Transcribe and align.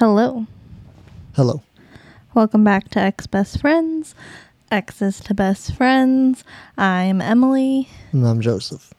Hello. 0.00 0.46
Hello. 1.34 1.60
Welcome 2.32 2.64
back 2.64 2.88
to 2.92 2.98
Ex 2.98 3.26
Best 3.26 3.60
Friends. 3.60 4.14
Exes 4.70 5.20
to 5.20 5.34
Best 5.34 5.74
Friends. 5.74 6.42
I'm 6.78 7.20
Emily. 7.20 7.86
And 8.10 8.26
I'm 8.26 8.40
Joseph. 8.40 8.94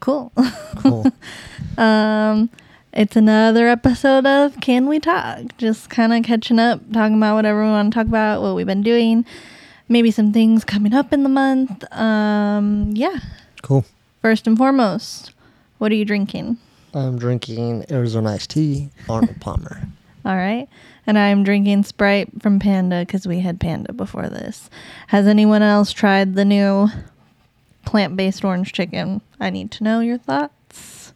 Cool. 0.00 0.32
Cool. 0.76 1.12
um, 1.76 2.48
it's 2.94 3.16
another 3.16 3.68
episode 3.68 4.24
of 4.24 4.58
Can 4.62 4.88
We 4.88 4.98
Talk? 4.98 5.58
Just 5.58 5.90
kind 5.90 6.14
of 6.14 6.22
catching 6.24 6.58
up, 6.58 6.90
talking 6.90 7.18
about 7.18 7.34
whatever 7.34 7.62
we 7.62 7.68
want 7.68 7.92
to 7.92 7.98
talk 7.98 8.06
about, 8.06 8.40
what 8.40 8.54
we've 8.54 8.64
been 8.64 8.80
doing, 8.82 9.26
maybe 9.90 10.10
some 10.10 10.32
things 10.32 10.64
coming 10.64 10.94
up 10.94 11.12
in 11.12 11.22
the 11.22 11.28
month. 11.28 11.84
Um, 11.92 12.92
yeah. 12.94 13.18
cool. 13.60 13.84
First 14.22 14.46
and 14.46 14.56
foremost, 14.56 15.34
what 15.76 15.92
are 15.92 15.96
you 15.96 16.06
drinking? 16.06 16.56
I'm 16.94 17.18
drinking 17.18 17.84
Arizona 17.90 18.30
iced 18.30 18.48
tea, 18.48 18.88
Arnold 19.06 19.36
Palmer. 19.40 19.82
All 20.24 20.36
right. 20.36 20.68
And 21.06 21.18
I'm 21.18 21.44
drinking 21.44 21.84
Sprite 21.84 22.42
from 22.42 22.58
Panda 22.58 23.00
because 23.00 23.26
we 23.26 23.40
had 23.40 23.58
Panda 23.58 23.92
before 23.92 24.28
this. 24.28 24.68
Has 25.08 25.26
anyone 25.26 25.62
else 25.62 25.92
tried 25.92 26.34
the 26.34 26.44
new 26.44 26.88
plant 27.84 28.16
based 28.16 28.44
orange 28.44 28.72
chicken? 28.72 29.20
I 29.40 29.50
need 29.50 29.70
to 29.72 29.84
know 29.84 30.00
your 30.00 30.18
thoughts. 30.18 31.12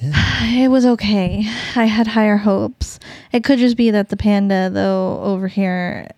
Yeah. 0.00 0.12
It 0.42 0.68
was 0.68 0.84
okay. 0.86 1.44
I 1.76 1.84
had 1.84 2.06
higher 2.06 2.38
hopes. 2.38 2.98
It 3.32 3.44
could 3.44 3.58
just 3.58 3.76
be 3.76 3.90
that 3.90 4.08
the 4.08 4.16
Panda, 4.16 4.70
though, 4.70 5.20
over 5.22 5.48
here 5.48 6.10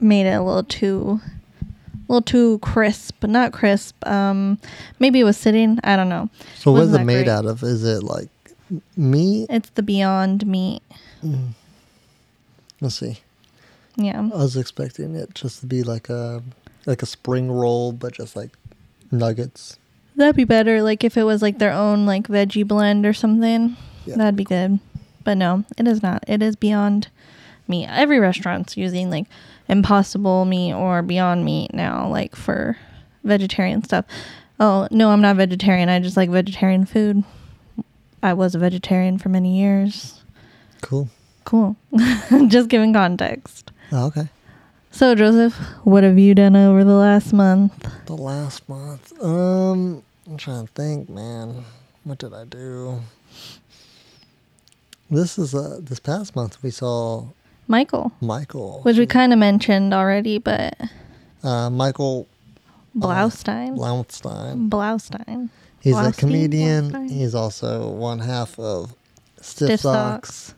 made 0.00 0.26
it 0.26 0.34
a 0.34 0.42
little 0.42 0.62
too. 0.64 1.20
A 1.60 2.12
little 2.12 2.22
too 2.22 2.58
crisp, 2.60 3.16
But 3.20 3.30
not 3.30 3.52
crisp. 3.52 3.94
Um, 4.06 4.58
maybe 4.98 5.20
it 5.20 5.24
was 5.24 5.36
sitting. 5.36 5.78
I 5.84 5.94
don't 5.96 6.08
know. 6.08 6.30
So 6.54 6.72
what 6.72 6.84
is 6.84 6.94
it 6.94 7.04
made 7.04 7.24
great. 7.24 7.28
out 7.28 7.44
of? 7.44 7.62
Is 7.62 7.84
it 7.84 8.02
like 8.02 8.28
meat? 8.96 9.46
It's 9.50 9.70
the 9.70 9.82
Beyond 9.82 10.46
Meat. 10.46 10.82
Mm. 11.24 11.50
Let's 12.80 12.96
see. 12.96 13.20
Yeah. 13.96 14.20
I 14.20 14.36
was 14.36 14.56
expecting 14.56 15.14
it 15.14 15.34
just 15.34 15.60
to 15.60 15.66
be 15.66 15.82
like 15.82 16.08
a 16.08 16.42
like 16.86 17.02
a 17.02 17.06
spring 17.06 17.50
roll, 17.50 17.92
but 17.92 18.14
just 18.14 18.36
like 18.36 18.50
nuggets. 19.10 19.78
That'd 20.16 20.36
be 20.36 20.44
better, 20.44 20.82
like 20.82 21.04
if 21.04 21.16
it 21.16 21.24
was 21.24 21.42
like 21.42 21.58
their 21.58 21.72
own 21.72 22.06
like 22.06 22.28
veggie 22.28 22.66
blend 22.66 23.04
or 23.06 23.12
something. 23.12 23.76
Yeah. 24.06 24.16
That'd 24.16 24.36
be 24.36 24.44
good. 24.44 24.78
But 25.24 25.34
no, 25.34 25.64
it 25.76 25.86
is 25.86 26.02
not. 26.02 26.24
It 26.26 26.42
is 26.42 26.56
beyond 26.56 27.08
meat. 27.66 27.86
Every 27.88 28.18
restaurant's 28.18 28.76
using 28.76 29.10
like 29.10 29.26
impossible 29.68 30.44
meat 30.44 30.72
or 30.72 31.02
beyond 31.02 31.44
meat 31.44 31.74
now, 31.74 32.08
like 32.08 32.34
for 32.34 32.76
vegetarian 33.24 33.84
stuff. 33.84 34.06
Oh, 34.60 34.88
no, 34.90 35.10
I'm 35.10 35.20
not 35.20 35.36
vegetarian. 35.36 35.88
I 35.88 36.00
just 36.00 36.16
like 36.16 36.30
vegetarian 36.30 36.86
food. 36.86 37.22
I 38.22 38.32
was 38.34 38.54
a 38.54 38.58
vegetarian 38.58 39.18
for 39.18 39.28
many 39.28 39.58
years. 39.58 40.22
Cool. 40.80 41.08
Cool. 41.44 41.76
just 42.48 42.68
giving 42.68 42.92
context. 42.92 43.70
Oh, 43.92 44.06
okay. 44.06 44.28
So, 44.90 45.14
Joseph, 45.14 45.54
what 45.84 46.02
have 46.02 46.18
you 46.18 46.34
done 46.34 46.56
over 46.56 46.82
the 46.84 46.94
last 46.94 47.32
month? 47.32 47.72
The 48.06 48.16
last 48.16 48.68
month. 48.68 49.12
Um, 49.22 50.02
I'm 50.28 50.36
trying 50.36 50.66
to 50.66 50.72
think, 50.72 51.08
man. 51.08 51.64
What 52.04 52.18
did 52.18 52.34
I 52.34 52.44
do? 52.44 53.00
This 55.10 55.38
is 55.38 55.54
uh 55.54 55.78
this 55.80 56.00
past 56.00 56.36
month 56.36 56.62
we 56.62 56.70
saw 56.70 57.24
Michael, 57.66 58.12
Michael. 58.20 58.80
which 58.82 58.98
we 58.98 59.06
kind 59.06 59.32
of 59.32 59.38
mentioned 59.38 59.94
already, 59.94 60.36
but 60.36 60.74
uh 61.42 61.70
Michael 61.70 62.26
Blaustein. 62.96 63.76
Blaustein. 63.78 64.68
Blaustein. 64.68 65.48
He's 65.80 65.96
a 65.96 66.12
comedian. 66.12 67.08
He's 67.08 67.34
also 67.34 67.88
one 67.90 68.18
half 68.18 68.58
of 68.58 68.94
Stiff, 69.40 69.68
Stiff 69.68 69.80
Socks, 69.80 70.54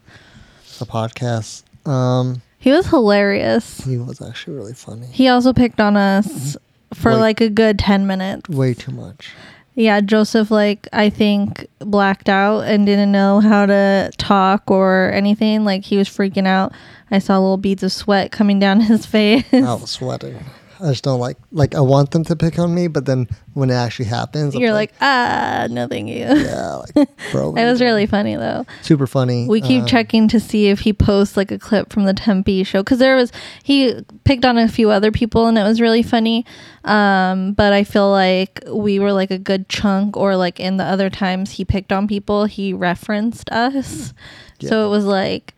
the 0.79 0.87
podcast. 0.87 1.63
Um, 1.89 2.43
He 2.59 2.71
was 2.73 2.87
hilarious. 2.87 3.85
he 3.85 3.99
was 3.99 4.21
actually 4.23 4.57
really 4.57 4.75
funny. 4.75 5.07
He 5.07 5.29
also 5.29 5.53
picked 5.53 5.81
on 5.81 5.97
us 5.97 6.57
for 6.95 7.13
Wait. 7.13 7.19
like 7.19 7.41
a 7.41 7.49
good 7.51 7.79
10 7.79 8.07
minutes. 8.07 8.49
Way 8.49 8.75
too 8.75 8.93
much. 8.93 9.31
Yeah, 9.75 10.01
Joseph, 10.01 10.51
like, 10.51 10.89
I 10.93 11.09
think 11.11 11.67
blacked 11.79 12.29
out 12.29 12.63
and 12.63 12.85
didn't 12.85 13.13
know 13.13 13.41
how 13.41 13.67
to 13.67 14.11
talk 14.19 14.71
or 14.71 15.11
anything. 15.13 15.65
Like, 15.65 15.85
he 15.85 15.97
was 15.97 16.09
freaking 16.09 16.47
out. 16.47 16.73
I 17.11 17.19
saw 17.19 17.39
little 17.39 17.57
beads 17.57 17.83
of 17.83 17.93
sweat 17.93 18.33
coming 18.33 18.59
down 18.59 18.81
his 18.81 19.07
face. 19.07 19.45
I 19.53 19.75
was 19.75 19.91
sweating. 19.91 20.45
I 20.83 20.89
just 20.91 21.05
don't 21.05 21.21
like 21.21 21.37
like 21.53 21.75
I 21.75 21.81
want 21.81 22.11
them 22.13 22.25
to 22.25 22.37
pick 22.37 22.59
on 22.59 22.75
me, 22.75 22.89
but 22.89 23.05
then 23.07 23.29
when 23.55 23.71
it 23.71 23.75
actually 23.75 24.07
happens, 24.07 24.55
You're 24.55 24.73
like, 24.73 24.93
ah, 25.01 25.67
no, 25.71 25.87
thank 25.89 26.09
you. 26.09 26.17
yeah, 26.25 26.77
like 26.97 27.09
bro. 27.33 27.55
It 27.55 27.65
was 27.65 27.81
really 27.81 28.07
funny, 28.07 28.37
though. 28.37 28.65
super 28.83 29.07
funny. 29.07 29.47
We 29.49 29.61
keep 29.61 29.83
Um, 29.83 29.87
checking 29.89 30.29
to 30.29 30.41
see 30.41 30.69
if 30.69 30.81
he 30.81 30.93
posts 30.93 31.37
like 31.37 31.51
a 31.51 31.59
clip 31.59 31.93
from 31.93 32.05
the 32.05 32.15
Tempe 32.15 32.65
show 32.65 32.83
because 32.83 32.99
there 32.99 33.17
was 33.17 33.31
he 33.63 33.95
picked 34.25 34.45
on 34.45 34.57
a 34.59 34.69
few 34.69 34.91
other 34.91 35.11
people 35.13 35.47
and 35.47 35.59
it 35.59 35.63
was 35.65 35.81
really 35.81 36.03
funny. 36.03 36.45
Um, 36.85 37.53
but 37.53 37.73
I 37.73 37.85
feel 37.85 38.11
like 38.11 38.61
we 38.69 38.99
were 38.99 39.13
like 39.13 39.31
a 39.31 39.39
good 39.39 39.69
chunk, 39.69 40.17
or 40.17 40.35
like 40.37 40.59
in 40.61 40.77
the 40.79 40.85
other 40.85 41.11
times 41.11 41.53
he 41.53 41.65
picked 41.65 41.93
on 41.93 42.09
people, 42.09 42.47
he 42.47 42.73
referenced 42.73 43.51
us. 43.51 44.15
So 44.63 44.87
it 44.87 44.91
was 44.91 45.05
like, 45.05 45.55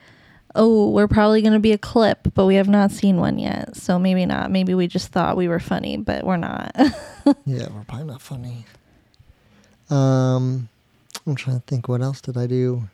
oh, 0.55 0.91
we're 0.91 1.09
probably 1.09 1.43
gonna 1.43 1.59
be 1.61 1.73
a 1.73 1.79
clip, 1.79 2.29
but 2.35 2.47
we 2.47 2.57
have 2.57 2.69
not 2.69 2.91
seen 2.91 3.17
one 3.17 3.39
yet. 3.39 3.77
So 3.77 3.99
maybe 3.99 4.27
not. 4.27 4.51
Maybe 4.51 4.75
we 4.75 4.87
just 4.87 5.09
thought 5.09 5.37
we 5.37 5.49
were 5.49 5.61
funny, 5.61 5.97
but 5.97 6.25
we're 6.25 6.37
not. 6.37 6.75
Yeah, 7.47 7.69
we're 7.73 7.85
probably 7.85 8.07
not 8.09 8.21
funny. 8.21 8.67
Um, 9.91 10.69
I'm 11.27 11.35
trying 11.37 11.61
to 11.61 11.67
think. 11.67 11.89
What 11.89 12.03
else 12.03 12.21
did 12.21 12.37
I 12.37 12.47
do? 12.49 12.89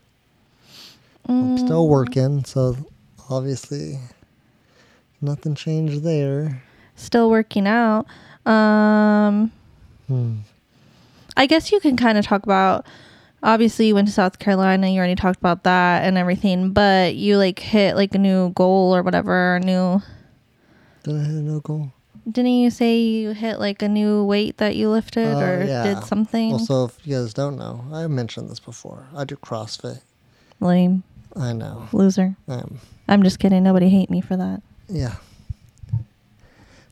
I'm 1.26 1.56
still 1.58 1.86
Mm, 1.86 1.88
working, 1.88 2.44
so 2.44 2.76
obviously 3.30 3.98
nothing 5.20 5.54
changed 5.54 6.02
there. 6.02 6.62
Still 6.96 7.30
working 7.30 7.66
out. 7.66 8.06
Um. 8.44 9.50
Hmm. 10.08 10.34
I 11.36 11.46
guess 11.46 11.70
you 11.70 11.80
can 11.80 11.96
kind 11.96 12.19
of 12.19 12.25
talk 12.26 12.42
about 12.42 12.84
obviously 13.43 13.87
you 13.88 13.94
went 13.94 14.09
to 14.09 14.12
South 14.15 14.38
Carolina, 14.38 14.88
you 14.88 14.99
already 14.99 15.15
talked 15.15 15.38
about 15.38 15.65
that 15.65 16.04
and 16.04 16.16
everything, 16.19 16.72
but 16.72 17.15
you 17.15 17.37
like 17.38 17.59
hit 17.59 17.97
like 17.97 18.15
a 18.15 18.19
new 18.19 18.50
goal 18.50 18.94
or 18.94 19.03
whatever, 19.03 19.56
a 19.56 19.60
new 19.60 20.03
Did 21.04 21.15
I 21.16 21.19
hit 21.21 21.28
a 21.28 21.43
no 21.43 21.60
goal? 21.60 21.93
didn't 22.31 22.53
you 22.53 22.69
say 22.71 22.99
you 22.99 23.31
hit 23.31 23.59
like 23.59 23.81
a 23.81 23.88
new 23.88 24.22
weight 24.25 24.59
that 24.59 24.76
you 24.76 24.91
lifted 24.91 25.26
Oh, 25.28 25.41
or 25.41 25.65
yeah. 25.65 25.82
did 25.94 26.04
something? 26.04 26.53
Also, 26.53 26.84
if 26.84 26.99
you 27.06 27.16
guys 27.16 27.32
don't 27.32 27.56
know, 27.56 27.82
I 27.91 28.06
mentioned 28.06 28.50
this 28.50 28.60
before. 28.60 29.06
I 29.16 29.25
do 29.25 29.37
CrossFit. 29.37 30.03
Lame. 30.60 31.05
I 31.34 31.55
know. 31.55 31.88
Loser. 31.93 32.37
Um, 32.47 32.81
I'm 33.09 33.22
just 33.22 33.38
kidding. 33.38 33.62
Nobody 33.62 33.88
hate 33.88 34.10
me 34.10 34.20
for 34.20 34.37
that. 34.37 34.60
yeah. 34.88 35.15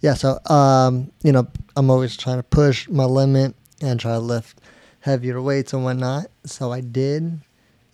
Yeah, 0.03 0.15
so 0.15 0.39
um, 0.47 1.11
you 1.23 1.33
know, 1.33 1.47
I'm 1.77 1.91
always 1.91 2.17
trying 2.17 2.37
to 2.39 2.43
push 2.43 2.89
my 2.89 3.05
limit 3.05 3.55
and 3.83 3.99
try 3.99 4.13
to 4.13 4.19
lift 4.21 4.61
heavier 5.07 5.41
weights 5.41 5.73
and 5.73 5.85
whatnot. 5.85 6.27
So 6.45 6.73
I 6.73 6.81
did, 6.81 7.39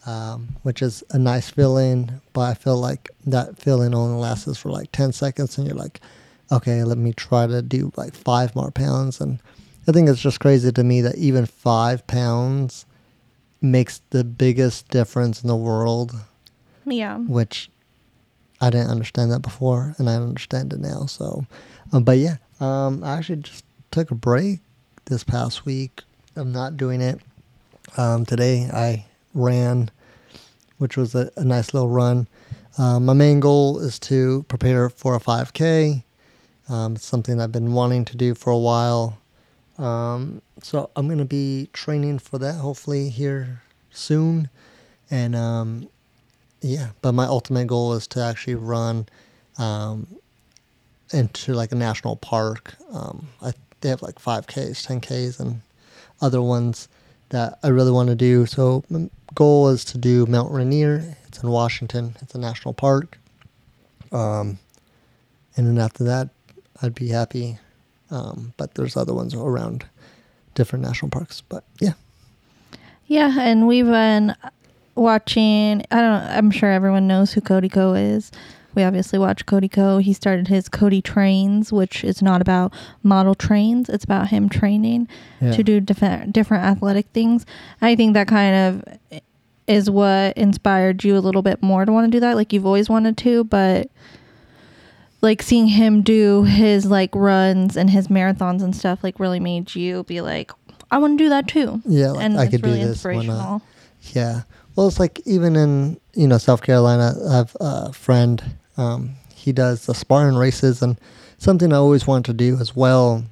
um, 0.07 0.57
which 0.63 0.81
is 0.81 1.05
a 1.11 1.19
nice 1.19 1.51
feeling, 1.51 2.11
but 2.33 2.41
I 2.41 2.55
feel 2.55 2.79
like 2.79 3.11
that 3.27 3.59
feeling 3.59 3.95
only 3.95 4.19
lasts 4.19 4.57
for 4.57 4.71
like 4.71 4.91
10 4.93 5.13
seconds, 5.13 5.59
and 5.59 5.67
you're 5.67 5.77
like, 5.77 6.01
okay, 6.51 6.83
let 6.85 6.97
me 6.97 7.13
try 7.13 7.47
to 7.47 7.61
do 7.61 7.93
like 7.97 8.15
five 8.15 8.57
more 8.57 8.71
pounds. 8.71 9.21
And 9.21 9.39
I 9.87 9.93
think 9.93 10.09
it's 10.09 10.23
just 10.23 10.41
crazy 10.41 10.73
to 10.73 10.83
me 10.83 11.03
that 11.03 11.17
even 11.17 11.45
five 11.45 12.07
pounds 12.07 12.87
makes 13.61 14.01
the 14.09 14.25
biggest 14.25 14.89
difference 14.89 15.43
in 15.43 15.49
the 15.49 15.55
world 15.57 16.15
Yeah. 16.87 17.19
which 17.19 17.71
I 18.61 18.71
didn't 18.71 18.91
understand 18.91 19.31
that 19.33 19.43
before, 19.43 19.95
and 19.99 20.09
I 20.09 20.15
understand 20.15 20.73
it 20.73 20.81
now. 20.81 21.05
So, 21.07 21.47
um, 21.93 22.05
but 22.05 22.17
yeah, 22.17 22.37
um, 22.59 23.05
I 23.05 23.19
actually 23.19 23.43
just 23.43 23.65
took 23.91 24.11
a 24.11 24.15
break 24.15 24.61
this 25.07 25.25
past 25.25 25.67
week. 25.67 26.01
I'm 26.37 26.53
not 26.53 26.77
doing 26.77 27.01
it. 27.01 27.21
Um, 27.97 28.25
today 28.25 28.69
I 28.73 29.05
ran, 29.35 29.91
which 30.79 30.97
was 30.97 31.15
a, 31.15 31.31
a 31.37 31.45
nice 31.45 31.75
little 31.75 31.89
run. 31.89 32.27
Um, 32.79 33.05
my 33.05 33.13
main 33.13 33.41
goal 33.41 33.79
is 33.81 33.99
to 34.01 34.45
prepare 34.49 34.89
for 34.89 35.15
a 35.15 35.21
5K. 35.21 36.03
Um, 36.69 36.97
something 36.97 37.41
I've 37.41 37.53
been 37.53 37.73
wanting 37.75 38.05
to 38.07 38.17
do 38.17 38.35
for 38.35 38.51
a 38.51 38.59
while. 38.59 39.19
Um, 39.79 40.41
so 40.63 40.91
I'm 40.97 41.09
gonna 41.09 41.25
be 41.25 41.69
training 41.73 42.19
for 42.21 42.39
that 42.39 42.55
hopefully 42.55 43.09
here 43.09 43.63
soon, 43.91 44.49
and 45.11 45.35
um, 45.35 45.89
yeah, 46.61 46.91
but 47.01 47.13
my 47.13 47.27
ultimate 47.27 47.67
goal 47.67 47.95
is 47.95 48.07
to 48.09 48.23
actually 48.23 48.55
run 48.55 49.07
um, 49.59 50.07
into 51.13 51.53
like 51.53 51.73
a 51.73 51.75
national 51.75 52.17
park. 52.17 52.75
I 52.95 53.53
they 53.81 53.89
have 53.89 54.03
like 54.03 54.21
5Ks, 54.21 54.87
10Ks, 54.87 55.41
and 55.41 55.61
other 56.23 56.41
ones 56.41 56.89
that 57.31 57.59
I 57.63 57.69
really 57.69 57.91
want 57.91 58.09
to 58.09 58.15
do. 58.15 58.47
So 58.47 58.85
my 58.89 59.11
goal 59.35 59.69
is 59.69 59.85
to 59.87 59.99
do 59.99 60.25
Mount 60.27 60.51
Rainier. 60.53 61.17
It's 61.27 61.43
in 61.43 61.51
Washington. 61.51 62.17
It's 62.23 62.35
a 62.35 62.39
national 62.39 62.75
park. 62.75 63.19
Um, 64.13 64.59
and 65.57 65.67
then 65.67 65.79
after 65.79 66.05
that, 66.05 66.29
I'd 66.81 66.95
be 66.95 67.09
happy. 67.09 67.59
Um, 68.11 68.53
but 68.57 68.75
there's 68.75 68.97
other 68.97 69.15
ones 69.15 69.35
around 69.35 69.85
different 70.55 70.85
national 70.85 71.11
parks. 71.11 71.41
But 71.41 71.65
yeah, 71.81 71.95
Yeah, 73.07 73.35
and 73.41 73.67
we've 73.67 73.87
been 73.87 74.35
watching. 74.95 75.83
I 75.91 76.01
don't. 76.01 76.23
I'm 76.23 76.51
sure 76.51 76.71
everyone 76.71 77.07
knows 77.07 77.33
who 77.33 77.41
Cody 77.41 77.69
Ko 77.69 77.95
is. 77.95 78.31
We 78.75 78.83
obviously 78.83 79.19
watch 79.19 79.45
Cody 79.47 79.69
Ko. 79.69 79.99
He 79.99 80.13
started 80.13 80.49
his 80.49 80.69
Cody 80.69 81.03
Trains, 81.03 81.73
which 81.73 82.05
is 82.05 82.23
not 82.23 82.41
about 82.41 82.73
model 83.03 83.35
trains. 83.35 83.89
It's 83.89 84.05
about 84.05 84.29
him 84.29 84.49
training 84.49 85.09
Yeah. 85.41 85.53
to 85.53 85.63
do 85.63 85.81
different 85.81 86.33
different 86.33 86.65
athletic 86.65 87.07
things. 87.13 87.45
I 87.81 87.95
think 87.97 88.15
that 88.15 88.29
kind 88.29 88.55
of 88.55 89.23
is 89.67 89.89
what 89.91 90.37
inspired 90.37 91.05
you 91.05 91.17
a 91.17 91.21
little 91.21 91.43
bit 91.43 91.63
more 91.63 91.85
to 91.85 91.93
want 91.93 92.07
to 92.07 92.11
do 92.17 92.21
that. 92.21 92.35
Like 92.37 92.53
you've 92.53 92.67
always 92.67 92.89
wanted 92.91 93.17
to, 93.19 93.45
but 93.45 93.89
like 95.21 95.41
seeing 95.43 95.69
him 95.69 96.03
do 96.03 96.43
his 96.45 96.87
like 96.87 97.15
runs 97.15 97.77
and 97.77 97.89
his 97.91 98.09
marathons 98.09 98.63
and 98.63 98.75
stuff 98.75 99.05
like 99.05 99.21
really 99.21 99.39
made 99.41 99.75
you 99.75 100.03
be 100.05 100.21
like, 100.21 100.51
I 100.91 100.99
want 100.99 101.17
to 101.19 101.25
do 101.25 101.29
that 101.29 101.47
too. 101.49 101.81
Yeah, 101.87 102.11
like 102.11 102.25
and 102.25 102.39
I 102.39 102.45
it's 102.45 102.51
could 102.53 102.65
really 102.65 102.81
do 102.81 102.87
this. 102.87 102.97
Inspirational. 102.97 103.63
Yeah. 104.13 104.43
Well, 104.75 104.89
it's 104.89 104.99
like 104.99 105.21
even 105.27 105.55
in 105.55 106.01
you 106.15 106.27
know 106.27 106.39
South 106.39 106.63
Carolina, 106.63 107.15
I 107.29 107.37
have 107.37 107.57
a 107.61 107.93
friend. 107.93 108.43
Um, 108.77 109.17
he 109.35 109.53
does 109.53 109.87
the 109.87 109.95
Spartan 109.95 110.37
races, 110.37 110.83
and 110.83 110.99
something 111.39 111.73
I 111.73 111.77
always 111.77 112.07
wanted 112.07 112.27
to 112.27 112.33
do 112.35 112.59
as 112.59 112.75
well, 112.77 113.25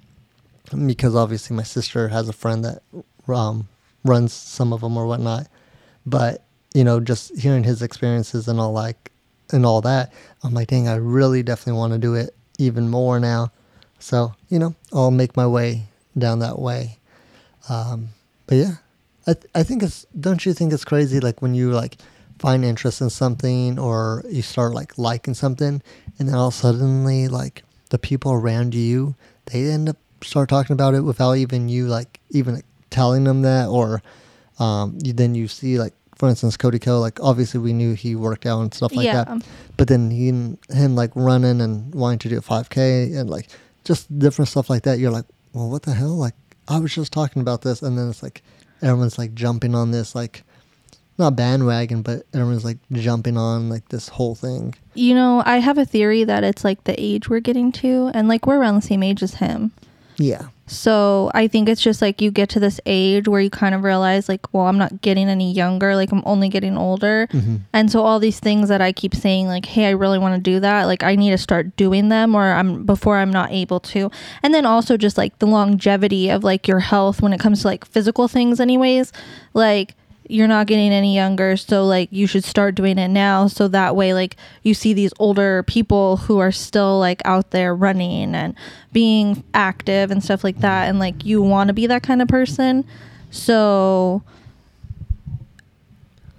because 0.86 1.14
obviously 1.14 1.56
my 1.56 1.62
sister 1.62 2.08
has 2.08 2.28
a 2.28 2.32
friend 2.32 2.64
that 2.64 2.82
um, 3.28 3.68
runs 4.04 4.32
some 4.32 4.72
of 4.72 4.80
them 4.80 4.96
or 4.96 5.06
whatnot. 5.06 5.46
But 6.06 6.42
you 6.74 6.84
know, 6.84 7.00
just 7.00 7.36
hearing 7.38 7.64
his 7.64 7.82
experiences 7.82 8.48
and 8.48 8.60
all 8.60 8.72
like 8.72 9.10
and 9.52 9.66
all 9.66 9.80
that, 9.82 10.12
I'm 10.42 10.54
like, 10.54 10.68
dang, 10.68 10.88
I 10.88 10.96
really 10.96 11.42
definitely 11.42 11.78
want 11.78 11.92
to 11.92 11.98
do 11.98 12.14
it 12.14 12.34
even 12.58 12.88
more 12.88 13.18
now. 13.18 13.52
So 13.98 14.34
you 14.48 14.58
know, 14.58 14.74
I'll 14.92 15.10
make 15.10 15.36
my 15.36 15.46
way 15.46 15.84
down 16.16 16.40
that 16.40 16.58
way. 16.58 16.98
Um, 17.68 18.10
but 18.46 18.56
yeah, 18.56 18.74
I 19.26 19.34
th- 19.34 19.46
I 19.54 19.62
think 19.62 19.82
it's 19.82 20.06
don't 20.18 20.44
you 20.44 20.52
think 20.52 20.72
it's 20.72 20.84
crazy 20.84 21.20
like 21.20 21.42
when 21.42 21.54
you 21.54 21.70
like 21.70 21.96
find 22.40 22.64
interest 22.64 23.02
in 23.02 23.10
something 23.10 23.78
or 23.78 24.24
you 24.30 24.40
start 24.40 24.72
like 24.72 24.96
liking 24.96 25.34
something 25.34 25.82
and 26.18 26.28
then 26.28 26.34
all 26.34 26.48
of 26.48 26.54
a 26.54 26.56
suddenly 26.56 27.28
like 27.28 27.62
the 27.90 27.98
people 27.98 28.32
around 28.32 28.74
you 28.74 29.14
they 29.46 29.66
end 29.66 29.90
up 29.90 29.98
start 30.22 30.48
talking 30.48 30.72
about 30.72 30.94
it 30.94 31.02
without 31.02 31.34
even 31.34 31.68
you 31.68 31.86
like 31.86 32.18
even 32.30 32.54
like, 32.54 32.64
telling 32.88 33.24
them 33.24 33.42
that 33.42 33.68
or 33.68 34.02
um 34.58 34.98
you, 35.04 35.12
then 35.12 35.34
you 35.34 35.46
see 35.48 35.78
like 35.78 35.92
for 36.16 36.30
instance 36.30 36.56
Cody 36.56 36.78
Ko 36.78 36.98
like 36.98 37.20
obviously 37.22 37.60
we 37.60 37.74
knew 37.74 37.92
he 37.92 38.16
worked 38.16 38.46
out 38.46 38.60
and 38.62 38.72
stuff 38.72 38.94
like 38.94 39.04
yeah. 39.04 39.24
that 39.24 39.46
but 39.76 39.88
then 39.88 40.10
he 40.10 40.28
him 40.28 40.96
like 40.96 41.10
running 41.14 41.60
and 41.60 41.94
wanting 41.94 42.20
to 42.20 42.28
do 42.30 42.38
a 42.38 42.40
5k 42.40 43.18
and 43.18 43.28
like 43.28 43.48
just 43.84 44.18
different 44.18 44.48
stuff 44.48 44.70
like 44.70 44.84
that 44.84 44.98
you're 44.98 45.10
like 45.10 45.26
well 45.52 45.68
what 45.68 45.82
the 45.82 45.92
hell 45.92 46.16
like 46.16 46.34
i 46.68 46.78
was 46.78 46.94
just 46.94 47.12
talking 47.12 47.42
about 47.42 47.60
this 47.60 47.82
and 47.82 47.98
then 47.98 48.08
it's 48.08 48.22
like 48.22 48.42
everyone's 48.80 49.18
like 49.18 49.34
jumping 49.34 49.74
on 49.74 49.90
this 49.90 50.14
like 50.14 50.42
not 51.18 51.36
bandwagon 51.36 52.02
but 52.02 52.24
everyone's 52.32 52.64
like 52.64 52.78
jumping 52.92 53.36
on 53.36 53.68
like 53.68 53.88
this 53.90 54.08
whole 54.08 54.34
thing 54.34 54.74
You 54.94 55.14
know, 55.14 55.42
I 55.46 55.58
have 55.58 55.78
a 55.78 55.84
theory 55.84 56.24
that 56.24 56.44
it's 56.44 56.64
like 56.64 56.84
the 56.84 56.94
age 56.98 57.28
we're 57.28 57.40
getting 57.40 57.70
to, 57.72 58.10
and 58.14 58.26
like 58.28 58.46
we're 58.46 58.58
around 58.58 58.76
the 58.76 58.82
same 58.86 59.02
age 59.02 59.22
as 59.22 59.34
him. 59.34 59.72
yeah 60.16 60.48
So 60.66 61.30
I 61.34 61.48
think 61.48 61.68
it's 61.68 61.82
just 61.82 62.00
like 62.00 62.20
you 62.22 62.30
get 62.30 62.48
to 62.50 62.60
this 62.60 62.80
age 62.86 63.26
where 63.28 63.40
you 63.40 63.50
kind 63.50 63.74
of 63.74 63.82
realize, 63.82 64.28
like, 64.28 64.46
well, 64.54 64.66
I'm 64.66 64.78
not 64.78 65.00
getting 65.02 65.28
any 65.28 65.50
younger, 65.52 65.96
like, 65.96 66.12
I'm 66.12 66.22
only 66.24 66.48
getting 66.48 66.76
older. 66.78 67.26
hmm 67.32 67.56
And 67.72 67.90
so 67.90 68.02
all 68.02 68.18
these 68.20 68.38
things 68.40 68.68
that 68.68 68.80
I 68.80 68.92
keep 68.92 69.14
saying, 69.14 69.46
like, 69.48 69.66
hey, 69.66 69.86
I 69.86 69.90
really 69.90 70.18
want 70.18 70.34
to 70.36 70.40
do 70.52 70.60
that, 70.60 70.84
like, 70.86 71.02
I 71.02 71.16
need 71.16 71.30
to 71.30 71.38
start 71.38 71.74
doing 71.76 72.08
them 72.08 72.34
or 72.36 72.52
I'm 72.52 72.84
before 72.84 73.16
I'm 73.18 73.32
not 73.32 73.50
able 73.50 73.80
to. 73.94 74.10
And 74.42 74.54
then 74.54 74.64
also 74.64 74.96
just 74.96 75.18
like 75.18 75.38
the 75.38 75.46
longevity 75.46 76.30
of 76.30 76.44
like 76.44 76.68
your 76.68 76.80
health 76.80 77.20
when 77.22 77.32
it 77.32 77.40
comes 77.40 77.62
to 77.62 77.66
like 77.68 77.84
physical 77.84 78.28
things, 78.28 78.60
anyways. 78.60 79.12
Like, 79.54 79.94
you're 80.30 80.48
not 80.48 80.66
getting 80.66 80.92
any 80.92 81.14
younger 81.14 81.56
so 81.56 81.84
like 81.84 82.08
you 82.12 82.26
should 82.26 82.44
start 82.44 82.74
doing 82.74 82.98
it 82.98 83.08
now 83.08 83.46
so 83.46 83.66
that 83.68 83.96
way 83.96 84.14
like 84.14 84.36
you 84.62 84.74
see 84.74 84.92
these 84.92 85.12
older 85.18 85.62
people 85.64 86.16
who 86.18 86.38
are 86.38 86.52
still 86.52 86.98
like 86.98 87.20
out 87.24 87.50
there 87.50 87.74
running 87.74 88.34
and 88.34 88.54
being 88.92 89.44
active 89.54 90.10
and 90.10 90.22
stuff 90.22 90.44
like 90.44 90.58
that 90.58 90.88
and 90.88 90.98
like 90.98 91.24
you 91.24 91.42
want 91.42 91.68
to 91.68 91.74
be 91.74 91.86
that 91.86 92.02
kind 92.02 92.22
of 92.22 92.28
person. 92.28 92.84
So 93.30 94.22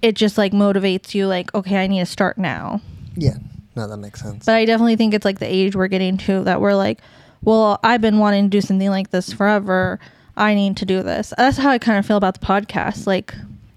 it 0.01 0.15
just 0.15 0.37
like 0.37 0.51
motivates 0.51 1.13
you 1.13 1.27
like 1.27 1.53
okay 1.53 1.83
i 1.83 1.87
need 1.87 1.99
to 1.99 2.05
start 2.05 2.37
now. 2.37 2.81
Yeah. 3.15 3.37
No 3.75 3.87
that 3.87 3.97
makes 3.97 4.21
sense. 4.21 4.45
But 4.45 4.55
i 4.55 4.65
definitely 4.65 4.95
think 4.95 5.13
it's 5.13 5.25
like 5.25 5.39
the 5.39 5.51
age 5.51 5.75
we're 5.75 5.87
getting 5.87 6.17
to 6.17 6.43
that 6.43 6.61
we're 6.61 6.75
like 6.75 6.99
well 7.43 7.79
i've 7.83 8.01
been 8.01 8.19
wanting 8.19 8.45
to 8.45 8.49
do 8.49 8.61
something 8.61 8.89
like 8.89 9.11
this 9.11 9.31
forever. 9.33 9.99
I 10.37 10.55
need 10.55 10.77
to 10.77 10.85
do 10.85 11.03
this. 11.03 11.33
That's 11.37 11.57
how 11.57 11.69
i 11.69 11.77
kind 11.77 11.99
of 11.99 12.05
feel 12.05 12.17
about 12.17 12.39
the 12.39 12.45
podcast 12.45 13.07
like 13.07 13.33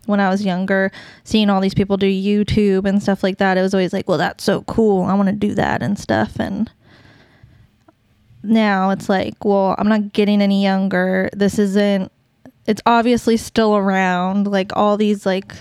when 0.07 0.21
i 0.21 0.29
was 0.29 0.45
younger 0.45 0.91
seeing 1.25 1.51
all 1.51 1.61
these 1.61 1.75
people 1.75 1.97
do 1.97 2.07
youtube 2.07 2.87
and 2.87 3.03
stuff 3.03 3.23
like 3.23 3.39
that 3.39 3.57
it 3.57 3.63
was 3.63 3.75
always 3.75 3.93
like 3.93 4.09
well 4.09 4.19
that's 4.19 4.45
so 4.45 4.63
cool. 4.63 5.03
I 5.05 5.15
want 5.15 5.29
to 5.29 5.35
do 5.35 5.55
that 5.55 5.83
and 5.83 5.99
stuff 5.99 6.39
and 6.39 6.71
now 8.43 8.91
it's 8.91 9.09
like 9.09 9.45
well 9.45 9.75
i'm 9.79 9.89
not 9.89 10.13
getting 10.13 10.43
any 10.43 10.63
younger. 10.63 11.31
This 11.33 11.59
isn't 11.59 12.11
it's 12.67 12.83
obviously 12.87 13.37
still 13.37 13.77
around 13.77 14.47
like 14.47 14.73
all 14.77 14.97
these 14.97 15.27
like 15.27 15.55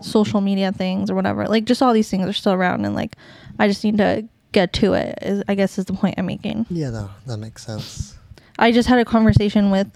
social 0.00 0.40
media 0.40 0.72
things 0.72 1.10
or 1.10 1.14
whatever. 1.14 1.46
Like 1.46 1.64
just 1.64 1.82
all 1.82 1.92
these 1.92 2.10
things 2.10 2.26
are 2.26 2.32
still 2.32 2.52
around 2.52 2.84
and 2.84 2.94
like 2.94 3.16
i 3.58 3.68
just 3.68 3.84
need 3.84 3.98
to 3.98 4.28
get 4.52 4.72
to 4.72 4.94
it 4.94 5.18
is 5.20 5.42
i 5.48 5.54
guess 5.54 5.78
is 5.78 5.84
the 5.84 5.92
point 5.92 6.14
i'm 6.18 6.26
making. 6.26 6.66
Yeah 6.70 6.90
no, 6.90 7.10
that 7.26 7.36
makes 7.38 7.64
sense. 7.64 8.16
I 8.58 8.72
just 8.72 8.88
had 8.88 8.98
a 8.98 9.04
conversation 9.04 9.70
with 9.70 9.88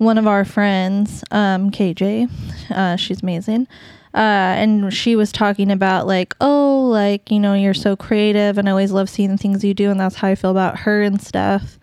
one 0.00 0.16
of 0.16 0.26
our 0.26 0.46
friends 0.46 1.22
um 1.30 1.70
kj 1.70 2.28
uh, 2.70 2.96
she's 2.96 3.22
amazing. 3.22 3.68
Uh, 4.12 4.58
and 4.58 4.92
she 4.92 5.14
was 5.14 5.30
talking 5.30 5.70
about 5.70 6.04
like 6.06 6.34
oh 6.40 6.88
like 6.90 7.30
you 7.30 7.38
know 7.38 7.54
you're 7.54 7.72
so 7.72 7.94
creative 7.94 8.58
and 8.58 8.68
i 8.68 8.72
always 8.72 8.90
love 8.90 9.08
seeing 9.08 9.30
the 9.30 9.36
things 9.36 9.62
you 9.62 9.72
do 9.72 9.88
and 9.88 10.00
that's 10.00 10.16
how 10.16 10.26
i 10.26 10.34
feel 10.34 10.50
about 10.50 10.80
her 10.80 11.02
and 11.02 11.20
stuff. 11.22 11.78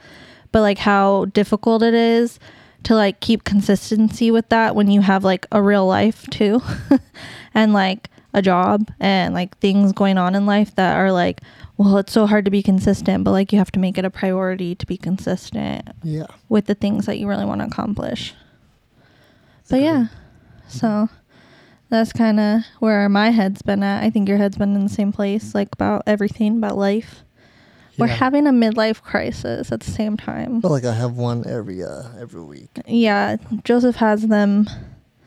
But 0.51 0.61
like 0.61 0.79
how 0.79 1.25
difficult 1.25 1.83
it 1.83 1.93
is 1.93 2.39
to 2.83 2.95
like 2.95 3.19
keep 3.19 3.43
consistency 3.43 4.31
with 4.31 4.49
that 4.49 4.75
when 4.75 4.89
you 4.89 5.01
have 5.01 5.23
like 5.23 5.45
a 5.51 5.61
real 5.61 5.85
life 5.85 6.25
too. 6.29 6.61
And 7.53 7.73
like 7.73 8.09
a 8.33 8.41
job 8.41 8.91
and 9.00 9.33
like 9.33 9.57
things 9.59 9.91
going 9.94 10.18
on 10.18 10.35
in 10.35 10.45
life 10.45 10.75
that 10.75 10.97
are 10.97 11.12
like 11.12 11.41
well 11.77 11.97
it's 11.97 12.12
so 12.12 12.25
hard 12.27 12.45
to 12.45 12.51
be 12.51 12.62
consistent 12.62 13.24
but 13.24 13.31
like 13.31 13.51
you 13.51 13.57
have 13.57 13.71
to 13.71 13.79
make 13.79 13.97
it 13.97 14.06
a 14.06 14.09
priority 14.09 14.75
to 14.75 14.85
be 14.85 14.97
consistent 14.97 15.88
yeah. 16.03 16.27
with 16.50 16.65
the 16.65 16.75
things 16.75 17.06
that 17.06 17.18
you 17.18 17.27
really 17.27 17.45
want 17.45 17.62
to 17.62 17.68
accomplish 17.68 18.35
but 19.69 19.81
yeah. 19.81 20.07
So 20.68 21.09
that's 21.89 22.13
kind 22.13 22.39
of 22.39 22.62
where 22.79 23.07
my 23.09 23.31
head's 23.31 23.62
been 23.62 23.83
at. 23.83 24.03
I 24.03 24.09
think 24.09 24.27
your 24.29 24.38
head's 24.38 24.57
been 24.57 24.75
in 24.75 24.83
the 24.83 24.89
same 24.89 25.12
place 25.12 25.53
like 25.53 25.69
about 25.74 26.03
everything 26.07 26.57
about 26.57 26.77
life. 26.77 27.24
We're 27.98 28.07
having 28.07 28.46
a 28.46 28.51
midlife 28.51 29.01
crisis 29.01 29.72
at 29.72 29.79
the 29.79 29.89
same 29.89 30.17
time. 30.17 30.57
I 30.57 30.62
feel 30.62 30.69
like 30.69 30.86
I 30.86 30.93
have 30.93 31.13
one 31.13 31.48
every 31.48 31.84
uh 31.84 32.03
every 32.19 32.43
week. 32.43 32.69
yeah 32.86 33.38
joseph 33.63 33.96
has 33.96 34.27
them 34.27 34.67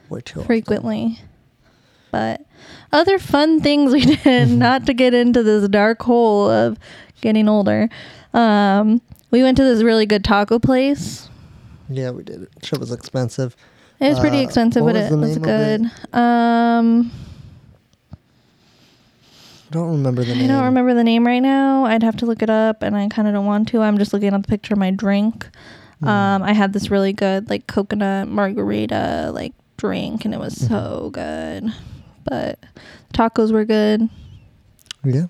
Way 0.09 0.21
too 0.21 0.41
often. 0.41 0.47
frequently. 0.47 1.19
But 2.11 2.43
other 2.93 3.19
fun 3.19 3.61
things 3.61 3.93
we 3.93 4.05
did, 4.17 4.49
not 4.67 4.87
to 4.87 4.95
get 4.95 5.15
into 5.15 5.43
this 5.43 5.69
dark 5.69 6.03
hole 6.03 6.51
of 6.51 6.79
getting 7.21 7.49
older. 7.49 7.89
Um, 8.35 9.01
we 9.31 9.43
went 9.43 9.57
to 9.59 9.65
this 9.65 9.83
really 9.83 10.07
good 10.07 10.25
taco 10.25 10.59
place. 10.59 11.29
Yeah, 11.89 12.11
we 12.11 12.23
did. 12.23 12.47
Shit 12.63 12.79
was 12.81 12.93
expensive. 12.93 13.57
It 14.01 14.09
was 14.09 14.19
pretty 14.21 14.39
Uh, 14.39 14.43
expensive, 14.43 14.85
but 14.85 14.95
was 14.95 15.11
it 15.11 15.17
was 15.17 15.37
of 15.37 15.43
it? 15.43 15.45
good. 15.45 15.91
Um, 16.19 17.11
I 18.13 19.73
don't 19.73 19.91
remember 19.91 20.25
the 20.25 20.35
name. 20.35 20.45
I 20.45 20.47
don't 20.49 20.65
remember 20.65 20.95
the 20.95 21.05
name 21.05 21.27
right 21.27 21.39
now. 21.41 21.85
I'd 21.85 22.03
have 22.03 22.17
to 22.19 22.27
look 22.27 22.43
it 22.43 22.51
up, 22.51 22.83
and 22.83 22.97
I 22.97 23.09
kind 23.09 23.29
of 23.29 23.35
don't 23.35 23.47
want 23.47 23.69
to. 23.69 23.83
I'm 23.83 23.99
just 23.99 24.13
looking 24.13 24.33
at 24.35 24.43
the 24.43 24.49
picture 24.49 24.75
of 24.75 24.79
my 24.79 24.91
drink. 24.91 25.49
Hmm. 26.01 26.09
Um, 26.09 26.43
I 26.43 26.53
had 26.55 26.73
this 26.73 26.91
really 26.91 27.13
good 27.13 27.49
like 27.51 27.67
coconut 27.67 28.27
margarita 28.29 29.31
like 29.35 29.53
drink, 29.77 30.25
and 30.25 30.35
it 30.35 30.41
was 30.41 30.55
Mhm. 30.55 30.69
so 30.69 31.11
good. 31.13 31.73
But 32.25 32.59
tacos 33.15 33.53
were 33.53 33.65
good. 33.65 34.09
Yeah. 35.05 35.27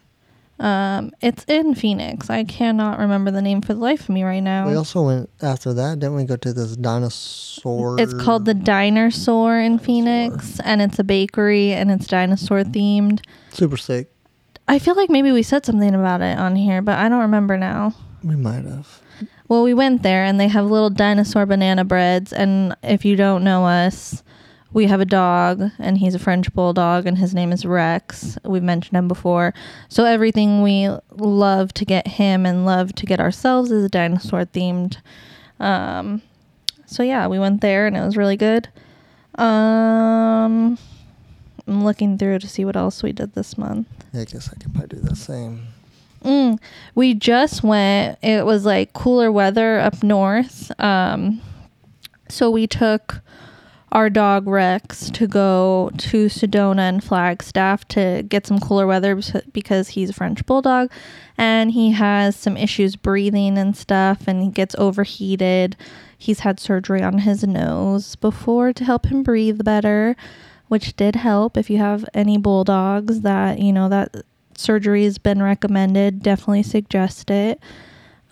Um, 0.60 1.12
it's 1.22 1.44
in 1.44 1.74
Phoenix. 1.74 2.28
I 2.28 2.44
cannot 2.44 2.98
remember 2.98 3.30
the 3.30 3.40
name 3.40 3.62
for 3.62 3.72
the 3.72 3.80
life 3.80 4.02
of 4.02 4.08
me 4.10 4.24
right 4.24 4.42
now. 4.42 4.68
We 4.68 4.74
also 4.74 5.02
went 5.02 5.30
after 5.40 5.72
that. 5.72 6.00
Didn't 6.00 6.16
we 6.16 6.24
go 6.24 6.36
to 6.36 6.52
this 6.52 6.76
dinosaur? 6.76 7.98
It's 7.98 8.12
called 8.12 8.44
the 8.44 8.52
Dinosaur 8.52 9.58
in 9.58 9.78
Phoenix, 9.78 10.60
and 10.60 10.82
it's 10.82 10.98
a 10.98 11.04
bakery, 11.04 11.72
and 11.72 11.90
it's 11.90 12.06
dinosaur 12.06 12.62
themed. 12.62 13.24
Super 13.52 13.78
sick. 13.78 14.12
I 14.68 14.78
feel 14.78 14.94
like 14.96 15.08
maybe 15.08 15.32
we 15.32 15.42
said 15.42 15.64
something 15.64 15.94
about 15.94 16.20
it 16.20 16.38
on 16.38 16.56
here, 16.56 16.82
but 16.82 16.98
I 16.98 17.08
don't 17.08 17.20
remember 17.20 17.56
now. 17.56 17.94
We 18.22 18.36
might 18.36 18.66
have. 18.66 19.00
Well, 19.48 19.62
we 19.62 19.72
went 19.72 20.02
there, 20.02 20.24
and 20.24 20.38
they 20.38 20.48
have 20.48 20.66
little 20.66 20.90
dinosaur 20.90 21.46
banana 21.46 21.86
breads. 21.86 22.34
And 22.34 22.76
if 22.82 23.06
you 23.06 23.16
don't 23.16 23.42
know 23.42 23.64
us, 23.64 24.22
we 24.72 24.86
have 24.86 25.00
a 25.00 25.04
dog, 25.04 25.70
and 25.78 25.98
he's 25.98 26.14
a 26.14 26.18
French 26.18 26.52
bulldog, 26.52 27.06
and 27.06 27.18
his 27.18 27.34
name 27.34 27.52
is 27.52 27.66
Rex. 27.66 28.38
We've 28.44 28.62
mentioned 28.62 28.96
him 28.96 29.08
before. 29.08 29.52
So 29.88 30.04
everything 30.04 30.62
we 30.62 30.88
love 31.10 31.72
to 31.74 31.84
get 31.84 32.06
him 32.06 32.46
and 32.46 32.64
love 32.64 32.94
to 32.94 33.06
get 33.06 33.20
ourselves 33.20 33.70
is 33.70 33.90
dinosaur 33.90 34.44
themed. 34.44 34.98
Um, 35.58 36.22
so 36.86 37.02
yeah, 37.02 37.26
we 37.26 37.38
went 37.38 37.60
there, 37.60 37.86
and 37.86 37.96
it 37.96 38.00
was 38.00 38.16
really 38.16 38.36
good. 38.36 38.68
Um, 39.36 40.78
I'm 41.66 41.84
looking 41.84 42.18
through 42.18 42.38
to 42.40 42.48
see 42.48 42.64
what 42.64 42.76
else 42.76 43.02
we 43.02 43.12
did 43.12 43.34
this 43.34 43.58
month. 43.58 43.88
Yeah, 44.12 44.22
I 44.22 44.24
guess 44.24 44.50
I 44.50 44.56
could 44.56 44.72
probably 44.74 44.98
do 44.98 45.06
the 45.06 45.16
same. 45.16 45.66
Mm, 46.24 46.58
we 46.94 47.14
just 47.14 47.62
went. 47.62 48.18
It 48.22 48.44
was 48.44 48.64
like 48.64 48.92
cooler 48.92 49.32
weather 49.32 49.78
up 49.78 50.02
north. 50.02 50.70
Um, 50.80 51.40
so 52.28 52.50
we 52.50 52.66
took 52.66 53.20
our 53.92 54.08
dog 54.08 54.46
Rex 54.46 55.10
to 55.10 55.26
go 55.26 55.90
to 55.98 56.26
Sedona 56.26 56.88
and 56.88 57.02
Flagstaff 57.02 57.86
to 57.88 58.24
get 58.28 58.46
some 58.46 58.60
cooler 58.60 58.86
weather 58.86 59.20
because 59.52 59.88
he's 59.88 60.10
a 60.10 60.12
French 60.12 60.46
bulldog 60.46 60.90
and 61.36 61.72
he 61.72 61.90
has 61.92 62.36
some 62.36 62.56
issues 62.56 62.94
breathing 62.94 63.58
and 63.58 63.76
stuff 63.76 64.28
and 64.28 64.42
he 64.42 64.48
gets 64.48 64.76
overheated. 64.78 65.76
He's 66.16 66.40
had 66.40 66.60
surgery 66.60 67.02
on 67.02 67.18
his 67.18 67.42
nose 67.42 68.14
before 68.16 68.72
to 68.74 68.84
help 68.84 69.06
him 69.06 69.22
breathe 69.22 69.64
better, 69.64 70.14
which 70.68 70.94
did 70.94 71.16
help 71.16 71.56
if 71.56 71.68
you 71.68 71.78
have 71.78 72.04
any 72.14 72.38
bulldogs 72.38 73.22
that, 73.22 73.58
you 73.58 73.72
know, 73.72 73.88
that 73.88 74.14
surgery 74.56 75.04
has 75.04 75.18
been 75.18 75.42
recommended. 75.42 76.22
Definitely 76.22 76.62
suggest 76.62 77.30
it. 77.30 77.60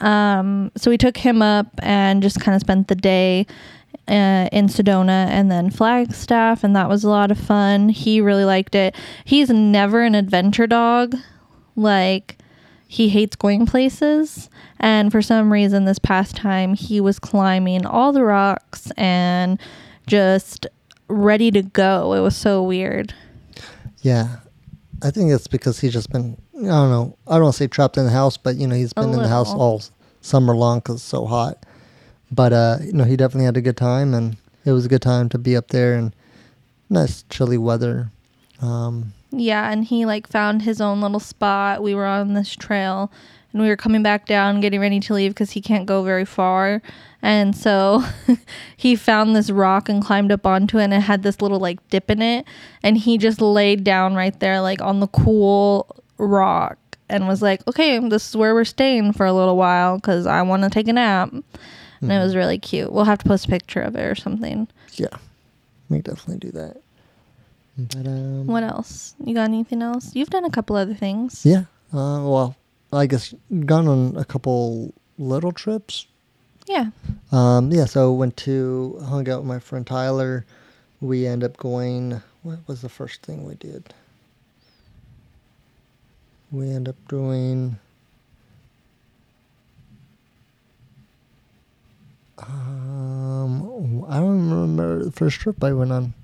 Um, 0.01 0.71
so 0.77 0.91
we 0.91 0.99
took 0.99 1.17
him 1.17 1.43
up 1.43 1.67
and 1.83 2.23
just 2.23 2.41
kind 2.41 2.55
of 2.55 2.61
spent 2.61 2.87
the 2.87 2.95
day 2.95 3.47
uh, 4.09 4.49
in 4.53 4.67
Sedona 4.67 5.27
and 5.29 5.51
then 5.51 5.71
Flagstaff, 5.71 6.65
and 6.65 6.75
that 6.75 6.89
was 6.89 7.05
a 7.05 7.11
lot 7.11 7.31
of 7.31 7.39
fun. 7.39 7.91
He 7.91 8.21
really 8.21 8.45
liked 8.45 8.75
it. 8.75 8.95
He's 9.25 9.51
never 9.51 10.03
an 10.03 10.15
adventure 10.15 10.67
dog. 10.67 11.15
Like, 11.77 12.39
he 12.87 13.11
hates 13.11 13.37
going 13.37 13.67
places. 13.67 14.49
And 14.81 15.13
for 15.13 15.21
some 15.21 15.53
reason, 15.53 15.85
this 15.85 15.99
past 15.99 16.37
time, 16.37 16.75
he 16.75 17.01
was 17.01 17.19
climbing 17.19 17.85
all 17.85 18.13
the 18.13 18.25
rocks 18.25 18.91
and 18.97 19.61
just 20.07 20.67
ready 21.09 21.51
to 21.51 21.63
go. 21.63 22.15
It 22.15 22.21
was 22.21 22.37
so 22.37 22.63
weird. 22.63 23.13
Yeah, 24.01 24.37
I 25.03 25.11
think 25.11 25.33
it's 25.33 25.47
because 25.47 25.81
he's 25.81 25.93
just 25.93 26.11
been. 26.11 26.41
I 26.57 26.61
don't 26.61 26.91
know. 26.91 27.17
I 27.27 27.35
don't 27.35 27.45
want 27.45 27.55
to 27.55 27.59
say 27.59 27.67
trapped 27.67 27.99
in 27.99 28.05
the 28.05 28.11
house, 28.11 28.37
but 28.37 28.57
you 28.57 28.67
know 28.67 28.75
he's 28.75 28.93
been 28.93 29.13
in 29.13 29.19
the 29.19 29.29
house 29.29 29.53
all 29.53 29.83
summer 30.21 30.57
long 30.57 30.79
because 30.79 30.97
it's 30.97 31.05
so 31.05 31.27
hot. 31.27 31.65
But 32.31 32.53
uh, 32.53 32.79
you 32.83 32.93
know 32.93 33.05
he 33.05 33.17
definitely 33.17 33.47
had 33.47 33.57
a 33.57 33.63
good 33.63 33.77
time, 33.77 34.15
and 34.15 34.37
it 34.65 34.73
was 34.73 34.87
a 34.87 34.89
good 34.89 35.03
time 35.03 35.29
to 35.31 35.39
be 35.39 35.57
up 35.57 35.69
there 35.69 35.95
and 35.95 36.15
nice 36.91 37.25
chilly 37.31 37.59
weather. 37.59 38.11
Um, 38.61 39.13
Yeah, 39.31 39.71
and 39.71 39.85
he 39.85 40.05
like 40.07 40.27
found 40.27 40.63
his 40.63 40.81
own 40.81 41.01
little 41.01 41.21
spot. 41.21 41.83
We 41.83 41.95
were 41.95 42.07
on 42.07 42.35
this 42.35 42.55
trail 42.55 43.11
and 43.53 43.63
we 43.63 43.69
were 43.69 43.77
coming 43.77 44.03
back 44.03 44.27
down 44.27 44.61
getting 44.61 44.81
ready 44.81 45.01
to 45.01 45.15
leave 45.15 45.35
cuz 45.35 45.53
he 45.53 45.61
can't 45.61 45.87
go 45.87 46.03
very 46.03 46.25
far. 46.25 46.83
And 47.23 47.57
so 47.57 48.05
he 48.77 48.97
found 48.97 49.35
this 49.35 49.51
rock 49.51 49.89
and 49.89 50.05
climbed 50.05 50.33
up 50.33 50.47
onto 50.47 50.79
it 50.79 50.85
and 50.85 50.95
it 50.95 51.01
had 51.01 51.23
this 51.23 51.41
little 51.41 51.59
like 51.59 51.87
dip 51.89 52.11
in 52.11 52.23
it 52.23 52.45
and 52.83 52.99
he 52.99 53.19
just 53.19 53.41
laid 53.41 53.85
down 53.85 54.15
right 54.15 54.39
there 54.41 54.61
like 54.61 54.81
on 54.81 55.01
the 55.01 55.09
cool 55.09 55.87
rock 56.19 56.79
and 57.09 57.27
was 57.27 57.41
like, 57.41 57.67
"Okay, 57.67 57.99
this 58.09 58.29
is 58.29 58.37
where 58.37 58.55
we're 58.55 58.65
staying 58.65 59.13
for 59.15 59.25
a 59.25 59.33
little 59.33 59.57
while 59.57 59.99
cuz 60.01 60.27
I 60.27 60.43
want 60.43 60.63
to 60.65 60.71
take 60.71 60.89
a 60.89 60.93
nap." 60.93 61.33
And 62.01 62.13
it 62.13 62.19
was 62.19 62.37
really 62.37 62.59
cute. 62.59 62.93
We'll 62.93 63.05
have 63.05 63.19
to 63.19 63.25
post 63.29 63.47
a 63.47 63.49
picture 63.49 63.81
of 63.81 63.97
it 63.97 64.03
or 64.03 64.15
something. 64.15 64.69
yeah, 64.95 65.09
we 65.89 65.99
definitely 66.01 66.39
do 66.39 66.53
that. 66.53 66.77
But 67.77 68.07
um, 68.07 68.47
What 68.47 68.63
else? 68.65 69.15
You 69.25 69.35
got 69.35 69.45
anything 69.45 69.83
else? 69.83 70.15
You've 70.15 70.31
done 70.31 70.45
a 70.45 70.51
couple 70.51 70.77
other 70.77 70.95
things. 70.95 71.45
Yeah. 71.45 71.65
Uh, 71.93 72.23
well, 72.27 72.57
I 72.93 73.07
guess 73.07 73.35
gone 73.67 73.87
on 73.89 74.17
a 74.17 74.25
couple 74.25 74.93
little 75.19 75.53
trips. 75.53 76.07
Yeah. 76.67 76.91
Um, 77.33 77.71
yeah, 77.73 77.85
so 77.87 78.13
went 78.13 78.37
to 78.39 78.99
hung 79.07 79.29
out 79.29 79.41
with 79.41 79.49
my 79.49 79.59
friend 79.59 79.87
Tyler. 79.87 80.45
We 81.01 81.27
end 81.27 81.43
up 81.45 81.57
going. 81.57 82.21
What 82.43 82.59
was 82.67 82.83
the 82.83 82.89
first 82.89 83.23
thing 83.23 83.45
we 83.47 83.55
did? 83.55 83.93
We 86.51 86.71
end 86.71 86.89
up 86.89 86.97
doing. 87.09 87.79
Um, 92.39 94.05
I 94.09 94.17
don't 94.19 94.49
remember 94.51 95.05
the 95.05 95.13
first 95.13 95.41
trip 95.41 95.63
I 95.63 95.73
went 95.73 95.93
on. 95.93 96.15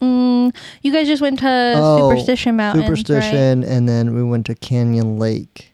Mm, 0.00 0.54
you 0.82 0.92
guys 0.92 1.06
just 1.06 1.22
went 1.22 1.38
to 1.40 1.74
Oh, 1.76 1.98
Superstition 2.10 2.56
Mountains, 2.56 2.82
right? 2.88 2.96
Superstition, 2.98 3.64
and 3.64 3.88
then 3.88 4.14
we 4.14 4.22
went 4.22 4.46
to 4.46 4.54
Canyon 4.54 5.18
Lake. 5.18 5.72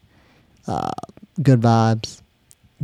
Uh, 0.67 0.91
good 1.43 1.61
vibes, 1.61 2.23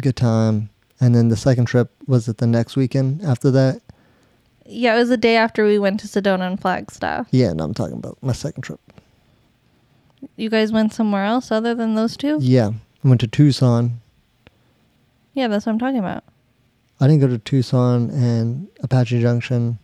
good 0.03 0.17
time. 0.17 0.71
And 1.01 1.15
then 1.15 1.29
the 1.29 1.37
second 1.37 1.67
trip 1.67 1.91
was 2.07 2.27
it 2.29 2.39
the 2.39 2.47
next 2.47 2.75
weekend 2.77 3.23
after 3.23 3.51
that? 3.51 3.81
Yeah, 4.65 4.97
it 4.97 4.99
was 4.99 5.09
the 5.11 5.17
day 5.19 5.37
after 5.37 5.65
we 5.65 5.79
went 5.79 6.01
to 6.01 6.07
Sedona 6.09 6.47
and 6.49 6.61
Flagstaff. 6.61 7.29
Yeah, 7.31 7.53
no, 7.53 7.65
I'm 7.65 7.75
talking 7.75 7.99
about 7.99 8.19
my 8.23 8.33
second 8.33 8.63
trip. 8.63 8.81
You 10.37 10.51
guys 10.51 10.73
went 10.73 10.93
somewhere 10.93 11.25
else 11.25 11.53
other 11.53 11.75
than 11.75 11.95
those 11.95 12.17
two? 12.17 12.39
Yeah, 12.41 12.71
I 13.05 13.09
went 13.09 13.21
to 13.21 13.29
Tucson. 13.29 14.01
Yeah, 15.37 15.49
that's 15.49 15.67
what 15.67 15.73
I'm 15.73 15.79
talking 15.79 15.99
about. 15.99 16.25
I 16.99 17.07
didn't 17.07 17.21
go 17.21 17.29
to 17.29 17.37
Tucson 17.39 18.09
and 18.11 18.69
Apache 18.83 19.21
Junction. 19.21 19.79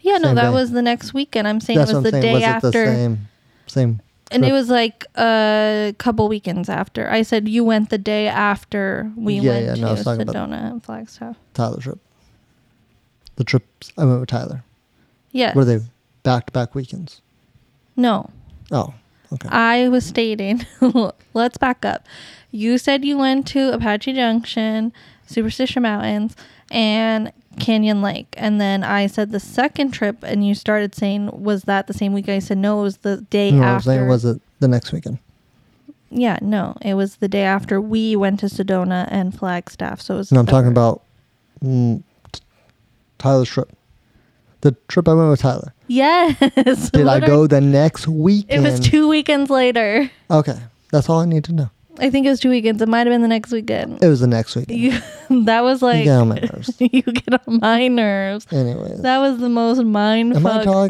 Yeah, 0.00 0.16
no, 0.16 0.34
that 0.34 0.42
day. 0.48 0.50
was 0.50 0.70
the 0.70 0.80
next 0.80 1.12
weekend. 1.12 1.46
I'm 1.46 1.60
saying 1.60 1.78
That's 1.78 1.90
it 1.90 1.94
was 1.96 2.04
the 2.04 2.10
saying. 2.12 2.22
day 2.22 2.32
was 2.32 2.42
after. 2.42 2.70
the 2.70 2.72
same? 2.94 3.28
Same. 3.66 4.00
and 4.30 4.44
it 4.46 4.52
was 4.52 4.70
like 4.70 5.04
a 5.16 5.94
couple 5.98 6.26
weekends 6.28 6.68
after. 6.70 7.10
I 7.10 7.20
said 7.20 7.48
you 7.48 7.64
went 7.64 7.90
the 7.90 7.98
day 7.98 8.28
after 8.28 9.12
we 9.14 9.34
Yeah, 9.34 9.50
went 9.50 9.66
yeah, 9.66 9.74
to 9.74 9.80
no, 9.82 9.88
I 9.88 9.90
was 9.92 10.04
talking 10.04 10.22
about- 10.22 10.34
Sedona 10.48 10.70
and 10.70 10.82
Flagstaff. 10.82 11.36
Tyler 11.52 11.80
trip. 11.80 11.98
The 13.36 13.44
trips 13.44 13.92
I 13.98 14.04
went 14.06 14.20
with 14.20 14.28
Tyler. 14.30 14.64
Yes. 15.32 15.54
Were 15.54 15.64
they 15.66 15.80
back 16.22 16.46
to 16.46 16.52
back 16.52 16.74
weekends? 16.74 17.20
No. 17.94 18.30
Oh, 18.72 18.94
okay. 19.32 19.48
I 19.50 19.88
was 19.88 20.06
stating, 20.06 20.66
let's 21.34 21.58
back 21.58 21.84
up. 21.84 22.06
You 22.50 22.78
said 22.78 23.04
you 23.04 23.18
went 23.18 23.46
to 23.48 23.72
Apache 23.72 24.14
Junction, 24.14 24.92
Superstition 25.26 25.82
Mountains, 25.82 26.34
and 26.70 27.32
Canyon 27.60 28.00
Lake. 28.02 28.34
And 28.38 28.60
then 28.60 28.82
I 28.84 29.06
said 29.06 29.32
the 29.32 29.40
second 29.40 29.90
trip, 29.90 30.18
and 30.22 30.46
you 30.46 30.54
started 30.54 30.94
saying, 30.94 31.30
was 31.32 31.62
that 31.64 31.86
the 31.86 31.94
same 31.94 32.12
week? 32.12 32.28
I 32.28 32.38
said, 32.38 32.58
no, 32.58 32.80
it 32.80 32.82
was 32.84 32.96
the 32.98 33.18
day 33.30 33.50
no, 33.50 33.62
I 33.62 33.74
was 33.74 33.86
after. 33.86 33.90
saying 33.90 34.08
was 34.08 34.24
it 34.24 34.40
the 34.60 34.68
next 34.68 34.92
weekend? 34.92 35.18
yeah, 36.10 36.38
no, 36.40 36.74
it 36.80 36.94
was 36.94 37.16
the 37.16 37.28
day 37.28 37.42
after 37.42 37.80
we 37.80 38.16
went 38.16 38.40
to 38.40 38.46
Sedona 38.46 39.06
and 39.10 39.38
Flagstaff. 39.38 40.00
So 40.00 40.14
it 40.14 40.18
was. 40.18 40.32
No, 40.32 40.40
I'm 40.40 40.46
talking 40.46 40.70
about 40.70 41.02
mm, 41.62 42.02
t- 42.32 42.40
Tyler's 43.18 43.50
trip. 43.50 43.70
The 44.62 44.72
trip 44.88 45.06
I 45.06 45.12
went 45.12 45.30
with 45.30 45.40
Tyler. 45.40 45.74
Yes. 45.88 46.90
Did 46.90 47.08
I 47.08 47.20
go 47.20 47.46
the 47.46 47.60
next 47.60 48.06
weekend? 48.06 48.64
It 48.66 48.70
was 48.70 48.78
two 48.80 49.08
weekends 49.08 49.50
later. 49.50 50.10
Okay, 50.30 50.58
that's 50.92 51.08
all 51.08 51.20
I 51.20 51.24
need 51.24 51.44
to 51.44 51.52
know. 51.52 51.70
I 52.00 52.10
think 52.10 52.26
it 52.26 52.30
was 52.30 52.38
two 52.38 52.50
weekends. 52.50 52.80
It 52.80 52.88
might 52.88 53.06
have 53.06 53.12
been 53.12 53.22
the 53.22 53.28
next 53.28 53.50
weekend. 53.50 54.00
It 54.02 54.06
was 54.08 54.20
the 54.20 54.28
next 54.28 54.54
weekend. 54.54 54.78
You, 54.78 55.00
that 55.44 55.62
was 55.64 55.82
like. 55.82 55.98
you 55.98 56.04
get 56.04 56.16
on 56.20 56.28
my 56.28 56.36
nerves. 56.38 56.76
you 56.80 57.02
get 57.02 57.34
on 57.48 57.58
my 57.60 57.88
nerves. 57.88 58.46
Anyways, 58.52 59.02
That 59.02 59.18
was 59.18 59.38
the 59.38 59.48
most 59.48 59.82
mind 59.82 60.36
am 60.36 60.46
I 60.46 60.62
talking? 60.62 60.86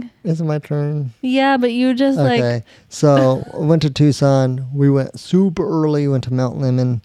thing. 0.00 0.10
Is 0.24 0.40
it 0.40 0.44
my 0.44 0.58
turn? 0.58 1.12
Yeah, 1.22 1.58
but 1.58 1.72
you 1.72 1.94
just 1.94 2.18
Okay, 2.18 2.54
like 2.54 2.64
so 2.88 3.44
went 3.54 3.82
to 3.82 3.90
Tucson. 3.90 4.66
We 4.74 4.90
went 4.90 5.18
super 5.20 5.64
early. 5.64 6.08
Went 6.08 6.24
to 6.24 6.32
Mount 6.32 6.58
Lemmon. 6.58 7.02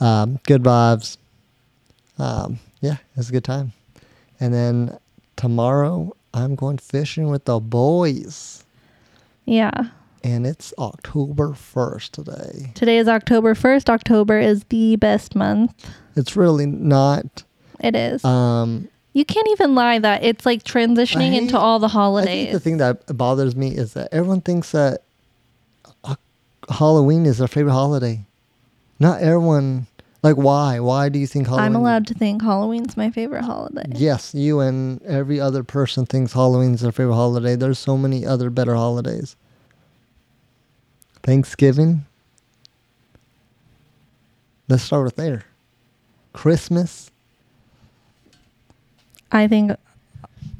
Um, 0.00 0.40
good 0.46 0.62
vibes. 0.62 1.18
Um, 2.18 2.58
yeah, 2.80 2.94
it 2.94 3.16
was 3.16 3.28
a 3.28 3.32
good 3.32 3.44
time. 3.44 3.72
And 4.40 4.54
then 4.54 4.98
tomorrow 5.36 6.16
I'm 6.34 6.56
going 6.56 6.78
fishing 6.78 7.30
with 7.30 7.44
the 7.44 7.60
boys. 7.60 8.64
yeah. 9.44 9.90
and 10.24 10.46
it's 10.46 10.74
October 10.78 11.50
1st 11.50 12.10
today. 12.10 12.72
Today 12.74 12.98
is 12.98 13.06
October 13.08 13.54
1st. 13.54 13.88
October 13.88 14.38
is 14.40 14.64
the 14.64 14.96
best 14.96 15.36
month. 15.36 15.88
It's 16.16 16.34
really 16.34 16.66
not. 16.66 17.44
It 17.80 17.94
is. 17.94 18.24
Um, 18.24 18.88
you 19.12 19.24
can't 19.24 19.46
even 19.50 19.74
lie 19.76 19.98
that 20.00 20.24
it's 20.24 20.44
like 20.44 20.64
transitioning 20.64 21.34
I 21.34 21.36
into 21.36 21.56
all 21.58 21.78
the 21.78 21.86
I 21.86 21.88
think 21.88 21.92
holidays. 21.92 22.52
the 22.52 22.60
thing 22.60 22.78
that 22.78 23.16
bothers 23.16 23.54
me 23.54 23.68
is 23.68 23.92
that 23.92 24.08
everyone 24.12 24.40
thinks 24.40 24.72
that 24.72 25.02
uh, 26.02 26.16
Halloween 26.68 27.26
is 27.26 27.38
their 27.38 27.46
favorite 27.48 27.72
holiday. 27.72 28.24
Not 28.98 29.20
everyone. 29.22 29.86
Like, 30.24 30.36
why? 30.36 30.80
Why 30.80 31.10
do 31.10 31.18
you 31.18 31.26
think 31.26 31.48
Halloween? 31.48 31.66
I'm 31.66 31.76
allowed 31.76 32.06
to 32.06 32.14
think 32.14 32.40
Halloween's 32.40 32.96
my 32.96 33.10
favorite 33.10 33.44
holiday. 33.44 33.84
Yes, 33.94 34.34
you 34.34 34.60
and 34.60 35.02
every 35.02 35.38
other 35.38 35.62
person 35.62 36.06
thinks 36.06 36.32
Halloween's 36.32 36.80
their 36.80 36.92
favorite 36.92 37.14
holiday. 37.14 37.56
There's 37.56 37.78
so 37.78 37.98
many 37.98 38.24
other 38.24 38.48
better 38.48 38.74
holidays. 38.74 39.36
Thanksgiving. 41.22 42.06
Let's 44.66 44.82
start 44.82 45.04
with 45.04 45.16
there. 45.16 45.44
Christmas. 46.32 47.10
I 49.30 49.46
think 49.46 49.72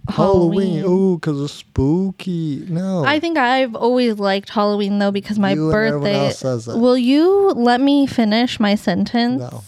Halloween. 0.08 0.80
Halloween. 0.80 0.84
Oh, 0.86 1.16
because 1.16 1.40
it's 1.40 1.52
spooky. 1.54 2.64
No. 2.68 3.04
I 3.04 3.18
think 3.20 3.38
I've 3.38 3.74
always 3.74 4.18
liked 4.18 4.50
Halloween 4.50 4.98
though 4.98 5.10
because 5.10 5.38
my 5.38 5.52
You 5.52 5.70
birthday. 5.70 6.26
else 6.26 6.38
says 6.38 6.66
that. 6.66 6.76
Will 6.78 6.98
you 6.98 7.50
let 7.56 7.80
me 7.80 8.06
finish 8.06 8.60
my 8.60 8.74
sentence? 8.74 9.40
No. 9.40 9.62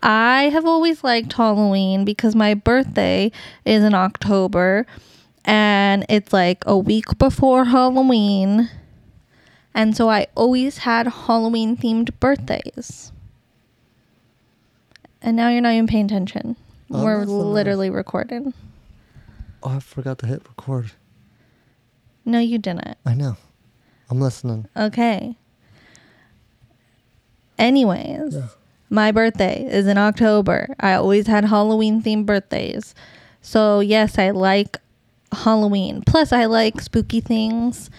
I 0.00 0.44
have 0.50 0.64
always 0.64 1.02
liked 1.02 1.32
Halloween 1.32 2.04
because 2.04 2.36
my 2.36 2.54
birthday 2.54 3.32
is 3.64 3.82
in 3.82 3.94
October 3.94 4.86
and 5.44 6.06
it's 6.08 6.32
like 6.32 6.62
a 6.66 6.78
week 6.78 7.18
before 7.18 7.64
Halloween. 7.64 8.70
And 9.74 9.96
so 9.96 10.08
I 10.08 10.28
always 10.36 10.78
had 10.78 11.06
Halloween 11.08 11.76
themed 11.76 12.10
birthdays. 12.20 13.10
And 15.20 15.36
now 15.36 15.48
you're 15.48 15.60
not 15.62 15.72
even 15.72 15.88
paying 15.88 16.04
attention. 16.04 16.54
Oh, 16.92 17.04
We're 17.04 17.24
literally 17.24 17.90
recording. 17.90 18.54
Oh, 19.62 19.70
I 19.70 19.80
forgot 19.80 20.18
to 20.20 20.26
hit 20.26 20.42
record. 20.48 20.92
No, 22.24 22.38
you 22.38 22.58
didn't. 22.58 22.96
I 23.06 23.14
know. 23.14 23.36
I'm 24.10 24.20
listening. 24.20 24.66
Okay. 24.76 25.36
Anyways, 27.58 28.34
Yeah. 28.34 28.48
my 28.90 29.10
birthday 29.12 29.64
is 29.66 29.86
in 29.86 29.98
October. 29.98 30.68
I 30.80 30.94
always 30.94 31.26
had 31.26 31.44
Halloween 31.44 32.02
themed 32.02 32.26
birthdays. 32.26 32.94
So, 33.40 33.80
yes, 33.80 34.18
I 34.18 34.30
like 34.30 34.78
Halloween. 35.32 36.02
Plus, 36.06 36.32
I 36.32 36.44
like 36.46 36.80
spooky 36.80 37.20
things. 37.20 37.90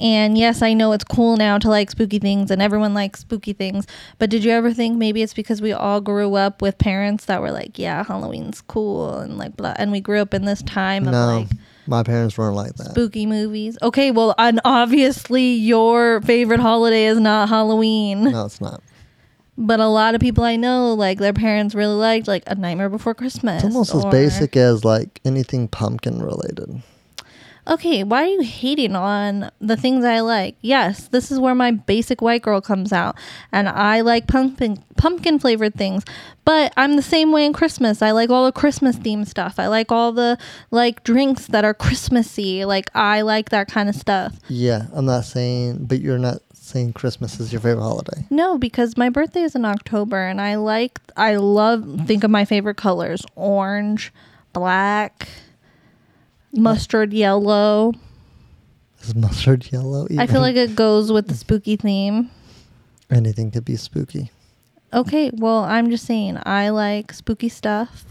And 0.00 0.36
yes, 0.36 0.62
I 0.62 0.72
know 0.74 0.92
it's 0.92 1.04
cool 1.04 1.36
now 1.36 1.58
to 1.58 1.68
like 1.68 1.90
spooky 1.90 2.18
things 2.18 2.50
and 2.50 2.60
everyone 2.60 2.94
likes 2.94 3.20
spooky 3.20 3.52
things. 3.52 3.86
But 4.18 4.30
did 4.30 4.44
you 4.44 4.50
ever 4.50 4.72
think 4.72 4.98
maybe 4.98 5.22
it's 5.22 5.34
because 5.34 5.62
we 5.62 5.72
all 5.72 6.00
grew 6.00 6.34
up 6.34 6.60
with 6.62 6.78
parents 6.78 7.26
that 7.26 7.40
were 7.40 7.52
like, 7.52 7.78
yeah, 7.78 8.04
Halloween's 8.04 8.60
cool 8.62 9.18
and 9.18 9.38
like 9.38 9.56
blah. 9.56 9.74
And 9.76 9.92
we 9.92 10.00
grew 10.00 10.20
up 10.20 10.34
in 10.34 10.44
this 10.44 10.62
time 10.62 11.06
of 11.06 11.12
No, 11.12 11.26
like 11.26 11.48
my 11.86 12.02
parents 12.02 12.36
weren't 12.38 12.56
like 12.56 12.74
that. 12.76 12.90
spooky 12.90 13.26
movies. 13.26 13.76
Okay, 13.82 14.10
well, 14.10 14.34
and 14.38 14.60
obviously 14.64 15.52
your 15.54 16.20
favorite 16.22 16.60
holiday 16.60 17.06
is 17.06 17.20
not 17.20 17.48
Halloween. 17.48 18.24
No, 18.24 18.46
it's 18.46 18.60
not. 18.60 18.82
But 19.56 19.78
a 19.78 19.86
lot 19.86 20.14
of 20.16 20.20
people 20.20 20.42
I 20.42 20.56
know, 20.56 20.94
like 20.94 21.18
their 21.18 21.32
parents 21.32 21.74
really 21.74 21.94
liked 21.94 22.26
like 22.26 22.42
A 22.48 22.56
Nightmare 22.56 22.88
Before 22.88 23.14
Christmas. 23.14 23.62
It's 23.62 23.72
almost 23.72 23.94
as 23.94 24.04
basic 24.06 24.56
as 24.56 24.84
like 24.84 25.20
anything 25.24 25.68
pumpkin 25.68 26.20
related. 26.20 26.82
Okay, 27.66 28.04
why 28.04 28.22
are 28.22 28.26
you 28.26 28.42
hating 28.42 28.94
on 28.94 29.50
the 29.58 29.76
things 29.76 30.04
I 30.04 30.20
like? 30.20 30.56
Yes, 30.60 31.08
this 31.08 31.30
is 31.30 31.38
where 31.38 31.54
my 31.54 31.70
basic 31.70 32.20
white 32.20 32.42
girl 32.42 32.60
comes 32.60 32.92
out, 32.92 33.16
and 33.52 33.68
I 33.68 34.02
like 34.02 34.26
pumpkin 34.26 34.82
pumpkin 34.96 35.38
flavored 35.38 35.74
things. 35.74 36.04
But 36.44 36.74
I'm 36.76 36.96
the 36.96 37.02
same 37.02 37.32
way 37.32 37.46
in 37.46 37.54
Christmas. 37.54 38.02
I 38.02 38.10
like 38.10 38.28
all 38.28 38.44
the 38.44 38.52
Christmas 38.52 38.96
themed 38.96 39.28
stuff. 39.28 39.58
I 39.58 39.68
like 39.68 39.90
all 39.90 40.12
the 40.12 40.36
like 40.70 41.04
drinks 41.04 41.46
that 41.46 41.64
are 41.64 41.72
Christmassy. 41.74 42.66
Like 42.66 42.90
I 42.94 43.22
like 43.22 43.48
that 43.48 43.68
kind 43.68 43.88
of 43.88 43.94
stuff. 43.94 44.38
Yeah, 44.48 44.86
I'm 44.92 45.06
not 45.06 45.24
saying, 45.24 45.86
but 45.86 46.00
you're 46.00 46.18
not 46.18 46.42
saying 46.52 46.92
Christmas 46.92 47.40
is 47.40 47.52
your 47.52 47.60
favorite 47.60 47.82
holiday. 47.82 48.26
No, 48.30 48.58
because 48.58 48.96
my 48.96 49.08
birthday 49.08 49.42
is 49.42 49.54
in 49.54 49.64
October 49.64 50.26
and 50.26 50.40
I 50.40 50.56
like 50.56 50.98
I 51.16 51.36
love 51.36 52.02
think 52.06 52.24
of 52.24 52.30
my 52.30 52.44
favorite 52.44 52.76
colors. 52.76 53.24
Orange, 53.36 54.12
black, 54.52 55.28
mustard 56.56 57.12
yellow. 57.12 57.92
Is 59.02 59.14
mustard 59.14 59.70
yellow? 59.70 60.06
I 60.18 60.26
feel 60.26 60.40
like 60.40 60.56
it 60.56 60.74
goes 60.74 61.12
with 61.12 61.28
the 61.28 61.34
spooky 61.34 61.76
theme. 61.76 62.30
anything 63.10 63.50
could 63.50 63.64
be 63.64 63.76
spooky. 63.76 64.30
Okay, 64.92 65.30
well, 65.34 65.64
I'm 65.64 65.90
just 65.90 66.06
saying 66.06 66.38
I 66.46 66.70
like 66.70 67.12
spooky 67.12 67.48
stuff. 67.48 68.04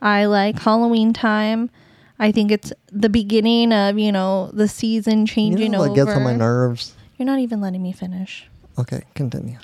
I 0.00 0.24
like 0.26 0.58
Halloween 0.58 1.12
time. 1.12 1.70
I 2.18 2.32
think 2.32 2.50
it's 2.50 2.72
the 2.90 3.08
beginning 3.08 3.72
of, 3.72 3.98
you 3.98 4.12
know, 4.12 4.50
the 4.52 4.68
season 4.68 5.20
You 5.20 5.26
changing 5.26 5.72
know 5.72 5.80
what 5.80 5.90
over. 5.90 6.04
gets 6.04 6.16
on 6.16 6.22
my 6.22 6.34
nerves? 6.34 6.94
You're 7.18 7.26
not 7.26 7.38
even 7.40 7.60
letting 7.60 7.82
me 7.82 7.92
finish. 7.92 8.48
Okay, 8.78 9.02
continue. 9.14 9.58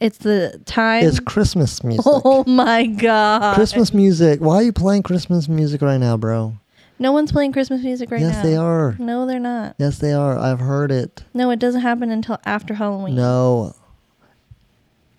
It's 0.00 0.18
the 0.18 0.60
time 0.64 1.04
It's 1.04 1.20
Christmas 1.20 1.80
oh 1.84 1.86
music. 1.88 2.04
Oh 2.06 2.44
my 2.46 2.86
god. 2.86 3.54
Christmas 3.54 3.92
music. 3.92 4.40
Why 4.40 4.56
are 4.56 4.62
you 4.62 4.72
playing 4.72 5.02
Christmas 5.02 5.48
music 5.48 5.82
right 5.82 5.98
now, 5.98 6.16
bro? 6.16 6.54
No 7.00 7.12
one's 7.12 7.32
playing 7.32 7.52
Christmas 7.52 7.82
music 7.82 8.10
right 8.10 8.20
yes, 8.20 8.30
now. 8.30 8.36
Yes, 8.36 8.44
they 8.44 8.56
are. 8.56 8.94
No, 8.98 9.24
they're 9.24 9.40
not. 9.40 9.74
Yes, 9.78 9.98
they 9.98 10.12
are. 10.12 10.38
I've 10.38 10.60
heard 10.60 10.92
it. 10.92 11.24
No, 11.32 11.50
it 11.50 11.58
doesn't 11.58 11.80
happen 11.80 12.10
until 12.10 12.38
after 12.44 12.74
Halloween. 12.74 13.14
No. 13.14 13.74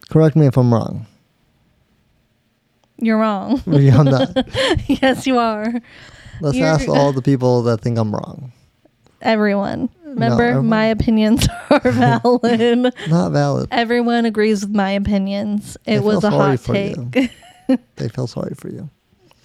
Correct 0.07 0.35
me 0.35 0.45
if 0.45 0.57
I'm 0.57 0.71
wrong. 0.71 1.07
You're 2.97 3.17
wrong. 3.17 3.63
I'm 3.67 4.05
not. 4.05 4.29
yes, 4.87 5.25
you 5.25 5.39
are. 5.39 5.73
Let's 6.39 6.55
You're- 6.55 6.69
ask 6.69 6.87
all 6.87 7.13
the 7.13 7.21
people 7.23 7.63
that 7.63 7.81
think 7.81 7.97
I'm 7.97 8.13
wrong. 8.13 8.51
Everyone. 9.23 9.89
Remember, 10.03 10.43
everyone. 10.43 10.69
my 10.69 10.85
opinions 10.85 11.47
are 11.71 11.91
valid. 11.91 12.93
Not 13.07 13.31
valid. 13.31 13.69
Everyone 13.71 14.25
agrees 14.25 14.61
with 14.61 14.75
my 14.75 14.91
opinions. 14.91 15.77
It 15.85 15.97
feel 15.97 16.03
was 16.03 16.23
a 16.23 16.29
hot 16.29 16.59
take. 16.59 17.31
They 17.95 18.09
feel 18.09 18.27
sorry 18.27 18.53
for 18.55 18.69
you. 18.69 18.89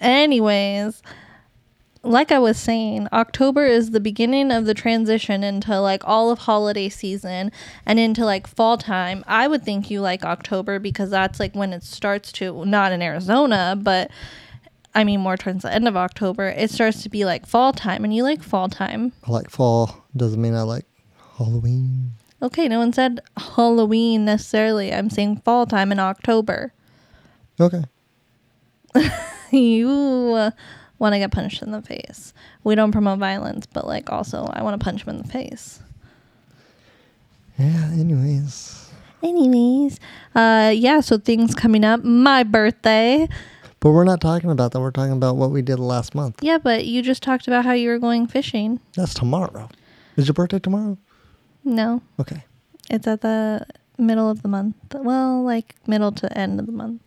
Anyways, 0.01 1.03
like 2.07 2.33
I 2.33 2.39
was 2.39 2.57
saying, 2.57 3.09
October 3.13 3.65
is 3.67 3.91
the 3.91 4.01
beginning 4.01 4.51
of 4.51 4.65
the 4.65 4.75
transition 4.75 5.43
into 5.43 5.81
like 5.81 6.03
all 6.05 6.31
of 6.31 6.41
holiday 6.41 6.89
season 6.89 7.53
and 7.85 7.99
into 7.99 8.25
like 8.25 8.47
fall 8.47 8.79
time. 8.79 9.25
I 9.27 9.49
would 9.49 9.65
think 9.65 9.91
you 9.91 10.01
like 10.01 10.25
October 10.25 10.79
because 10.79 11.11
that's 11.11 11.41
like 11.41 11.55
when 11.55 11.73
it 11.73 11.83
starts 11.83 12.33
to, 12.33 12.65
not 12.65 12.93
in 12.93 13.03
Arizona, 13.03 13.77
but 13.81 14.11
I 14.95 15.05
mean 15.05 15.21
more 15.21 15.37
towards 15.37 15.63
the 15.63 15.73
end 15.73 15.89
of 15.89 15.97
October, 15.97 16.49
it 16.49 16.71
starts 16.71 17.03
to 17.03 17.09
be 17.09 17.25
like 17.25 17.47
fall 17.47 17.73
time 17.73 18.05
and 18.05 18.15
you 18.15 18.23
like 18.23 18.43
fall 18.43 18.69
time. 18.69 19.13
I 19.27 19.31
like 19.31 19.51
fall. 19.51 20.05
Doesn't 20.17 20.41
mean 20.41 20.55
I 20.55 20.63
like 20.63 20.87
Halloween. 21.37 22.13
Okay, 22.43 22.69
no 22.69 22.79
one 22.79 22.93
said 22.93 23.21
Halloween 23.37 24.25
necessarily. 24.25 24.93
I'm 24.93 25.11
saying 25.11 25.43
fall 25.45 25.67
time 25.67 25.91
in 25.91 25.99
October. 25.99 26.73
Okay. 27.59 27.85
you 29.51 30.53
want 30.99 31.13
to 31.15 31.19
get 31.19 31.31
punched 31.31 31.63
in 31.63 31.73
the 31.73 31.83
face. 31.83 32.33
We 32.65 32.75
don't 32.75 32.93
promote 32.93 33.19
violence, 33.19 33.67
but 33.67 33.87
like 33.87 34.11
also 34.11 34.45
I 34.53 34.63
want 34.63 34.79
to 34.81 34.85
punch 34.85 35.03
him 35.05 35.11
in 35.11 35.19
the 35.23 35.29
face. 35.29 35.81
Yeah, 37.59 37.91
anyways. 37.93 38.91
Anyways, 39.23 39.99
uh 40.35 40.73
yeah, 40.75 41.01
so 41.01 41.19
things 41.19 41.55
coming 41.55 41.85
up. 41.85 42.05
My 42.05 42.43
birthday. 42.43 43.29
But 43.81 43.91
we're 43.91 44.05
not 44.05 44.21
talking 44.21 44.51
about 44.51 44.73
that. 44.73 44.81
We're 44.81 44.91
talking 44.91 45.13
about 45.13 45.37
what 45.37 45.51
we 45.51 45.63
did 45.63 45.79
last 45.79 46.15
month. 46.15 46.39
Yeah, 46.43 46.59
but 46.59 46.87
you 46.87 47.03
just 47.03 47.23
talked 47.23 47.47
about 47.47 47.65
how 47.65 47.73
you 47.73 47.89
were 47.89 47.99
going 47.99 48.27
fishing. 48.27 48.81
That's 48.95 49.15
tomorrow. 49.15 49.69
Is 50.17 50.27
your 50.27 50.35
birthday 50.35 50.59
tomorrow? 50.59 50.97
No, 51.65 52.01
Okay. 52.21 52.45
it's 52.91 53.07
at 53.07 53.21
the 53.23 53.67
middle 53.99 54.31
of 54.31 54.43
the 54.43 54.49
month. 54.49 54.77
Well, 54.95 55.43
like 55.43 55.75
middle 55.87 56.13
to 56.13 56.39
end 56.39 56.61
of 56.61 56.67
the 56.67 56.73
month. 56.73 57.03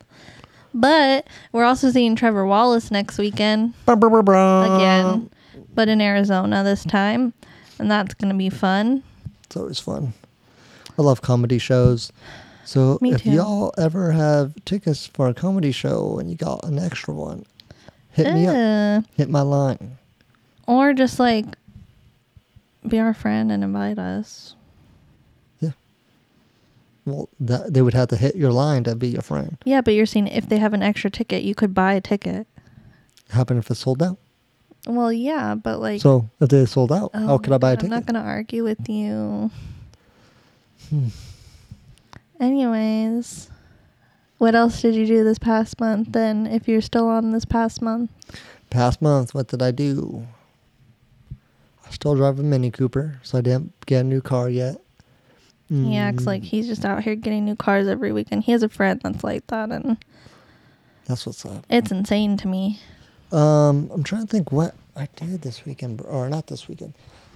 But 0.73 1.25
we're 1.51 1.63
also 1.65 1.89
seeing 1.91 2.15
Trevor 2.15 2.45
Wallace 2.45 2.91
next 2.91 3.17
weekend 3.17 3.73
again, 3.87 5.29
but 5.73 5.89
in 5.89 5.99
Arizona 6.01 6.63
this 6.63 6.83
time, 6.83 7.33
and 7.79 7.89
that's 7.89 8.13
going 8.13 8.31
to 8.31 8.37
be 8.37 8.49
fun. 8.49 9.01
It's 9.45 9.57
always 9.57 9.79
fun. 9.79 10.13
I 10.97 11.01
love 11.01 11.21
comedy 11.21 11.57
shows. 11.57 12.11
So 12.65 12.99
Me 13.01 13.13
if 13.13 13.23
too. 13.23 13.31
y'all 13.31 13.73
ever 13.79 14.11
have 14.11 14.53
tickets 14.65 15.07
for 15.07 15.27
a 15.27 15.33
comedy 15.33 15.71
show 15.71 16.19
and 16.19 16.29
you 16.29 16.35
got 16.35 16.63
an 16.65 16.77
extra 16.77 17.13
one, 17.15 17.45
hit 18.11 18.31
me 18.31 18.45
up. 18.45 18.55
Uh, 18.55 19.07
Hit 19.15 19.27
my 19.29 19.41
line. 19.41 19.97
Or 20.67 20.93
just 20.93 21.19
like 21.19 21.45
be 22.87 22.99
our 22.99 23.13
friend 23.15 23.51
and 23.51 23.63
invite 23.63 23.97
us. 23.97 24.53
Well, 27.09 27.29
that, 27.39 27.73
they 27.73 27.81
would 27.81 27.93
have 27.93 28.09
to 28.09 28.15
hit 28.15 28.35
your 28.35 28.51
line 28.51 28.83
to 28.85 28.95
be 28.95 29.09
your 29.09 29.21
friend. 29.21 29.57
Yeah, 29.65 29.81
but 29.81 29.93
you're 29.93 30.05
saying 30.05 30.27
if 30.27 30.47
they 30.47 30.57
have 30.57 30.73
an 30.73 30.83
extra 30.83 31.09
ticket, 31.09 31.43
you 31.43 31.55
could 31.55 31.73
buy 31.73 31.93
a 31.93 32.01
ticket. 32.01 32.47
Happen 33.29 33.57
if 33.57 33.69
it's 33.69 33.79
sold 33.81 34.01
out. 34.01 34.17
Well, 34.87 35.11
yeah, 35.11 35.55
but 35.55 35.79
like, 35.79 36.01
So 36.01 36.29
if 36.39 36.49
they 36.49 36.65
sold 36.65 36.91
out, 36.91 37.11
oh 37.13 37.27
how 37.27 37.37
could 37.37 37.53
I 37.53 37.57
buy 37.57 37.73
a 37.73 37.75
God, 37.75 37.85
I'm 37.85 37.89
not 37.89 38.05
gonna 38.05 38.21
argue 38.21 38.63
with 38.63 38.89
you. 38.89 39.51
Hmm. 40.89 41.07
Anyways, 42.39 43.49
what 44.37 44.55
else 44.55 44.81
did 44.81 44.95
you 44.95 45.05
do 45.05 45.23
this 45.23 45.37
past 45.37 45.79
month? 45.79 46.13
Then, 46.13 46.47
if 46.47 46.67
you're 46.67 46.81
still 46.81 47.07
on 47.09 47.31
this 47.31 47.43
past 47.45 47.81
month, 47.81 48.09
Past 48.69 49.01
month, 49.01 49.33
what 49.33 49.47
did 49.47 49.63
I 49.63 49.71
do? 49.71 50.27
I 51.31 51.89
still 51.89 52.15
drive 52.15 52.37
a 52.37 52.43
Mini 52.43 52.69
Cooper, 52.69 53.19
so 53.23 53.39
I 53.39 53.41
didn't 53.41 53.73
get 53.87 54.01
a 54.01 54.03
new 54.03 54.21
car 54.21 54.47
yet. 54.47 54.79
He 55.69 55.95
acts 55.97 56.23
Mm, 56.23 56.27
like 56.27 56.43
he's 56.43 56.67
just 56.67 56.83
out 56.83 57.03
here 57.03 57.15
getting 57.15 57.45
new 57.45 57.55
cars 57.55 57.87
every 57.87 58.11
weekend. 58.11 58.43
He 58.43 58.51
has 58.51 58.63
a 58.63 58.69
friend 58.69 58.99
that's 59.03 59.23
like 59.23 59.45
that, 59.47 59.69
and 59.71 59.97
That's 61.05 61.25
what's 61.25 61.45
up. 61.45 61.65
it's 61.69 61.91
insane 61.91 62.37
to 62.37 62.47
me. 62.47 62.79
Um, 63.31 63.89
I'm 63.93 64.03
trying 64.03 64.25
to 64.25 64.27
think 64.27 64.51
what 64.51 64.73
I 64.95 65.07
did 65.15 65.41
this 65.43 65.65
weekend, 65.65 66.01
or 66.01 66.27
not 66.29 66.47
this 66.47 66.67
weekend. 66.67 66.93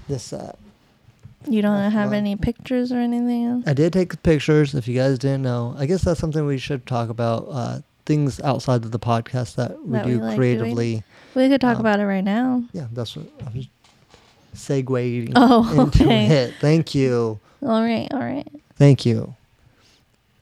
This 0.08 0.34
uh, 0.34 0.54
You 1.48 1.62
don't 1.62 1.76
That's 1.78 1.93
have 1.93 2.12
any 2.13 2.36
pictures 2.36 2.91
or 2.91 2.98
anything 2.98 3.46
else? 3.46 3.63
I 3.67 3.74
did 3.74 3.93
take 3.93 4.22
pictures. 4.24 4.74
If 4.74 4.88
you 4.88 4.96
guys 4.98 5.19
didn't 5.19 5.43
know, 5.43 5.76
I 5.78 5.86
guess 5.86 6.02
that's 6.04 6.19
something 6.19 6.46
we 6.46 6.58
should 6.58 6.86
talk 6.88 7.10
about. 7.10 7.48
Uh, 7.50 7.80
things 8.06 8.41
outside 8.41 8.84
of 8.84 8.91
the 8.91 9.00
podcast 9.00 9.56
that 9.56 9.82
we 9.86 9.91
That 9.93 10.06
we 10.06 10.12
do 10.13 10.17
like 10.17 10.26
doing. 10.30 10.38
creatively. 10.38 11.04
We 11.36 11.48
could 11.48 11.62
talk 11.62 11.76
Um, 11.76 11.82
about 11.82 12.00
it 12.02 12.06
right 12.06 12.24
now. 12.24 12.63
Yeah, 12.74 12.88
that's 12.91 13.15
what 13.15 13.28
I 13.46 13.56
was 13.56 13.67
segueing 14.56 15.32
Oh, 15.36 15.69
into 15.86 16.04
okay. 16.06 16.26
it. 16.28 16.54
Thank 16.60 16.93
you. 16.96 17.39
All 17.63 17.82
right, 17.82 18.08
all 18.12 18.19
right. 18.19 18.47
Thank 18.76 19.06
you. 19.06 19.36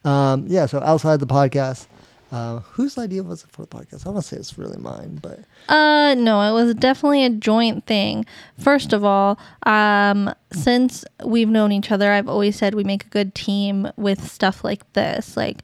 Um, 0.04 0.46
yeah, 0.48 0.66
so 0.66 0.80
outside 0.82 1.20
the 1.20 1.28
podcast, 1.28 1.88
Uh, 2.32 2.60
whose 2.76 2.98
idea 2.98 3.22
was 3.22 3.44
it 3.44 3.50
for 3.52 3.62
the 3.64 3.68
podcast? 3.68 4.08
I 4.08 4.10
want 4.10 4.24
to 4.24 4.28
say 4.30 4.38
it's 4.38 4.58
really 4.58 4.78
mine, 4.78 5.20
but 5.22 5.40
Uh, 5.68 6.16
no, 6.18 6.40
it 6.50 6.54
was 6.54 6.74
definitely 6.76 7.26
a 7.26 7.30
joint 7.30 7.86
thing. 7.86 8.26
First 8.58 8.94
of 8.94 9.04
all, 9.04 9.38
um, 9.64 10.34
since 10.54 11.04
we've 11.26 11.50
known 11.50 11.74
each 11.74 11.92
other, 11.92 12.10
I've 12.14 12.30
always 12.30 12.56
said 12.56 12.74
we 12.74 12.86
make 12.86 13.06
a 13.06 13.10
good 13.10 13.36
team 13.36 13.92
with 13.98 14.24
stuff 14.32 14.64
like 14.64 14.92
this. 14.94 15.36
Like, 15.36 15.58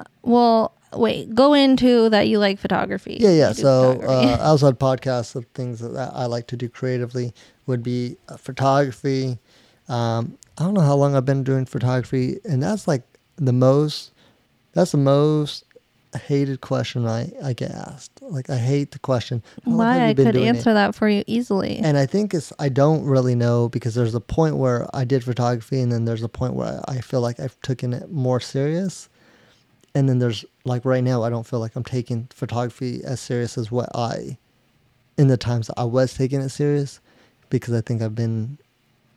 uh, 0.00 0.02
well, 0.22 0.72
wait, 0.92 1.32
go 1.32 1.54
into 1.54 2.08
that 2.08 2.26
you 2.26 2.40
like 2.40 2.58
photography. 2.58 3.18
yeah, 3.20 3.30
yeah. 3.30 3.52
So 3.52 4.00
uh, 4.02 4.36
outside 4.42 4.80
podcasts, 4.80 5.32
the 5.34 5.42
things 5.54 5.78
that 5.78 6.10
I 6.12 6.26
like 6.26 6.48
to 6.48 6.56
do 6.56 6.68
creatively 6.68 7.32
would 7.66 7.84
be 7.84 8.16
uh, 8.28 8.36
photography. 8.36 9.38
Um, 9.88 10.38
I 10.60 10.64
don't 10.64 10.74
know 10.74 10.82
how 10.82 10.94
long 10.94 11.16
I've 11.16 11.24
been 11.24 11.42
doing 11.42 11.64
photography, 11.64 12.38
and 12.44 12.62
that's 12.62 12.86
like 12.86 13.02
the 13.36 13.52
most. 13.52 14.12
That's 14.72 14.92
the 14.92 14.98
most 14.98 15.64
hated 16.18 16.60
question 16.60 17.06
I, 17.06 17.32
I 17.42 17.52
get 17.52 17.70
asked. 17.70 18.20
Like 18.20 18.50
I 18.50 18.58
hate 18.58 18.90
the 18.90 18.98
question. 18.98 19.42
"How 19.64 19.70
long 19.70 19.86
have 19.86 19.96
why 19.96 20.08
I 20.08 20.14
could 20.14 20.32
doing 20.32 20.44
it?" 20.44 20.48
answer 20.48 20.74
that 20.74 20.94
for 20.94 21.08
you 21.08 21.24
easily. 21.26 21.78
And 21.78 21.96
I 21.96 22.04
think 22.04 22.34
it's 22.34 22.52
I 22.58 22.68
don't 22.68 23.04
really 23.04 23.34
know 23.34 23.70
because 23.70 23.94
there's 23.94 24.14
a 24.14 24.20
point 24.20 24.56
where 24.58 24.86
I 24.94 25.04
did 25.04 25.24
photography 25.24 25.80
and 25.80 25.90
then 25.90 26.04
there's 26.04 26.22
a 26.22 26.28
point 26.28 26.54
where 26.54 26.80
I 26.86 27.00
feel 27.00 27.22
like 27.22 27.40
I've 27.40 27.60
taken 27.62 27.94
it 27.94 28.10
more 28.10 28.38
serious. 28.38 29.08
And 29.94 30.08
then 30.08 30.18
there's 30.18 30.44
like 30.64 30.84
right 30.84 31.02
now 31.02 31.22
I 31.22 31.30
don't 31.30 31.46
feel 31.46 31.58
like 31.58 31.74
I'm 31.74 31.84
taking 31.84 32.28
photography 32.34 33.00
as 33.02 33.18
serious 33.18 33.56
as 33.56 33.72
what 33.72 33.88
I 33.94 34.36
in 35.16 35.28
the 35.28 35.36
times 35.36 35.70
I 35.76 35.84
was 35.84 36.14
taking 36.14 36.40
it 36.40 36.50
serious 36.50 37.00
because 37.48 37.74
I 37.74 37.80
think 37.80 38.02
I've 38.02 38.14
been 38.14 38.58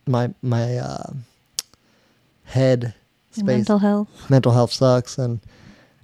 my 0.07 0.33
my 0.41 0.77
uh, 0.77 1.13
head 2.45 2.93
space 3.31 3.45
mental 3.45 3.79
health. 3.79 4.29
mental 4.29 4.51
health 4.51 4.71
sucks 4.71 5.17
and 5.17 5.39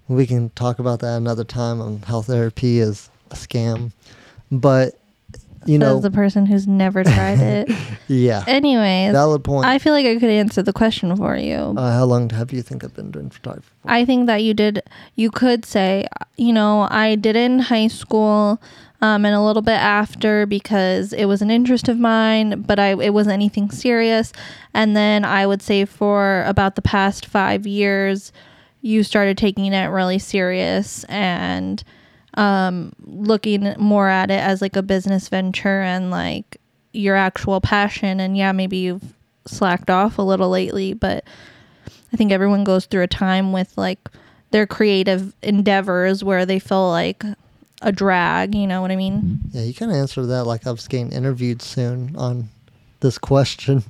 we 0.07 0.25
can 0.25 0.49
talk 0.51 0.79
about 0.79 0.99
that 1.01 1.15
another 1.17 1.43
time 1.43 1.79
on 1.79 2.01
how 2.01 2.21
therapy 2.21 2.79
is 2.79 3.09
a 3.31 3.35
scam. 3.35 3.91
But 4.51 4.99
you 5.65 5.77
know 5.77 5.97
As 5.97 6.03
the 6.03 6.09
person 6.09 6.45
who's 6.45 6.67
never 6.67 7.03
tried 7.03 7.39
it. 7.39 7.69
yeah. 8.07 8.43
Anyways, 8.47 9.11
Valid 9.11 9.43
point. 9.43 9.65
I 9.67 9.77
feel 9.77 9.93
like 9.93 10.05
I 10.05 10.15
could 10.17 10.29
answer 10.29 10.63
the 10.63 10.73
question 10.73 11.15
for 11.15 11.35
you. 11.37 11.75
uh, 11.77 11.91
how 11.93 12.05
long 12.05 12.29
have 12.31 12.51
you 12.51 12.61
think 12.61 12.83
I've 12.83 12.95
been 12.95 13.11
doing 13.11 13.29
photography? 13.29 13.67
for? 13.83 13.91
I 13.91 14.05
think 14.05 14.25
that 14.27 14.37
you 14.41 14.53
did. 14.53 14.81
You 15.15 15.29
could 15.29 15.65
say, 15.65 16.07
you 16.37 16.53
know, 16.53 16.87
I 16.89 17.15
did 17.15 17.35
it 17.35 17.43
in 17.43 17.59
high 17.59 17.87
school, 17.87 18.61
um, 19.01 19.25
and 19.25 19.35
a 19.35 19.41
little 19.41 19.61
bit 19.61 19.79
after 19.79 20.45
because 20.45 21.13
it 21.13 21.25
was 21.25 21.41
an 21.41 21.49
interest 21.49 21.87
of 21.87 21.97
mine, 21.99 22.61
but 22.61 22.79
I 22.79 22.89
it 23.01 23.13
wasn't 23.13 23.33
anything 23.33 23.71
serious. 23.71 24.33
And 24.73 24.95
then 24.95 25.23
I 25.23 25.45
would 25.45 25.61
say 25.61 25.85
for 25.85 26.43
about 26.45 26.75
the 26.75 26.81
past 26.81 27.25
five 27.25 27.65
years, 27.65 28.31
you 28.81 29.03
started 29.03 29.37
taking 29.37 29.73
it 29.73 29.87
really 29.87 30.19
serious 30.19 31.03
and 31.05 31.83
um, 32.35 32.93
looking 33.05 33.73
more 33.77 34.09
at 34.09 34.31
it 34.31 34.41
as 34.41 34.61
like 34.61 34.75
a 34.75 34.81
business 34.81 35.29
venture 35.29 35.81
and 35.81 36.11
like 36.11 36.57
your 36.93 37.15
actual 37.15 37.61
passion. 37.61 38.19
And 38.19 38.37
yeah, 38.37 38.51
maybe 38.51 38.77
you've 38.77 39.13
slacked 39.45 39.89
off 39.89 40.17
a 40.17 40.21
little 40.21 40.49
lately, 40.49 40.93
but 40.93 41.23
I 42.11 42.17
think 42.17 42.31
everyone 42.31 42.63
goes 42.63 42.85
through 42.85 43.03
a 43.03 43.07
time 43.07 43.51
with 43.51 43.77
like 43.77 44.09
their 44.51 44.67
creative 44.67 45.33
endeavors 45.41 46.23
where 46.23 46.45
they 46.45 46.59
feel 46.59 46.89
like 46.89 47.23
a 47.81 47.91
drag, 47.91 48.55
you 48.55 48.67
know 48.67 48.81
what 48.81 48.91
I 48.91 48.95
mean? 48.95 49.39
Yeah, 49.51 49.63
you 49.63 49.73
kind 49.73 49.91
of 49.91 49.97
answered 49.97 50.25
that 50.27 50.45
like 50.45 50.67
I 50.67 50.71
was 50.71 50.87
getting 50.87 51.11
interviewed 51.11 51.61
soon 51.61 52.15
on 52.15 52.49
this 52.99 53.17
question. 53.17 53.83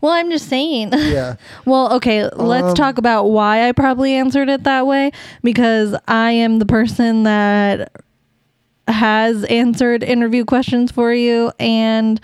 Well, 0.00 0.12
I'm 0.12 0.30
just 0.30 0.48
saying. 0.48 0.90
Yeah. 0.92 1.36
well, 1.64 1.92
okay, 1.94 2.28
let's 2.36 2.68
Um, 2.68 2.74
talk 2.74 2.98
about 2.98 3.24
why 3.24 3.68
I 3.68 3.72
probably 3.72 4.12
answered 4.14 4.48
it 4.48 4.64
that 4.64 4.86
way 4.86 5.10
because 5.42 5.96
I 6.06 6.30
am 6.32 6.58
the 6.58 6.66
person 6.66 7.22
that 7.24 7.90
has 8.86 9.44
answered 9.44 10.02
interview 10.02 10.44
questions 10.44 10.90
for 10.92 11.12
you 11.14 11.50
and 11.58 12.20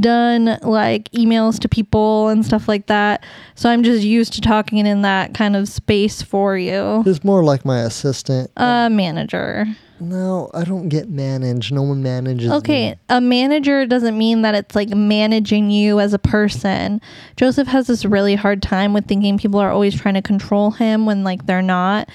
done 0.00 0.58
like 0.62 1.10
emails 1.12 1.58
to 1.60 1.68
people 1.68 2.28
and 2.28 2.44
stuff 2.46 2.68
like 2.68 2.86
that. 2.86 3.24
So 3.56 3.70
I'm 3.70 3.82
just 3.82 4.04
used 4.04 4.32
to 4.34 4.40
talking 4.40 4.84
in 4.86 5.02
that 5.02 5.34
kind 5.34 5.56
of 5.56 5.68
space 5.68 6.22
for 6.22 6.56
you. 6.56 7.02
It's 7.06 7.24
more 7.24 7.42
like 7.44 7.64
my 7.64 7.80
assistant. 7.80 8.50
A 8.56 8.88
manager. 8.90 9.66
No, 9.98 10.50
I 10.52 10.64
don't 10.64 10.88
get 10.88 11.08
managed. 11.08 11.72
No 11.72 11.82
one 11.82 12.02
manages. 12.02 12.50
Okay, 12.50 12.90
me. 12.90 12.96
a 13.08 13.20
manager 13.20 13.86
doesn't 13.86 14.16
mean 14.16 14.42
that 14.42 14.54
it's 14.54 14.74
like 14.74 14.90
managing 14.90 15.70
you 15.70 16.00
as 16.00 16.12
a 16.12 16.18
person. 16.18 17.00
Joseph 17.36 17.68
has 17.68 17.86
this 17.86 18.04
really 18.04 18.34
hard 18.34 18.62
time 18.62 18.92
with 18.92 19.06
thinking 19.06 19.38
people 19.38 19.60
are 19.60 19.70
always 19.70 19.98
trying 19.98 20.14
to 20.14 20.22
control 20.22 20.72
him 20.72 21.06
when 21.06 21.24
like 21.24 21.46
they're 21.46 21.62
not. 21.62 22.08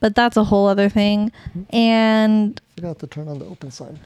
But 0.00 0.14
that's 0.14 0.36
a 0.36 0.44
whole 0.44 0.66
other 0.68 0.88
thing. 0.88 1.32
Hmm. 1.52 1.62
And 1.74 2.60
Forgot 2.76 2.98
to 3.00 3.06
turn 3.06 3.28
on 3.28 3.38
the 3.38 3.46
open 3.46 3.70
sign. 3.70 3.98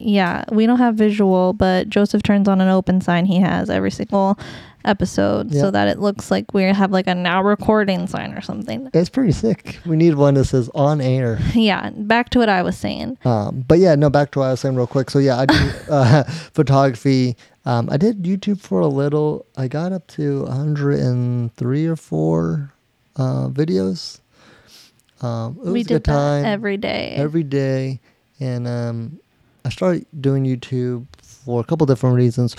Yeah, 0.00 0.44
we 0.50 0.66
don't 0.66 0.78
have 0.78 0.94
visual, 0.94 1.52
but 1.52 1.88
Joseph 1.88 2.22
turns 2.22 2.48
on 2.48 2.60
an 2.60 2.68
open 2.68 3.00
sign 3.00 3.26
he 3.26 3.38
has 3.40 3.68
every 3.68 3.90
single 3.90 4.38
episode 4.84 5.52
so 5.52 5.70
that 5.70 5.88
it 5.88 5.98
looks 5.98 6.30
like 6.30 6.54
we 6.54 6.62
have 6.62 6.90
like 6.90 7.06
a 7.06 7.14
now 7.14 7.42
recording 7.42 8.06
sign 8.06 8.32
or 8.32 8.40
something. 8.40 8.88
It's 8.94 9.10
pretty 9.10 9.32
sick. 9.32 9.78
We 9.84 9.96
need 9.96 10.14
one 10.14 10.34
that 10.34 10.46
says 10.46 10.70
on 10.74 11.00
air. 11.00 11.38
Yeah, 11.52 11.90
back 11.90 12.30
to 12.30 12.38
what 12.38 12.48
I 12.48 12.62
was 12.62 12.78
saying. 12.78 13.18
Um, 13.24 13.64
but 13.68 13.78
yeah, 13.78 13.94
no, 13.94 14.08
back 14.08 14.30
to 14.32 14.38
what 14.38 14.46
I 14.46 14.50
was 14.52 14.60
saying 14.60 14.76
real 14.76 14.86
quick. 14.86 15.10
So 15.10 15.18
yeah, 15.18 15.38
I 15.38 15.46
do 15.46 15.70
uh, 15.90 16.22
photography. 16.54 17.36
Um, 17.66 17.90
I 17.90 17.98
did 17.98 18.22
YouTube 18.22 18.60
for 18.60 18.80
a 18.80 18.86
little. 18.86 19.44
I 19.58 19.68
got 19.68 19.92
up 19.92 20.06
to 20.08 20.44
103 20.44 21.86
or 21.86 21.96
four 21.96 22.72
uh, 23.16 23.48
videos. 23.48 24.20
Um, 25.20 25.58
it 25.58 25.64
was 25.64 25.72
we 25.72 25.82
did 25.82 26.04
that 26.04 26.44
every 26.46 26.78
day. 26.78 27.14
every 27.16 27.42
day, 27.42 28.00
and 28.38 28.66
um, 28.66 29.20
I 29.64 29.68
started 29.70 30.06
doing 30.20 30.44
YouTube 30.44 31.06
for 31.22 31.60
a 31.60 31.64
couple 31.64 31.86
different 31.86 32.16
reasons. 32.16 32.56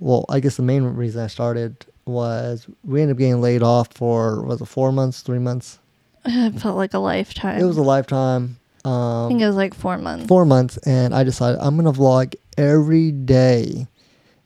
Well, 0.00 0.24
I 0.28 0.40
guess 0.40 0.56
the 0.56 0.62
main 0.62 0.82
reason 0.84 1.22
I 1.22 1.26
started 1.26 1.84
was 2.06 2.66
we 2.84 3.02
ended 3.02 3.16
up 3.16 3.18
getting 3.18 3.40
laid 3.40 3.62
off 3.62 3.88
for 3.92 4.42
was 4.42 4.60
it 4.60 4.66
four 4.66 4.92
months, 4.92 5.20
three 5.22 5.38
months? 5.38 5.78
it 6.24 6.60
felt 6.60 6.76
like 6.76 6.94
a 6.94 6.98
lifetime. 6.98 7.60
It 7.60 7.64
was 7.64 7.76
a 7.76 7.82
lifetime. 7.82 8.58
I 8.84 8.88
Um, 9.24 9.28
think 9.28 9.40
it 9.42 9.46
was 9.46 9.56
like 9.56 9.74
four 9.74 9.98
months. 9.98 10.26
four 10.26 10.44
months 10.46 10.78
and 10.78 11.14
I 11.14 11.24
decided 11.24 11.58
I'm 11.60 11.76
gonna 11.76 11.92
vlog 11.92 12.34
every 12.56 13.12
day. 13.12 13.86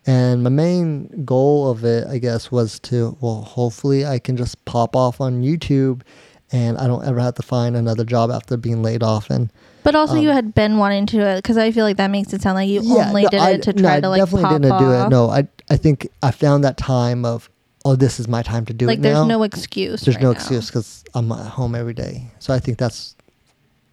And 0.04 0.42
my 0.42 0.50
main 0.50 1.24
goal 1.24 1.70
of 1.70 1.84
it, 1.84 2.08
I 2.08 2.18
guess, 2.18 2.50
was 2.50 2.80
to 2.80 3.16
well, 3.20 3.42
hopefully 3.42 4.04
I 4.04 4.18
can 4.18 4.36
just 4.36 4.64
pop 4.64 4.96
off 4.96 5.20
on 5.20 5.42
YouTube, 5.42 6.02
and 6.50 6.76
I 6.78 6.88
don't 6.88 7.04
ever 7.06 7.20
have 7.20 7.34
to 7.36 7.42
find 7.42 7.76
another 7.76 8.04
job 8.04 8.30
after 8.32 8.56
being 8.56 8.82
laid 8.82 9.04
off. 9.04 9.30
And 9.30 9.52
But 9.84 9.94
also, 9.96 10.14
you 10.14 10.30
Um, 10.30 10.34
had 10.36 10.54
been 10.54 10.78
wanting 10.78 11.06
to 11.06 11.16
do 11.16 11.22
it 11.22 11.36
because 11.36 11.56
I 11.56 11.72
feel 11.72 11.84
like 11.84 11.96
that 11.96 12.10
makes 12.10 12.32
it 12.32 12.40
sound 12.42 12.54
like 12.54 12.68
you 12.68 12.80
yeah, 12.82 13.08
only 13.08 13.22
no, 13.24 13.28
did 13.30 13.40
I- 13.40 13.50
it 13.52 13.62
to 13.64 13.72
try 13.72 13.96
I 13.96 14.00
to 14.00 14.08
like 14.08 14.20
I 14.20 14.24
definitely 14.24 14.42
pop 14.44 14.62
didn't 14.62 14.78
do 14.78 14.92
it. 14.92 15.08
No, 15.08 15.28
I 15.30 15.48
I 15.70 15.76
think 15.76 16.08
I 16.22 16.30
found 16.30 16.62
that 16.64 16.76
time 16.76 17.24
of 17.24 17.48
oh, 17.84 17.96
this 17.96 18.20
is 18.20 18.28
my 18.28 18.42
time 18.42 18.64
to 18.66 18.72
do 18.72 18.86
like 18.86 18.98
it 18.98 19.00
Like, 19.00 19.02
there's 19.02 19.14
now. 19.16 19.26
no 19.26 19.42
excuse. 19.42 20.02
there's 20.02 20.14
right 20.16 20.22
no 20.22 20.28
now. 20.30 20.36
excuse 20.38 20.66
because 20.68 21.02
I'm 21.14 21.32
at 21.32 21.46
home 21.46 21.74
every 21.74 21.94
day. 21.94 22.28
So 22.38 22.54
I 22.54 22.60
think 22.60 22.78
that's 22.78 23.16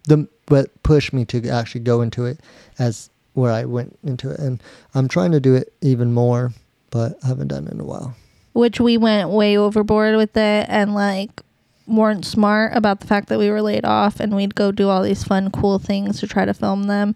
the 0.06 0.28
what 0.48 0.82
pushed 0.84 1.12
me 1.12 1.24
to 1.26 1.48
actually 1.48 1.80
go 1.82 2.00
into 2.00 2.24
it 2.24 2.38
as 2.78 3.10
where 3.34 3.50
I 3.52 3.64
went 3.64 3.98
into 4.04 4.30
it, 4.30 4.38
and 4.38 4.62
I'm 4.94 5.08
trying 5.08 5.32
to 5.32 5.40
do 5.40 5.54
it 5.54 5.72
even 5.80 6.12
more, 6.12 6.52
but 6.90 7.16
I 7.24 7.28
haven't 7.28 7.48
done 7.48 7.66
it 7.66 7.72
in 7.72 7.80
a 7.80 7.84
while. 7.84 8.14
Which 8.52 8.80
we 8.80 8.96
went 8.96 9.30
way 9.30 9.56
overboard 9.56 10.16
with 10.16 10.36
it 10.36 10.66
and 10.68 10.94
like 10.94 11.42
weren't 11.90 12.24
smart 12.24 12.76
about 12.76 13.00
the 13.00 13.06
fact 13.06 13.28
that 13.28 13.38
we 13.38 13.50
were 13.50 13.62
laid 13.62 13.84
off 13.84 14.20
and 14.20 14.34
we'd 14.34 14.54
go 14.54 14.72
do 14.72 14.88
all 14.88 15.02
these 15.02 15.24
fun, 15.24 15.50
cool 15.50 15.78
things 15.78 16.20
to 16.20 16.26
try 16.26 16.44
to 16.44 16.54
film 16.54 16.84
them. 16.84 17.14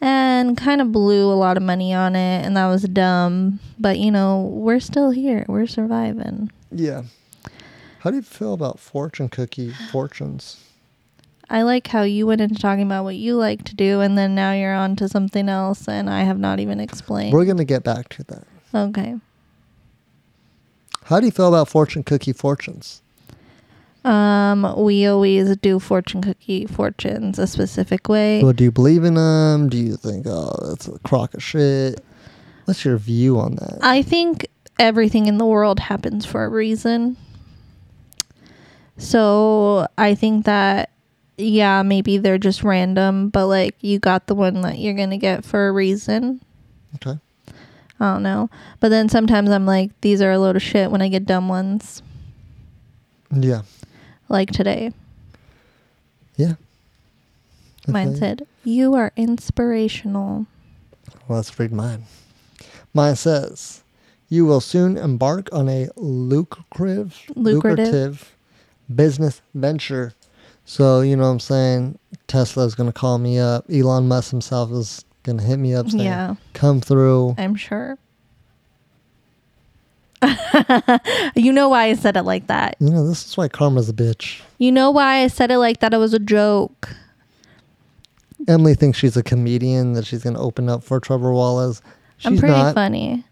And 0.00 0.56
kind 0.58 0.82
of 0.82 0.92
blew 0.92 1.32
a 1.32 1.34
lot 1.34 1.56
of 1.56 1.62
money 1.62 1.94
on 1.94 2.14
it, 2.14 2.44
and 2.44 2.54
that 2.58 2.66
was 2.66 2.82
dumb. 2.82 3.58
But 3.78 3.98
you 3.98 4.10
know, 4.10 4.42
we're 4.52 4.80
still 4.80 5.10
here. 5.10 5.46
We're 5.48 5.66
surviving. 5.66 6.50
Yeah. 6.70 7.04
How 8.00 8.10
do 8.10 8.16
you 8.16 8.22
feel 8.22 8.52
about 8.52 8.78
fortune 8.78 9.30
cookie 9.30 9.70
fortunes? 9.70 10.62
I 11.48 11.62
like 11.62 11.86
how 11.86 12.02
you 12.02 12.26
went 12.26 12.42
into 12.42 12.56
talking 12.56 12.84
about 12.84 13.04
what 13.04 13.16
you 13.16 13.36
like 13.36 13.64
to 13.64 13.74
do, 13.74 14.00
and 14.00 14.18
then 14.18 14.34
now 14.34 14.52
you're 14.52 14.74
on 14.74 14.94
to 14.96 15.08
something 15.08 15.48
else, 15.48 15.88
and 15.88 16.10
I 16.10 16.24
have 16.24 16.38
not 16.38 16.60
even 16.60 16.80
explained. 16.80 17.32
We're 17.32 17.46
gonna 17.46 17.64
get 17.64 17.82
back 17.82 18.10
to 18.10 18.24
that. 18.24 18.44
okay. 18.74 19.16
How 21.04 21.20
do 21.20 21.26
you 21.26 21.32
feel 21.32 21.48
about 21.48 21.68
fortune 21.68 22.02
cookie 22.02 22.32
fortunes? 22.32 23.00
Um, 24.04 24.74
we 24.76 25.06
always 25.06 25.56
do 25.56 25.78
fortune 25.78 26.20
cookie 26.20 26.66
fortunes 26.66 27.38
a 27.38 27.46
specific 27.46 28.08
way. 28.08 28.42
Well, 28.42 28.52
do 28.52 28.64
you 28.64 28.70
believe 28.70 29.02
in 29.02 29.14
them? 29.14 29.68
Do 29.70 29.78
you 29.78 29.96
think 29.96 30.26
oh 30.28 30.54
that's 30.68 30.88
a 30.88 30.98
crock 31.00 31.32
of 31.34 31.42
shit? 31.42 32.04
What's 32.66 32.84
your 32.84 32.98
view 32.98 33.38
on 33.38 33.56
that? 33.56 33.78
I 33.82 34.02
think 34.02 34.46
everything 34.78 35.26
in 35.26 35.38
the 35.38 35.46
world 35.46 35.80
happens 35.80 36.26
for 36.26 36.44
a 36.44 36.48
reason. 36.48 37.16
So 38.98 39.86
I 39.96 40.14
think 40.14 40.44
that 40.44 40.90
yeah, 41.36 41.82
maybe 41.82 42.18
they're 42.18 42.38
just 42.38 42.62
random, 42.62 43.28
but 43.30 43.46
like 43.46 43.76
you 43.80 43.98
got 43.98 44.26
the 44.26 44.34
one 44.34 44.60
that 44.60 44.78
you're 44.78 44.94
gonna 44.94 45.18
get 45.18 45.44
for 45.44 45.68
a 45.68 45.72
reason. 45.72 46.40
okay. 46.96 47.18
I 48.00 48.12
don't 48.12 48.22
know. 48.22 48.50
But 48.80 48.88
then 48.88 49.08
sometimes 49.08 49.50
I'm 49.50 49.66
like, 49.66 49.98
these 50.00 50.20
are 50.20 50.32
a 50.32 50.38
load 50.38 50.56
of 50.56 50.62
shit 50.62 50.90
when 50.90 51.00
I 51.00 51.08
get 51.08 51.26
dumb 51.26 51.48
ones. 51.48 52.02
Yeah. 53.32 53.62
Like 54.28 54.50
today. 54.50 54.92
Yeah. 56.36 56.54
Mine 57.86 58.08
Okay. 58.10 58.18
said, 58.18 58.46
"You 58.64 58.94
are 58.94 59.12
inspirational." 59.16 60.46
Well, 61.28 61.36
let's 61.38 61.58
read 61.58 61.72
mine. 61.72 62.04
Mine 62.94 63.16
says, 63.16 63.82
"You 64.28 64.46
will 64.46 64.60
soon 64.60 64.96
embark 64.96 65.48
on 65.52 65.68
a 65.68 65.88
lucrative, 65.96 67.20
Lucrative. 67.36 68.34
business 68.94 69.42
venture." 69.54 70.14
So 70.64 71.02
you 71.02 71.14
know 71.16 71.24
what 71.24 71.28
I'm 71.30 71.40
saying. 71.40 71.98
Tesla's 72.26 72.74
gonna 72.74 72.92
call 72.92 73.18
me 73.18 73.38
up. 73.38 73.66
Elon 73.70 74.08
Musk 74.08 74.30
himself 74.30 74.72
is 74.72 75.04
gonna 75.22 75.42
hit 75.42 75.58
me 75.58 75.74
up. 75.74 75.90
Saying, 75.90 76.04
Yeah, 76.04 76.36
"Come 76.54 76.80
through." 76.80 77.34
I'm 77.36 77.54
sure. 77.54 77.98
you 81.36 81.52
know 81.52 81.68
why 81.68 81.84
I 81.84 81.94
said 81.94 82.16
it 82.16 82.22
like 82.22 82.46
that. 82.48 82.76
You 82.80 82.90
know 82.90 83.06
this 83.06 83.26
is 83.26 83.36
why 83.36 83.48
karma's 83.48 83.88
a 83.88 83.92
bitch. 83.92 84.40
You 84.58 84.72
know 84.72 84.90
why 84.90 85.18
I 85.22 85.28
said 85.28 85.50
it 85.50 85.58
like 85.58 85.80
that. 85.80 85.92
It 85.94 85.98
was 85.98 86.14
a 86.14 86.18
joke. 86.18 86.88
Emily 88.46 88.74
thinks 88.74 88.98
she's 88.98 89.16
a 89.16 89.22
comedian 89.22 89.94
that 89.94 90.04
she's 90.06 90.22
gonna 90.22 90.40
open 90.40 90.68
up 90.68 90.82
for 90.84 91.00
Trevor 91.00 91.32
Wallace. 91.32 91.80
She's 92.18 92.32
I'm 92.32 92.38
pretty 92.38 92.54
not. 92.54 92.74
funny. 92.74 93.24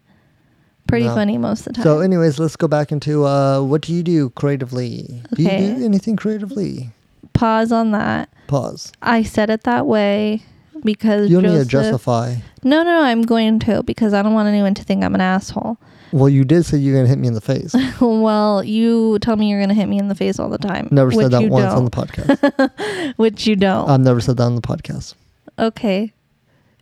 Pretty 0.87 1.05
No. 1.05 1.15
funny 1.15 1.37
most 1.37 1.61
of 1.61 1.73
the 1.73 1.73
time. 1.75 1.83
So, 1.83 1.99
anyways, 2.01 2.39
let's 2.39 2.55
go 2.55 2.67
back 2.67 2.91
into 2.91 3.25
uh, 3.25 3.61
what 3.61 3.81
do 3.81 3.93
you 3.93 4.03
do 4.03 4.29
creatively? 4.31 5.21
Do 5.35 5.43
you 5.43 5.49
do 5.49 5.85
anything 5.85 6.15
creatively? 6.15 6.91
Pause 7.33 7.71
on 7.71 7.91
that. 7.91 8.29
Pause. 8.47 8.91
I 9.01 9.23
said 9.23 9.49
it 9.49 9.63
that 9.63 9.85
way 9.87 10.43
because 10.83 11.29
You 11.29 11.41
don't 11.41 11.51
need 11.53 11.59
to 11.59 11.65
justify. 11.65 12.35
No, 12.63 12.83
no, 12.83 12.91
no, 12.91 13.01
I'm 13.01 13.21
going 13.23 13.59
to 13.59 13.83
because 13.83 14.13
I 14.13 14.21
don't 14.21 14.33
want 14.33 14.47
anyone 14.47 14.73
to 14.75 14.83
think 14.83 15.03
I'm 15.03 15.15
an 15.15 15.21
asshole. 15.21 15.77
Well, 16.11 16.29
you 16.29 16.43
did 16.43 16.63
say 16.65 16.77
you're 16.77 16.95
gonna 16.95 17.07
hit 17.07 17.17
me 17.17 17.27
in 17.27 17.33
the 17.33 17.41
face. 17.41 17.75
well, 18.01 18.63
you 18.63 19.17
tell 19.19 19.35
me 19.35 19.49
you're 19.49 19.59
going 19.59 19.69
to 19.69 19.75
hit 19.75 19.87
me 19.87 19.97
in 19.97 20.09
the 20.09 20.15
face 20.15 20.39
all 20.39 20.49
the 20.49 20.59
time. 20.59 20.87
Never 20.91 21.11
said 21.11 21.31
that 21.31 21.49
once 21.49 21.73
on 21.73 21.85
the 21.85 21.91
podcast. 21.91 23.13
which 23.17 23.47
you 23.47 23.55
don't. 23.55 23.89
I've 23.89 23.99
never 23.99 24.21
said 24.21 24.37
that 24.37 24.43
on 24.43 24.55
the 24.55 24.61
podcast. 24.61 25.15
okay. 25.57 26.13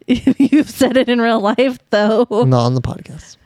You've 0.08 0.70
said 0.70 0.98
it 0.98 1.08
in 1.08 1.22
real 1.22 1.40
life, 1.40 1.78
though. 1.92 2.26
Not 2.30 2.66
on 2.66 2.76
the 2.76 2.82
podcast. 2.82 3.38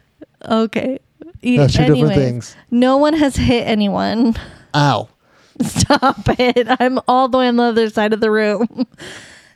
Okay. 0.49 0.99
That's 1.43 1.75
two 1.75 1.85
different 1.85 2.15
things. 2.15 2.55
No 2.71 2.97
one 2.97 3.13
has 3.13 3.35
hit 3.35 3.67
anyone. 3.67 4.35
Ow. 4.73 5.09
Stop 5.61 6.27
it. 6.39 6.67
I'm 6.79 6.99
all 7.07 7.27
the 7.27 7.37
way 7.37 7.47
on 7.47 7.57
the 7.57 7.63
other 7.63 7.89
side 7.89 8.13
of 8.13 8.19
the 8.19 8.31
room. 8.31 8.87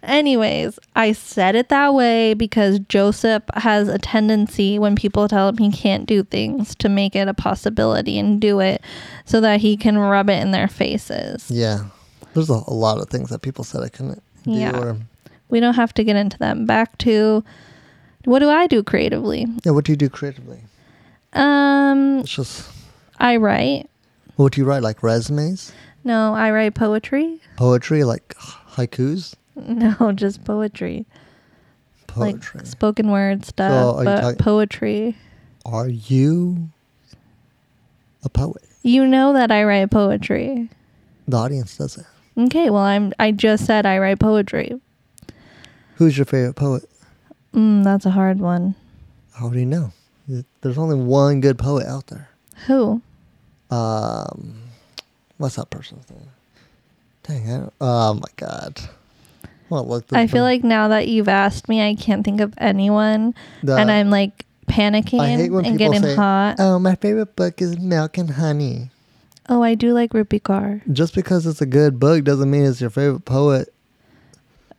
Anyways, 0.02 0.80
I 0.96 1.12
said 1.12 1.56
it 1.56 1.70
that 1.70 1.94
way 1.94 2.34
because 2.34 2.80
Joseph 2.80 3.44
has 3.56 3.88
a 3.90 3.98
tendency 3.98 4.80
when 4.80 4.96
people 4.96 5.28
tell 5.28 5.50
him 5.50 5.58
he 5.58 5.72
can't 5.72 6.06
do 6.06 6.24
things 6.24 6.74
to 6.76 6.88
make 6.90 7.16
it 7.16 7.28
a 7.28 7.34
possibility 7.34 8.18
and 8.18 8.40
do 8.40 8.60
it 8.62 8.82
so 9.26 9.42
that 9.42 9.60
he 9.60 9.76
can 9.76 9.98
rub 9.98 10.30
it 10.30 10.42
in 10.42 10.52
their 10.52 10.68
faces. 10.70 11.52
Yeah. 11.52 11.86
There's 12.34 12.50
a, 12.50 12.62
a 12.68 12.74
lot 12.74 13.00
of 13.00 13.10
things 13.10 13.30
that 13.30 13.42
people 13.42 13.64
said 13.66 13.84
I 13.84 13.90
couldn't 13.90 14.24
do. 14.46 14.52
Yeah. 14.52 14.78
Or, 14.80 14.98
We 15.50 15.60
don't 15.60 15.74
have 15.74 15.94
to 15.96 16.04
get 16.04 16.16
into 16.16 16.38
them. 16.38 16.66
Back 16.66 16.98
to 17.00 17.44
what 18.24 18.40
do 18.40 18.50
I 18.50 18.68
do 18.68 18.84
creatively? 18.84 19.48
yeah. 19.66 19.72
What 19.74 19.84
do 19.86 19.92
you 19.92 19.98
do 19.98 20.10
creatively? 20.10 20.60
Um, 21.34 22.20
It's 22.20 22.34
just 22.36 22.70
I 23.20 23.36
write. 23.38 23.90
what 24.38 24.54
do 24.54 24.62
you 24.62 24.66
write? 24.66 24.82
Like 24.82 25.04
resumes, 25.04 25.72
No, 26.04 26.34
I 26.34 26.52
write 26.52 26.74
poetry. 26.76 27.40
poetry, 27.58 28.04
like 28.06 28.34
haikus, 28.76 29.36
No, 30.00 30.12
just 30.14 30.44
poetry. 30.44 31.06
poetry. 32.08 32.60
Like 32.60 32.68
spoken 32.68 33.12
word 33.12 33.46
stuff, 33.46 33.98
So 33.98 34.04
but 34.04 34.22
talk- 34.22 34.38
poetry. 34.38 35.18
Are 35.66 35.88
you 35.90 36.70
a 38.24 38.30
poet? 38.30 38.64
You 38.84 39.06
know 39.06 39.34
that 39.34 39.52
I 39.52 39.64
write 39.64 39.92
poetry. 39.92 40.70
The 41.28 41.38
audience 41.38 41.78
doesn't. 41.78 42.08
Okay, 42.38 42.70
well 42.70 42.82
I'm 42.84 43.14
I 43.20 43.32
just 43.32 43.66
said 43.66 43.86
I 43.86 43.98
write 44.00 44.20
poetry. 44.20 44.80
Who's 45.96 46.18
your 46.18 46.26
favorite 46.26 46.56
poet? 46.56 46.90
Mm, 47.54 47.84
that's 47.84 48.06
a 48.06 48.12
hard 48.12 48.40
one. 48.40 48.76
How 49.34 49.50
do 49.50 49.60
you 49.60 49.66
know? 49.66 49.92
There's 50.62 50.78
only 50.78 50.96
one 50.96 51.42
good 51.42 51.58
poet 51.58 51.86
out 51.88 52.08
there. 52.08 52.30
Who? 52.68 53.02
Um, 53.72 54.62
what's 55.38 55.56
that 55.56 55.70
person's 55.70 56.10
name? 56.10 56.30
Dang, 57.24 57.52
I 57.54 57.58
don't, 57.60 57.74
oh 57.82 58.14
my 58.16 58.28
god. 58.38 58.80
Well, 59.70 59.86
look. 59.88 60.06
I 60.12 60.28
feel 60.28 60.44
like 60.44 60.64
now 60.64 60.88
that 60.90 61.08
you've 61.08 61.28
asked 61.30 61.70
me, 61.70 61.82
I 61.88 61.96
can't 61.96 62.24
think 62.26 62.42
of 62.42 62.54
anyone, 62.58 63.36
the, 63.64 63.76
and 63.78 63.92
I'm 63.92 64.10
like 64.10 64.46
panicking 64.68 65.20
I 65.20 65.30
hate 65.30 65.52
when 65.52 65.66
and 65.66 65.78
people 65.78 65.94
getting 65.94 66.10
say, 66.10 66.16
hot. 66.16 66.56
"Oh, 66.60 66.80
my 66.80 66.96
favorite 66.96 67.36
book 67.36 67.62
is 67.62 67.78
Milk 67.80 68.18
and 68.18 68.32
Honey." 68.32 68.90
oh, 69.52 69.64
I 69.64 69.74
do 69.74 69.94
like 69.94 70.12
Rupi 70.12 70.40
Kaur. 70.42 70.82
Just 70.94 71.16
because 71.16 71.48
it's 71.48 71.60
a 71.62 71.66
good 71.66 72.00
book 72.00 72.24
doesn't 72.24 72.52
mean 72.52 72.66
it's 72.66 72.80
your 72.82 72.92
favorite 72.92 73.26
poet. 73.26 73.74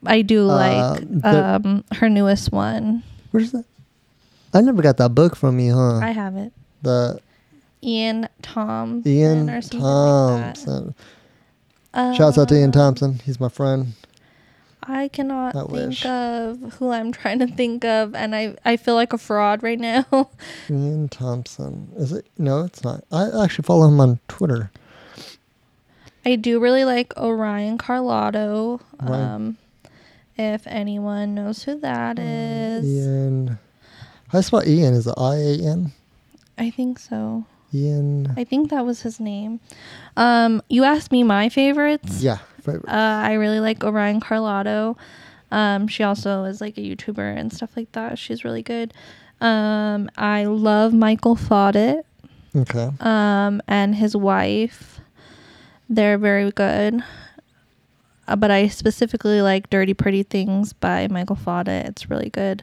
I 0.07 0.23
do 0.23 0.43
Uh, 0.49 0.55
like 0.55 1.01
the- 1.09 1.45
um 1.67 1.85
her 1.95 2.09
newest 2.09 2.53
one. 2.53 3.03
Where's 3.33 3.53
that? 3.53 3.65
I 4.55 4.61
never 4.61 4.81
got 4.83 4.97
that 4.97 5.15
book 5.15 5.37
from 5.37 5.59
you, 5.61 5.75
huh? 5.75 5.99
I 5.99 6.11
have 6.11 6.37
it. 6.37 6.53
the 6.83 7.19
Ian 7.83 8.29
Tom. 8.43 9.03
Ian 9.07 9.47
Thompson. 9.47 10.95
Like 10.95 10.95
that. 11.93 12.15
Shouts 12.17 12.39
out 12.39 12.49
to 12.49 12.55
Ian 12.55 12.67
Um, 12.67 12.73
Thompson. 12.73 13.21
He's 13.25 13.39
my 13.41 13.49
friend. 13.49 13.95
I 14.91 15.09
cannot 15.09 15.55
I 15.55 15.61
think 15.61 15.71
wish. 15.71 16.05
of 16.05 16.75
who 16.75 16.91
I'm 16.91 17.13
trying 17.13 17.39
to 17.41 17.47
think 17.47 17.85
of, 17.85 18.15
and 18.15 18.35
I 18.35 18.57
I 18.65 18.77
feel 18.77 18.95
like 18.95 19.13
a 19.13 19.19
fraud 19.19 19.63
right 19.63 19.79
now. 19.79 20.05
Ian 20.71 21.09
Thompson. 21.09 21.93
Is 21.97 22.13
it? 22.13 22.27
No, 22.39 22.65
it's 22.65 22.83
not. 22.85 23.05
I 23.13 23.45
actually 23.45 23.65
follow 23.65 23.87
him 23.89 24.01
on 24.01 24.21
Twitter. 24.29 24.71
I 26.25 26.37
do 26.37 26.61
really 26.61 26.85
like 26.85 27.17
Orion 27.17 27.79
Carloto. 27.79 28.81
Right. 29.01 29.11
Um, 29.21 29.57
if 30.37 30.67
anyone 30.67 31.35
knows 31.35 31.63
who 31.65 31.79
that 31.81 32.19
is, 32.19 32.85
Ian. 32.85 33.59
How 34.29 34.33
do 34.33 34.39
you 34.39 34.43
spell 34.43 34.69
Ian? 34.69 34.95
Is 34.95 35.07
it 35.07 35.15
I 35.17 35.35
A 35.37 35.59
N? 35.59 35.93
I 36.59 36.71
think 36.71 36.99
so. 36.99 37.45
Ian. 37.73 38.35
I 38.37 38.45
think 38.45 38.71
that 38.71 38.85
was 38.85 39.03
his 39.03 39.21
name. 39.21 39.61
Um, 40.17 40.63
you 40.69 40.85
asked 40.85 41.13
me 41.13 41.23
my 41.23 41.49
favorites. 41.49 42.23
Yeah. 42.23 42.39
Favorite. 42.61 42.89
Uh, 42.89 43.23
I 43.25 43.35
really 43.35 43.61
like 43.61 43.83
Orion 43.85 44.21
Carloto. 44.21 44.97
Um, 45.51 45.89
she 45.89 46.03
also 46.03 46.45
is 46.45 46.61
like 46.61 46.79
a 46.79 46.81
YouTuber 46.81 47.37
and 47.37 47.53
stuff 47.53 47.77
like 47.77 47.91
that. 47.93 48.19
She's 48.19 48.45
really 48.45 48.63
good. 48.63 48.95
Um, 49.41 50.11
I 50.17 50.45
love 50.45 50.93
Michael 50.93 51.37
Faudet. 51.37 52.05
Okay. 52.55 52.91
um, 53.01 53.63
and 53.69 53.95
his 53.95 54.17
wife. 54.17 55.01
They're 55.89 56.19
very 56.19 56.51
good. 56.51 57.03
Uh, 58.29 58.37
but 58.37 58.51
I 58.51 58.69
specifically 58.69 59.43
like 59.43 59.71
Dirty 59.71 59.95
Pretty 59.95 60.23
Things 60.23 60.73
by 60.73 61.09
Michael 61.09 61.37
Faudet. 61.37 61.87
It's 61.87 62.09
really 62.11 62.31
good. 62.31 62.63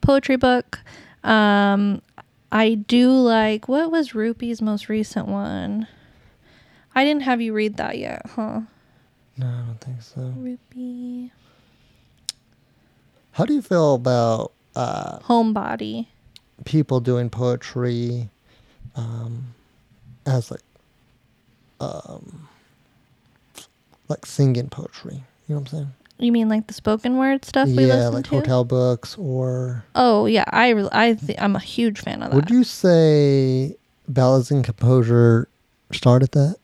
Poetry 0.00 0.36
book. 0.36 0.80
Um, 1.24 2.02
I 2.52 2.74
do 2.74 3.10
like 3.10 3.68
what 3.68 3.90
was 3.90 4.10
Rupi's 4.10 4.62
most 4.62 4.88
recent 4.88 5.26
one? 5.26 5.86
I 6.94 7.04
didn't 7.04 7.22
have 7.22 7.40
you 7.40 7.52
read 7.52 7.76
that 7.76 7.98
yet, 7.98 8.22
huh? 8.34 8.62
No, 9.38 9.46
I 9.46 9.66
don't 9.66 9.80
think 9.80 10.02
so. 10.02 10.34
Rupi 10.36 11.30
How 13.32 13.44
do 13.44 13.54
you 13.54 13.62
feel 13.62 13.94
about 13.94 14.52
uh, 14.74 15.18
Homebody. 15.20 16.06
people 16.64 17.00
doing 17.00 17.30
poetry 17.30 18.28
um, 18.96 19.54
as 20.26 20.50
like 20.50 20.60
um, 21.80 22.48
like 24.08 24.26
singing 24.26 24.68
poetry? 24.68 25.22
You 25.48 25.54
know 25.54 25.60
what 25.60 25.72
I'm 25.72 25.78
saying? 25.78 25.92
You 26.18 26.32
mean 26.32 26.48
like 26.48 26.66
the 26.66 26.74
spoken 26.74 27.16
word 27.16 27.44
stuff 27.44 27.68
we 27.68 27.86
yeah, 27.86 27.94
listen 27.94 28.14
like 28.14 28.24
to? 28.24 28.30
hotel 28.30 28.64
books 28.64 29.16
or. 29.16 29.84
Oh 29.94 30.26
yeah, 30.26 30.44
I 30.48 30.70
re- 30.70 30.88
I 30.90 31.14
th- 31.14 31.38
I'm 31.40 31.54
a 31.54 31.60
huge 31.60 32.00
fan 32.00 32.22
of 32.24 32.30
that. 32.30 32.34
Would 32.36 32.50
you 32.50 32.64
say 32.64 33.76
Balance 34.08 34.50
and 34.50 34.64
Composure 34.64 35.46
started 35.92 36.32
that? 36.32 36.56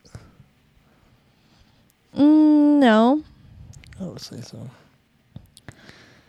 Mm, 2.15 2.79
no, 2.79 3.23
I 3.99 4.05
would 4.05 4.21
say 4.21 4.41
so. 4.41 4.69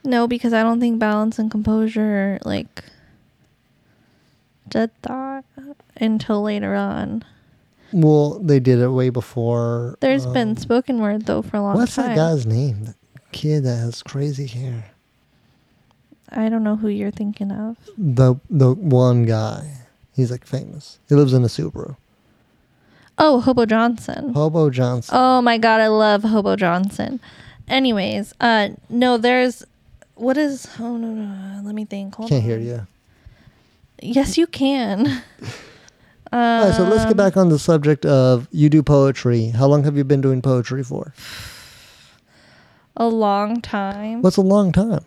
No, 0.04 0.28
because 0.28 0.52
I 0.52 0.62
don't 0.62 0.80
think 0.80 0.98
balance 0.98 1.38
and 1.38 1.50
composure 1.50 2.38
like 2.44 2.84
did 4.68 4.90
that 5.02 5.44
until 5.96 6.42
later 6.42 6.74
on. 6.74 7.24
Well, 7.92 8.38
they 8.40 8.60
did 8.60 8.80
it 8.80 8.88
way 8.88 9.10
before. 9.10 9.96
There's 10.00 10.26
um, 10.26 10.32
been 10.32 10.56
spoken 10.56 11.00
word 11.00 11.26
though 11.26 11.42
for 11.42 11.56
a 11.56 11.62
long 11.62 11.76
What's 11.76 11.94
time. 11.94 12.08
What's 12.08 12.18
that 12.18 12.34
guy's 12.34 12.46
name? 12.46 12.84
That 12.84 12.96
kid 13.32 13.64
that 13.64 13.76
has 13.76 14.02
crazy 14.02 14.46
hair. 14.46 14.90
I 16.30 16.48
don't 16.48 16.64
know 16.64 16.76
who 16.76 16.88
you're 16.88 17.10
thinking 17.12 17.52
of. 17.52 17.76
The 17.96 18.36
the 18.50 18.74
one 18.74 19.24
guy. 19.24 19.72
He's 20.14 20.30
like 20.30 20.46
famous. 20.46 20.98
He 21.08 21.14
lives 21.14 21.32
in 21.32 21.44
a 21.44 21.46
Subaru. 21.48 21.96
Oh, 23.18 23.40
Hobo 23.40 23.64
Johnson. 23.66 24.34
Hobo 24.34 24.68
Johnson. 24.70 25.14
Oh 25.16 25.40
my 25.40 25.58
god, 25.58 25.80
I 25.80 25.88
love 25.88 26.22
Hobo 26.22 26.56
Johnson. 26.56 27.20
Anyways, 27.68 28.34
uh 28.40 28.68
no, 28.88 29.16
there's 29.16 29.64
what 30.14 30.36
is 30.36 30.68
oh 30.78 30.96
no 30.96 31.08
no, 31.08 31.62
let 31.64 31.74
me 31.74 31.84
think. 31.84 32.14
Hold 32.14 32.28
Can't 32.28 32.42
hear 32.44 32.56
on. 32.58 32.64
you. 32.66 32.86
Yes, 34.02 34.36
you 34.36 34.46
can. 34.46 35.06
um, 35.06 35.12
All 36.32 36.64
right, 36.66 36.74
so 36.74 36.82
let's 36.84 37.06
get 37.06 37.16
back 37.16 37.36
on 37.36 37.48
the 37.48 37.58
subject 37.58 38.04
of 38.04 38.46
you 38.52 38.68
do 38.68 38.82
poetry. 38.82 39.48
How 39.48 39.66
long 39.66 39.84
have 39.84 39.96
you 39.96 40.04
been 40.04 40.20
doing 40.20 40.42
poetry 40.42 40.84
for? 40.84 41.14
a 42.96 43.08
long 43.08 43.60
time. 43.62 44.20
What's 44.22 44.36
a 44.36 44.42
long 44.42 44.70
time? 44.72 45.04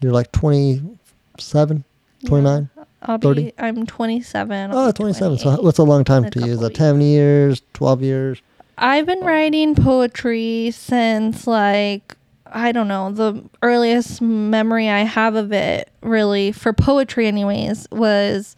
You're 0.00 0.12
like 0.12 0.30
27, 0.32 1.84
29? 2.26 2.70
I'll 3.02 3.18
30? 3.18 3.42
be. 3.44 3.52
I'm 3.58 3.86
27. 3.86 4.70
I'll 4.70 4.88
Oh, 4.88 4.92
27. 4.92 5.38
So 5.38 5.44
28. 5.44 5.64
what's 5.64 5.78
a 5.78 5.82
long 5.84 6.04
time 6.04 6.24
a 6.24 6.30
to 6.30 6.40
you? 6.40 6.52
Is 6.52 6.60
that 6.60 6.74
10 6.74 7.00
years, 7.00 7.62
12 7.74 8.02
years? 8.02 8.42
I've 8.78 9.06
been 9.06 9.20
writing 9.20 9.74
poetry 9.74 10.70
since 10.72 11.46
like 11.46 12.16
I 12.54 12.70
don't 12.72 12.88
know, 12.88 13.10
the 13.10 13.42
earliest 13.62 14.20
memory 14.20 14.88
I 14.88 15.00
have 15.00 15.36
of 15.36 15.52
it 15.52 15.90
really 16.02 16.52
for 16.52 16.72
poetry 16.74 17.26
anyways 17.26 17.86
was 17.90 18.56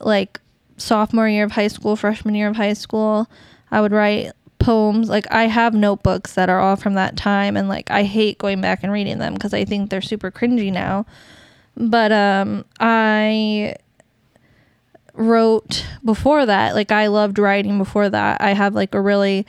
like 0.00 0.40
sophomore 0.78 1.28
year 1.28 1.44
of 1.44 1.52
high 1.52 1.68
school, 1.68 1.94
freshman 1.94 2.34
year 2.34 2.48
of 2.48 2.56
high 2.56 2.72
school. 2.72 3.28
I 3.70 3.80
would 3.80 3.92
write 3.92 4.32
poems. 4.58 5.08
Like 5.08 5.26
I 5.30 5.44
have 5.44 5.74
notebooks 5.74 6.34
that 6.34 6.48
are 6.48 6.58
all 6.58 6.76
from 6.76 6.94
that 6.94 7.16
time 7.16 7.56
and 7.56 7.68
like 7.68 7.90
I 7.90 8.02
hate 8.02 8.38
going 8.38 8.60
back 8.60 8.82
and 8.82 8.92
reading 8.92 9.18
them 9.18 9.34
because 9.34 9.54
I 9.54 9.64
think 9.64 9.90
they're 9.90 10.00
super 10.00 10.30
cringy 10.30 10.72
now. 10.72 11.06
But 11.80 12.12
um 12.12 12.64
I 12.78 13.74
wrote 15.14 15.84
before 16.04 16.46
that 16.46 16.74
like 16.74 16.92
i 16.92 17.08
loved 17.08 17.38
writing 17.38 17.78
before 17.78 18.08
that. 18.08 18.40
I 18.40 18.52
have 18.52 18.74
like 18.74 18.94
a 18.94 19.00
really 19.00 19.44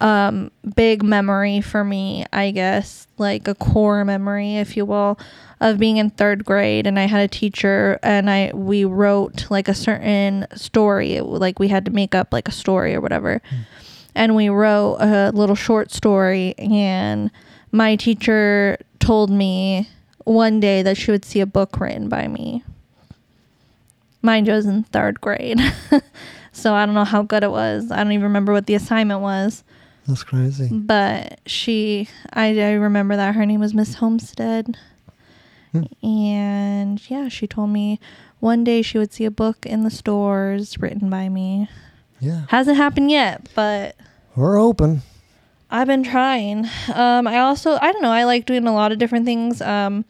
um 0.00 0.52
big 0.76 1.02
memory 1.02 1.60
for 1.60 1.82
me 1.82 2.24
i 2.32 2.52
guess 2.52 3.08
like 3.16 3.48
a 3.48 3.54
core 3.56 4.04
memory 4.04 4.54
if 4.54 4.76
you 4.76 4.84
will 4.84 5.18
of 5.58 5.76
being 5.78 5.96
in 5.96 6.08
third 6.10 6.44
grade 6.44 6.86
and 6.86 7.00
i 7.00 7.06
had 7.06 7.20
a 7.20 7.26
teacher 7.26 7.98
and 8.04 8.30
i 8.30 8.52
we 8.54 8.84
wrote 8.84 9.50
like 9.50 9.66
a 9.66 9.74
certain 9.74 10.46
story. 10.54 11.14
It- 11.14 11.24
like 11.24 11.58
we 11.58 11.66
had 11.66 11.84
to 11.86 11.90
make 11.90 12.14
up 12.14 12.32
like 12.32 12.46
a 12.46 12.52
story 12.52 12.94
or 12.94 13.00
whatever. 13.00 13.42
And 14.14 14.36
we 14.36 14.48
wrote 14.50 14.98
a 15.00 15.32
little 15.32 15.56
short 15.56 15.90
story 15.90 16.54
and 16.58 17.30
my 17.72 17.96
teacher 17.96 18.78
told 19.00 19.30
me 19.30 19.88
one 20.28 20.60
day 20.60 20.82
that 20.82 20.96
she 20.96 21.10
would 21.10 21.24
see 21.24 21.40
a 21.40 21.46
book 21.46 21.80
written 21.80 22.08
by 22.08 22.28
me 22.28 22.62
Mind 24.22 24.46
you, 24.46 24.52
I 24.52 24.56
was 24.56 24.66
in 24.66 24.82
third 24.84 25.20
grade. 25.20 25.60
so 26.52 26.74
I 26.74 26.84
don't 26.84 26.94
know 26.94 27.04
how 27.04 27.22
good 27.22 27.44
it 27.44 27.50
was. 27.50 27.90
I 27.90 27.98
don't 27.98 28.12
even 28.12 28.24
remember 28.24 28.52
what 28.52 28.66
the 28.66 28.74
assignment 28.74 29.20
was. 29.20 29.62
That's 30.06 30.24
crazy. 30.24 30.68
But 30.72 31.40
she, 31.46 32.08
I, 32.32 32.58
I 32.58 32.72
remember 32.72 33.14
that 33.14 33.34
her 33.34 33.46
name 33.46 33.60
was 33.60 33.74
Miss 33.74 33.94
Homestead. 33.94 34.76
Hmm. 35.72 35.82
And 36.04 37.10
yeah, 37.10 37.28
she 37.28 37.46
told 37.46 37.70
me 37.70 38.00
one 38.40 38.64
day 38.64 38.82
she 38.82 38.98
would 38.98 39.12
see 39.12 39.24
a 39.24 39.30
book 39.30 39.64
in 39.66 39.84
the 39.84 39.90
stores 39.90 40.78
written 40.78 41.08
by 41.10 41.28
me. 41.28 41.68
Yeah. 42.20 42.46
Hasn't 42.48 42.76
happened 42.76 43.10
yet, 43.10 43.48
but 43.54 43.94
We're 44.34 44.58
open. 44.58 45.02
I've 45.70 45.86
been 45.86 46.02
trying. 46.02 46.66
Um, 46.94 47.26
I 47.26 47.38
also, 47.38 47.78
I 47.80 47.92
don't 47.92 48.02
know, 48.02 48.10
I 48.10 48.24
like 48.24 48.46
doing 48.46 48.66
a 48.66 48.72
lot 48.72 48.92
of 48.92 48.98
different 48.98 49.26
things. 49.26 49.60
Um, 49.60 50.04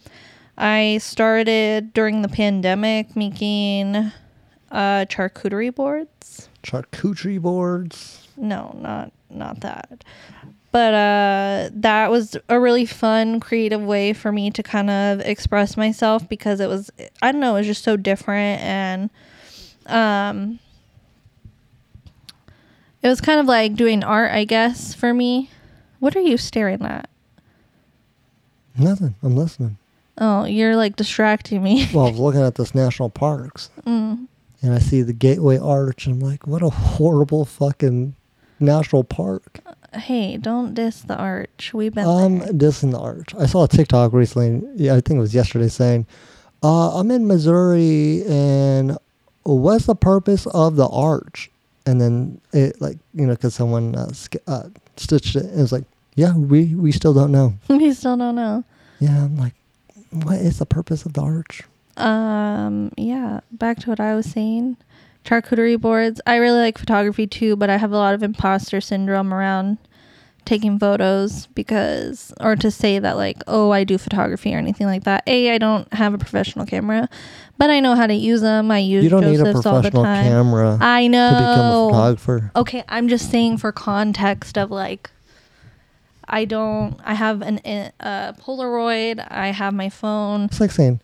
I 0.57 0.99
started 0.99 1.93
during 1.93 2.23
the 2.23 2.29
pandemic 2.29 3.17
making 3.17 3.97
uh, 4.71 5.05
charcuterie 5.07 5.75
boards. 5.75 6.49
Charcuterie 6.63 7.41
boards. 7.41 8.29
No, 8.37 8.77
not 8.81 9.13
not 9.31 9.61
that. 9.61 10.05
But 10.71 10.95
uh, 10.95 11.71
that 11.73 12.11
was 12.11 12.37
a 12.49 12.61
really 12.61 12.85
fun, 12.85 13.41
creative 13.41 13.81
way 13.83 14.13
for 14.13 14.31
me 14.31 14.51
to 14.51 14.63
kind 14.63 14.91
of 14.91 15.21
express 15.21 15.77
myself 15.77 16.29
because 16.29 16.61
it 16.61 16.69
was, 16.69 16.91
I 17.23 17.33
don't 17.33 17.41
know, 17.41 17.57
it 17.57 17.61
was 17.61 17.67
just 17.67 17.85
so 17.85 17.97
different 17.97 18.61
and 18.61 19.11
um, 19.87 20.59
it 23.03 23.09
was 23.09 23.21
kind 23.21 23.41
of 23.41 23.47
like 23.47 23.75
doing 23.75 24.03
art, 24.03 24.33
I 24.33 24.45
guess, 24.45 24.95
for 24.95 25.15
me. 25.15 25.51
What 26.01 26.17
are 26.17 26.21
you 26.21 26.37
staring 26.37 26.83
at? 26.83 27.09
Nothing. 28.77 29.15
I'm 29.23 29.37
listening. 29.37 29.79
Oh, 30.19 30.45
you're 30.45 30.77
like 30.77 30.97
distracting 30.97 31.63
me. 31.63 31.89
Well, 31.93 32.07
I 32.07 32.11
was 32.11 32.19
looking 32.19 32.43
at 32.43 32.57
this 32.57 32.75
national 32.75 33.11
parks 33.11 33.71
mm. 33.85 34.27
and 34.63 34.75
I 34.75 34.79
see 34.79 35.03
the 35.03 35.13
Gateway 35.13 35.59
Arch 35.59 36.07
and 36.07 36.21
I'm 36.21 36.29
like, 36.29 36.47
what 36.47 36.63
a 36.63 36.71
horrible 36.71 37.45
fucking 37.45 38.15
national 38.61 39.05
park. 39.05 39.61
Hey, 39.95 40.37
don't 40.37 40.75
diss 40.75 41.03
the 41.03 41.17
arch. 41.17 41.73
We've 41.73 41.95
been 41.95 42.07
I'm 42.07 42.39
there. 42.41 42.49
dissing 42.53 42.91
the 42.91 42.99
arch. 42.99 43.35
I 43.37 43.47
saw 43.47 43.65
a 43.65 43.69
TikTok 43.69 44.13
recently. 44.13 44.69
Yeah, 44.75 44.95
I 44.95 45.01
think 45.01 45.19
it 45.19 45.21
was 45.21 45.35
yesterday 45.35 45.69
saying, 45.69 46.07
uh, 46.63 46.99
I'm 46.99 47.11
in 47.11 47.27
Missouri 47.27 48.25
and 48.29 48.99
what's 49.45 49.87
the 49.87 49.95
purpose 49.95 50.47
of 50.47 50.77
the 50.77 50.89
arch? 50.89 51.51
And 51.89 52.01
then 52.01 52.41
it 52.53 52.81
like, 52.81 52.99
you 53.15 53.27
know, 53.27 53.35
cause 53.35 53.55
someone 53.55 53.95
uh, 53.95 54.13
sk- 54.13 54.45
uh, 54.47 54.69
stitched 54.97 55.37
it. 55.37 55.45
And 55.45 55.59
it 55.59 55.63
was 55.63 55.73
like, 55.73 55.85
yeah, 56.17 56.37
we, 56.37 56.75
we 56.75 56.93
still 56.93 57.15
don't 57.15 57.33
know. 57.33 57.55
we 57.69 57.93
still 57.95 58.17
don't 58.17 58.35
know. 58.35 58.65
Yeah. 59.01 59.25
I'm 59.25 59.37
like, 59.37 59.55
what 60.11 60.37
is 60.37 60.59
the 60.59 60.67
purpose 60.67 61.07
of 61.07 61.15
the 61.15 61.23
arch? 61.23 61.63
Um, 61.97 62.93
yeah, 62.97 63.41
back 63.51 63.79
to 63.81 63.91
what 63.91 64.01
I 64.01 64.15
was 64.15 64.27
saying. 64.27 64.77
Charcuterie 65.25 65.81
boards. 65.81 66.21
I 66.27 66.37
really 66.37 66.59
like 66.59 66.79
photography 66.79 67.27
too, 67.27 67.57
but 67.57 67.71
I 67.71 67.77
have 67.77 67.93
a 67.93 67.97
lot 67.97 68.15
of 68.15 68.23
imposter 68.23 68.81
syndrome 68.81 69.33
around 69.33 69.79
taking 70.45 70.79
photos 70.79 71.47
because 71.49 72.33
or 72.41 72.57
to 72.57 72.71
say 72.71 72.99
that 72.99 73.17
like, 73.17 73.43
oh, 73.47 73.71
I 73.71 73.85
do 73.85 73.99
photography 73.99 74.55
or 74.55 74.59
anything 74.59 74.87
like 74.87 75.05
that. 75.05 75.23
A, 75.27 75.55
I 75.55 75.59
don't 75.59 75.93
have 75.93 76.15
a 76.15 76.19
professional 76.19 76.65
camera, 76.67 77.09
but 77.59 77.71
I 77.71 77.81
know 77.81 77.95
how 77.95 78.07
to 78.07 78.15
use 78.15 78.41
them. 78.41 78.71
I 78.71 78.79
use 78.79 79.05
You 79.05 79.11
don't 79.11 79.25
need 79.25 79.41
a 79.41 79.45
Joseph's 79.45 79.67
all 79.67 79.75
the 79.83 79.91
professional 79.91 80.05
time. 80.05 80.25
camera 80.25 80.79
I 80.81 81.03
to 81.03 81.09
become 81.09 81.21
a 81.21 81.71
know. 81.71 81.89
photographer. 81.91 82.53
Okay, 82.57 82.85
I'm 82.89 83.09
just 83.09 83.31
saying 83.31 83.59
for 83.59 83.73
context 83.73 84.57
of 84.57 84.71
like 84.71 85.11
I 86.27 86.45
don't 86.45 86.99
I 87.05 87.15
have 87.15 87.43
an 87.43 87.59
uh, 88.01 88.33
Polaroid, 88.35 89.27
I 89.31 89.49
have 89.49 89.75
my 89.75 89.89
phone. 89.89 90.45
It's 90.45 90.61
like 90.61 90.71
saying, 90.71 91.01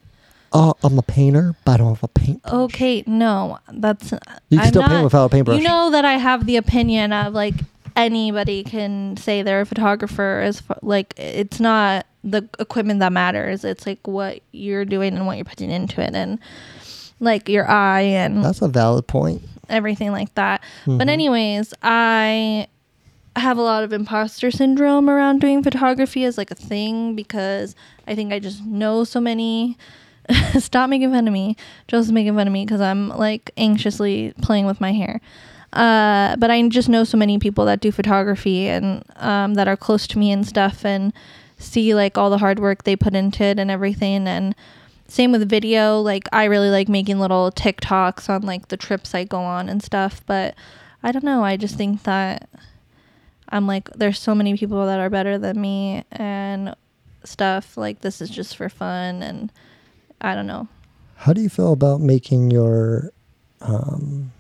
oh, 0.53 0.75
I'm 0.83 0.99
a 0.99 1.03
painter, 1.03 1.55
but 1.64 1.73
I 1.73 1.77
don't 1.79 1.95
have 1.95 2.05
a 2.05 2.09
paint. 2.09 2.40
Okay, 2.47 3.03
no, 3.07 3.59
that's 3.73 4.12
You 4.12 4.19
can 4.19 4.61
I'm 4.61 4.69
still 4.69 4.83
not, 4.83 4.90
paint 4.90 5.05
without 5.05 5.25
a 5.27 5.29
paintbrush. 5.31 5.59
You 5.59 5.67
know 5.67 5.90
that 5.90 6.05
I 6.05 6.14
have 6.14 6.47
the 6.47 6.57
opinion 6.57 7.12
of 7.12 7.33
like 7.35 7.55
anybody 7.97 8.64
can 8.64 9.17
say 9.17 9.43
they're 9.43 9.62
a 9.62 9.67
photographer 9.67 10.40
as 10.45 10.62
like 10.83 11.14
it's 11.17 11.61
not 11.61 12.07
the 12.25 12.49
equipment 12.59 13.01
that 13.01 13.13
matters. 13.13 13.65
It's 13.65 13.87
like 13.87 14.07
what 14.09 14.41
you're 14.53 14.85
doing 14.87 15.15
and 15.17 15.27
what 15.27 15.37
you're 15.37 15.45
putting 15.45 15.71
into 15.71 16.01
it 16.01 16.15
and 16.15 16.39
like 17.21 17.49
your 17.49 17.69
eye 17.71 18.01
and 18.01 18.43
That's 18.45 18.63
a 18.63 18.69
valid 18.69 19.07
point. 19.07 19.43
everything 19.69 20.11
like 20.11 20.35
that. 20.35 20.63
But 20.87 21.07
Mhm. 21.07 21.11
anyways, 21.11 21.75
I 21.83 22.67
have 23.37 23.59
a 23.59 23.63
lot 23.63 23.83
of 23.85 23.93
imposter 23.93 24.51
syndrome 24.51 25.11
around 25.11 25.41
doing 25.41 25.63
photography 25.63 26.25
as 26.25 26.39
like 26.39 26.51
a 26.51 26.55
thing 26.55 27.15
because 27.15 27.75
I 28.07 28.15
think 28.15 28.33
I 28.33 28.39
just 28.39 28.65
know 28.65 29.05
so 29.05 29.21
many. 29.21 29.77
Stop 30.59 30.89
making 30.89 31.11
fun 31.11 31.27
of 31.29 31.33
me. 31.35 31.57
Joseph's 31.89 32.11
making 32.13 32.35
fun 32.35 32.47
of 32.47 32.53
me 32.53 32.65
because 32.65 32.81
I'm 32.81 33.11
like 33.11 33.51
anxiously 33.59 34.33
playing 34.41 34.65
with 34.67 34.81
my 34.81 34.93
hair. 34.93 35.21
Uh, 35.73 36.37
but 36.37 36.51
I 36.51 36.67
just 36.69 36.89
know 36.89 37.03
so 37.05 37.17
many 37.19 37.39
people 37.39 37.65
that 37.67 37.81
do 37.81 37.91
photography 37.91 38.69
and 38.69 39.03
um, 39.17 39.55
that 39.55 39.67
are 39.69 39.77
close 39.77 40.07
to 40.09 40.19
me 40.19 40.31
and 40.31 40.47
stuff 40.47 40.85
and 40.85 41.13
see 41.59 41.95
like 41.95 42.19
all 42.19 42.31
the 42.31 42.38
hard 42.38 42.59
work 42.59 42.85
they 42.85 42.97
put 42.97 43.14
into 43.14 43.45
it 43.45 43.59
and 43.59 43.71
everything. 43.71 44.27
And 44.27 44.55
same 45.09 45.33
with 45.33 45.49
video. 45.49 46.01
Like 46.01 46.29
I 46.33 46.45
really 46.45 46.71
like 46.71 46.88
making 46.88 47.19
little 47.19 47.51
TikToks 47.51 48.29
on 48.29 48.43
like 48.43 48.69
the 48.69 48.77
trips 48.77 49.14
I 49.14 49.25
go 49.25 49.40
on 49.40 49.69
and 49.69 49.83
stuff. 49.83 50.23
But 50.27 50.55
I 51.03 51.12
don't 51.12 51.25
know. 51.25 51.45
I 51.45 51.57
just 51.57 51.77
think 51.77 52.03
that 52.05 52.49
I'm 53.49 53.67
like 53.67 53.90
there's 53.90 54.19
so 54.19 54.35
many 54.35 54.57
people 54.57 54.87
that 54.87 54.99
are 54.99 55.11
better 55.11 55.38
than 55.38 55.61
me 55.61 56.05
and 56.12 56.75
stuff. 57.25 57.77
Like 57.77 58.01
this 58.01 58.21
is 58.21 58.31
just 58.31 58.57
for 58.57 58.69
fun 58.69 59.23
and 59.23 59.53
I 60.21 60.35
don't 60.35 60.47
know. 60.47 60.69
How 61.17 61.33
do 61.33 61.40
you 61.40 61.49
feel 61.49 61.73
about 61.73 62.01
making 62.01 62.51
your 62.51 63.12
um, 63.61 64.33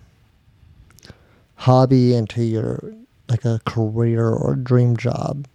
hobby 1.56 2.14
into 2.14 2.42
your 2.42 2.92
like 3.28 3.44
a 3.44 3.60
career 3.64 4.28
or 4.28 4.56
dream 4.56 4.96
job? 4.96 5.46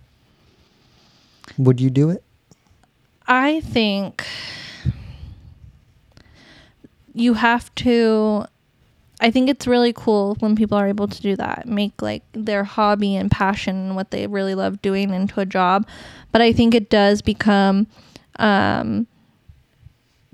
Would 1.59 1.81
you 1.81 1.89
do 1.89 2.09
it? 2.09 2.23
I 3.27 3.59
think 3.59 4.25
you 7.13 7.33
have 7.33 7.73
to 7.75 8.45
I 9.19 9.29
think 9.29 9.49
it's 9.49 9.67
really 9.67 9.91
cool 9.91 10.35
when 10.39 10.55
people 10.55 10.77
are 10.77 10.87
able 10.87 11.09
to 11.09 11.21
do 11.21 11.35
that. 11.35 11.67
Make 11.67 12.01
like 12.01 12.23
their 12.31 12.63
hobby 12.63 13.17
and 13.17 13.29
passion 13.29 13.75
and 13.75 13.95
what 13.97 14.11
they 14.11 14.25
really 14.25 14.55
love 14.55 14.81
doing 14.81 15.13
into 15.13 15.41
a 15.41 15.45
job. 15.45 15.85
But 16.31 16.41
I 16.41 16.53
think 16.53 16.73
it 16.73 16.89
does 16.89 17.21
become 17.21 17.87
um 18.37 19.05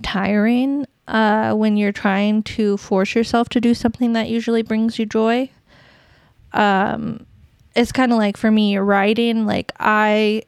tiring 0.04 0.86
uh 1.08 1.56
when 1.56 1.76
you're 1.76 1.92
trying 1.92 2.44
to 2.44 2.78
force 2.78 3.16
yourself 3.16 3.50
to 3.50 3.60
do 3.60 3.74
something 3.74 4.14
that 4.14 4.30
usually 4.30 4.62
brings 4.62 5.00
you 5.00 5.08
joy. 5.08 5.50
Um 6.54 7.26
it's 7.76 7.92
kind 7.92 8.12
of 8.12 8.20
like 8.20 8.38
for 8.38 8.52
me 8.52 8.78
writing 8.78 9.48
like 9.48 9.72
I 9.80 10.44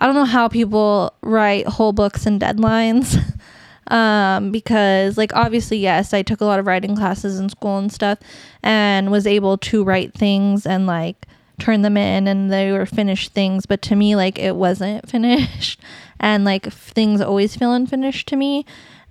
I 0.00 0.06
don't 0.06 0.14
know 0.14 0.24
how 0.24 0.48
people 0.48 1.14
write 1.22 1.66
whole 1.66 1.92
books 1.92 2.26
and 2.26 2.40
deadlines. 2.40 3.18
um, 3.88 4.50
because, 4.50 5.16
like, 5.16 5.34
obviously, 5.34 5.78
yes, 5.78 6.12
I 6.12 6.22
took 6.22 6.40
a 6.40 6.44
lot 6.44 6.58
of 6.58 6.66
writing 6.66 6.96
classes 6.96 7.38
in 7.38 7.48
school 7.48 7.78
and 7.78 7.92
stuff 7.92 8.18
and 8.62 9.10
was 9.10 9.26
able 9.26 9.58
to 9.58 9.84
write 9.84 10.12
things 10.12 10.66
and, 10.66 10.86
like, 10.86 11.26
turn 11.58 11.82
them 11.82 11.96
in 11.96 12.28
and 12.28 12.52
they 12.52 12.70
were 12.70 12.86
finished 12.86 13.32
things 13.32 13.64
but 13.64 13.80
to 13.80 13.96
me 13.96 14.14
like 14.14 14.38
it 14.38 14.56
wasn't 14.56 15.08
finished 15.08 15.80
and 16.20 16.44
like 16.44 16.70
things 16.70 17.20
always 17.20 17.56
feel 17.56 17.72
unfinished 17.72 18.28
to 18.28 18.36
me 18.36 18.64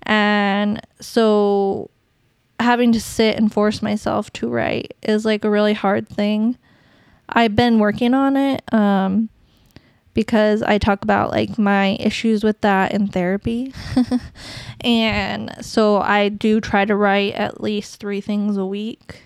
and 0.04 0.80
so 1.00 1.90
having 2.60 2.92
to 2.92 3.00
sit 3.00 3.36
and 3.36 3.52
force 3.52 3.82
myself 3.82 4.32
to 4.32 4.48
write 4.48 4.94
is 5.02 5.24
like 5.24 5.44
a 5.44 5.50
really 5.50 5.74
hard 5.74 6.08
thing 6.08 6.56
i've 7.30 7.56
been 7.56 7.78
working 7.78 8.14
on 8.14 8.36
it 8.36 8.62
um 8.72 9.28
because 10.16 10.62
I 10.62 10.78
talk 10.78 11.02
about 11.02 11.30
like 11.30 11.58
my 11.58 11.98
issues 12.00 12.42
with 12.42 12.58
that 12.62 12.92
in 12.92 13.06
therapy. 13.06 13.74
and 14.80 15.54
so 15.60 15.98
I 15.98 16.30
do 16.30 16.58
try 16.58 16.86
to 16.86 16.96
write 16.96 17.34
at 17.34 17.60
least 17.60 18.00
three 18.00 18.22
things 18.22 18.56
a 18.56 18.64
week, 18.64 19.24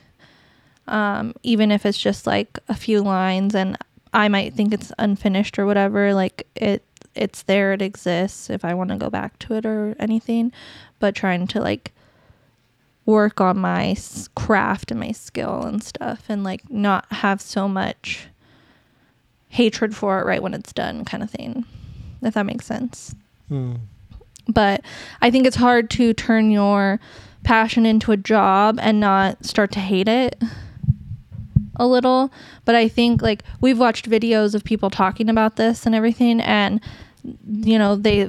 um, 0.88 1.32
even 1.44 1.70
if 1.70 1.86
it's 1.86 1.96
just 1.96 2.26
like 2.26 2.58
a 2.68 2.74
few 2.74 3.02
lines 3.02 3.54
and 3.54 3.78
I 4.12 4.26
might 4.26 4.52
think 4.54 4.74
it's 4.74 4.92
unfinished 4.98 5.60
or 5.60 5.64
whatever. 5.64 6.12
Like 6.12 6.48
it, 6.56 6.82
it's 7.14 7.44
there, 7.44 7.72
it 7.72 7.82
exists 7.82 8.50
if 8.50 8.64
I 8.64 8.74
want 8.74 8.90
to 8.90 8.96
go 8.96 9.10
back 9.10 9.38
to 9.40 9.54
it 9.54 9.64
or 9.64 9.94
anything. 10.00 10.50
But 10.98 11.14
trying 11.14 11.46
to 11.46 11.60
like 11.60 11.92
work 13.06 13.40
on 13.40 13.58
my 13.58 13.96
craft 14.34 14.90
and 14.90 14.98
my 14.98 15.12
skill 15.12 15.62
and 15.62 15.84
stuff 15.84 16.24
and 16.28 16.42
like 16.42 16.68
not 16.68 17.06
have 17.12 17.40
so 17.40 17.68
much 17.68 18.26
hatred 19.50 19.94
for 19.94 20.18
it 20.20 20.24
right 20.26 20.42
when 20.42 20.54
it's 20.54 20.72
done 20.72 21.04
kind 21.04 21.22
of 21.22 21.30
thing 21.30 21.64
if 22.22 22.34
that 22.34 22.46
makes 22.46 22.64
sense 22.66 23.14
Hmm. 23.48 23.74
but 24.48 24.80
i 25.20 25.30
think 25.30 25.46
it's 25.46 25.56
hard 25.56 25.90
to 25.90 26.14
turn 26.14 26.50
your 26.50 26.98
passion 27.42 27.84
into 27.84 28.12
a 28.12 28.16
job 28.16 28.78
and 28.80 29.00
not 29.00 29.44
start 29.44 29.72
to 29.72 29.80
hate 29.80 30.08
it 30.08 30.40
a 31.76 31.86
little 31.86 32.32
but 32.64 32.74
i 32.74 32.86
think 32.88 33.22
like 33.22 33.42
we've 33.60 33.78
watched 33.78 34.08
videos 34.08 34.54
of 34.54 34.62
people 34.64 34.90
talking 34.90 35.28
about 35.28 35.56
this 35.56 35.84
and 35.86 35.94
everything 35.94 36.40
and 36.40 36.80
you 37.50 37.78
know 37.78 37.96
they 37.96 38.28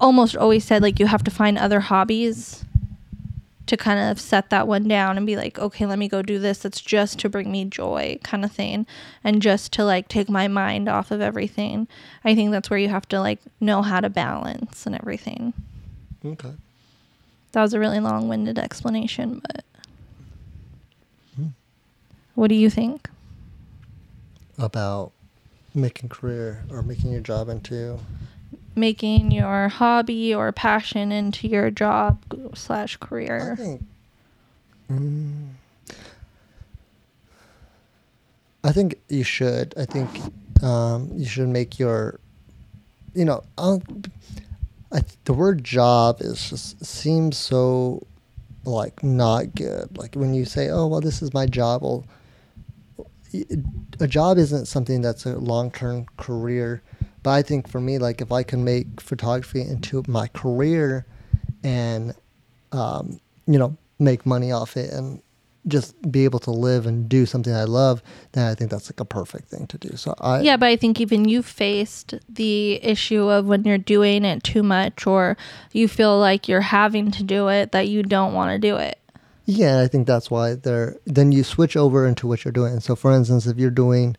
almost 0.00 0.36
always 0.36 0.64
said 0.64 0.82
like 0.82 0.98
you 0.98 1.06
have 1.06 1.22
to 1.24 1.30
find 1.30 1.58
other 1.58 1.80
hobbies 1.80 2.64
to 3.68 3.76
kind 3.76 3.98
of 4.10 4.20
set 4.20 4.50
that 4.50 4.66
one 4.66 4.88
down 4.88 5.16
and 5.16 5.26
be 5.26 5.36
like, 5.36 5.58
okay, 5.58 5.86
let 5.86 5.98
me 5.98 6.08
go 6.08 6.22
do 6.22 6.38
this. 6.38 6.58
That's 6.58 6.80
just 6.80 7.18
to 7.20 7.28
bring 7.28 7.50
me 7.52 7.64
joy, 7.64 8.18
kind 8.24 8.44
of 8.44 8.50
thing, 8.52 8.86
and 9.22 9.40
just 9.40 9.72
to 9.74 9.84
like 9.84 10.08
take 10.08 10.28
my 10.28 10.48
mind 10.48 10.88
off 10.88 11.10
of 11.10 11.20
everything. 11.20 11.86
I 12.24 12.34
think 12.34 12.50
that's 12.50 12.70
where 12.70 12.78
you 12.78 12.88
have 12.88 13.08
to 13.08 13.20
like 13.20 13.40
know 13.60 13.82
how 13.82 14.00
to 14.00 14.10
balance 14.10 14.86
and 14.86 14.94
everything. 14.94 15.52
Okay. 16.24 16.52
That 17.52 17.62
was 17.62 17.72
a 17.74 17.78
really 17.78 18.00
long 18.00 18.28
winded 18.28 18.58
explanation, 18.58 19.40
but 19.46 19.64
Hmm. 21.36 21.46
what 22.34 22.48
do 22.48 22.54
you 22.54 22.68
think? 22.70 23.08
About 24.58 25.12
making 25.74 26.08
career 26.08 26.64
or 26.70 26.82
making 26.82 27.12
your 27.12 27.20
job 27.20 27.48
into 27.48 27.98
Making 28.78 29.32
your 29.32 29.68
hobby 29.68 30.32
or 30.34 30.52
passion 30.52 31.10
into 31.10 31.48
your 31.48 31.70
job 31.70 32.22
slash 32.54 32.96
I 33.00 33.06
career. 33.06 33.56
think. 33.58 33.84
Mm, 34.90 35.48
I 38.62 38.72
think 38.72 39.00
you 39.08 39.24
should. 39.24 39.74
I 39.76 39.84
think 39.84 40.08
um, 40.62 41.10
you 41.14 41.26
should 41.26 41.48
make 41.48 41.78
your, 41.78 42.20
you 43.14 43.24
know, 43.24 43.42
I, 44.90 45.02
the 45.24 45.32
word 45.32 45.64
job 45.64 46.20
is 46.20 46.50
just 46.50 46.84
seems 46.84 47.36
so, 47.36 48.06
like 48.64 49.02
not 49.02 49.54
good. 49.54 49.96
Like 49.98 50.14
when 50.14 50.34
you 50.34 50.44
say, 50.44 50.68
"Oh, 50.70 50.86
well, 50.86 51.00
this 51.00 51.20
is 51.22 51.34
my 51.34 51.46
job." 51.46 51.82
Well, 51.82 52.04
a 54.00 54.06
job 54.06 54.38
isn't 54.38 54.66
something 54.66 55.02
that's 55.02 55.26
a 55.26 55.36
long 55.38 55.70
term 55.70 56.06
career. 56.16 56.82
But 57.22 57.30
I 57.30 57.42
think 57.42 57.68
for 57.68 57.80
me, 57.80 57.98
like 57.98 58.20
if 58.20 58.32
I 58.32 58.42
can 58.42 58.64
make 58.64 59.00
photography 59.00 59.60
into 59.60 60.02
my 60.06 60.28
career, 60.28 61.06
and 61.62 62.14
um, 62.72 63.20
you 63.46 63.58
know, 63.58 63.76
make 63.98 64.26
money 64.26 64.52
off 64.52 64.76
it 64.76 64.92
and 64.92 65.22
just 65.66 66.00
be 66.10 66.24
able 66.24 66.38
to 66.38 66.50
live 66.50 66.86
and 66.86 67.08
do 67.08 67.26
something 67.26 67.52
I 67.52 67.64
love, 67.64 68.02
then 68.32 68.46
I 68.46 68.54
think 68.54 68.70
that's 68.70 68.90
like 68.90 69.00
a 69.00 69.04
perfect 69.04 69.48
thing 69.48 69.66
to 69.66 69.78
do. 69.78 69.96
So 69.96 70.14
I 70.20 70.40
yeah, 70.40 70.56
but 70.56 70.66
I 70.66 70.76
think 70.76 71.00
even 71.00 71.28
you 71.28 71.42
faced 71.42 72.14
the 72.28 72.82
issue 72.82 73.28
of 73.28 73.46
when 73.46 73.64
you're 73.64 73.78
doing 73.78 74.24
it 74.24 74.42
too 74.42 74.62
much 74.62 75.06
or 75.06 75.36
you 75.72 75.88
feel 75.88 76.18
like 76.18 76.48
you're 76.48 76.60
having 76.60 77.10
to 77.12 77.22
do 77.22 77.48
it 77.48 77.72
that 77.72 77.88
you 77.88 78.02
don't 78.02 78.32
want 78.32 78.52
to 78.52 78.58
do 78.58 78.76
it. 78.76 78.98
Yeah, 79.44 79.80
I 79.80 79.88
think 79.88 80.06
that's 80.06 80.30
why 80.30 80.54
they're 80.54 80.96
then 81.06 81.32
you 81.32 81.42
switch 81.42 81.76
over 81.76 82.06
into 82.06 82.26
what 82.26 82.44
you're 82.44 82.52
doing. 82.52 82.80
So 82.80 82.94
for 82.94 83.12
instance, 83.12 83.46
if 83.46 83.58
you're 83.58 83.70
doing 83.70 84.16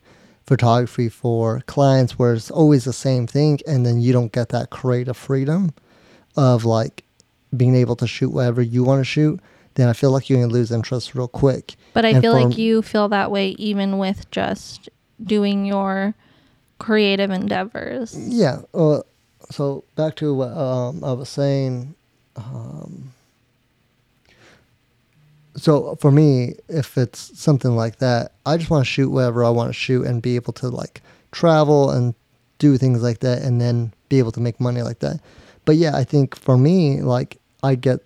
photography 0.49 1.07
for 1.09 1.61
clients 1.67 2.17
where 2.17 2.33
it's 2.33 2.49
always 2.49 2.83
the 2.85 2.91
same 3.07 3.27
thing 3.27 3.59
and 3.67 3.85
then 3.85 4.01
you 4.01 4.11
don't 4.11 4.31
get 4.31 4.49
that 4.49 4.71
creative 4.71 5.15
freedom 5.15 5.71
of 6.35 6.65
like 6.65 7.03
being 7.55 7.75
able 7.75 7.95
to 7.95 8.07
shoot 8.07 8.31
whatever 8.31 8.61
you 8.61 8.83
want 8.83 8.99
to 8.99 9.03
shoot, 9.03 9.39
then 9.75 9.87
I 9.87 9.93
feel 9.93 10.11
like 10.11 10.27
you're 10.27 10.41
gonna 10.41 10.51
lose 10.51 10.71
interest 10.71 11.13
real 11.13 11.27
quick. 11.27 11.75
But 11.93 12.03
I 12.03 12.09
And 12.09 12.21
feel 12.21 12.33
for- 12.33 12.47
like 12.49 12.57
you 12.57 12.81
feel 12.81 13.07
that 13.09 13.29
way 13.29 13.49
even 13.69 13.99
with 13.99 14.29
just 14.31 14.89
doing 15.23 15.65
your 15.65 16.15
creative 16.79 17.29
endeavors. 17.29 18.15
Yeah. 18.17 18.61
Uh, 18.73 19.01
so 19.51 19.83
back 19.95 20.15
to 20.15 20.33
what 20.33 20.51
um, 20.57 21.03
I 21.03 21.11
was 21.13 21.29
saying. 21.29 21.93
Um, 22.35 23.11
so 25.61 25.95
for 25.95 26.11
me, 26.11 26.55
if 26.67 26.97
it's 26.97 27.39
something 27.39 27.75
like 27.75 27.97
that, 27.97 28.33
I 28.45 28.57
just 28.57 28.69
want 28.69 28.85
to 28.85 28.91
shoot 28.91 29.09
whatever 29.09 29.43
I 29.43 29.49
want 29.49 29.69
to 29.69 29.73
shoot 29.73 30.05
and 30.05 30.21
be 30.21 30.35
able 30.35 30.53
to 30.53 30.69
like 30.69 31.01
travel 31.31 31.91
and 31.91 32.13
do 32.57 32.77
things 32.77 33.01
like 33.01 33.19
that, 33.19 33.41
and 33.41 33.61
then 33.61 33.93
be 34.09 34.19
able 34.19 34.31
to 34.33 34.39
make 34.39 34.59
money 34.59 34.81
like 34.81 34.99
that. 34.99 35.21
But 35.65 35.75
yeah, 35.77 35.95
I 35.95 36.03
think 36.03 36.35
for 36.35 36.57
me, 36.57 37.01
like 37.01 37.39
I 37.63 37.75
get 37.75 37.99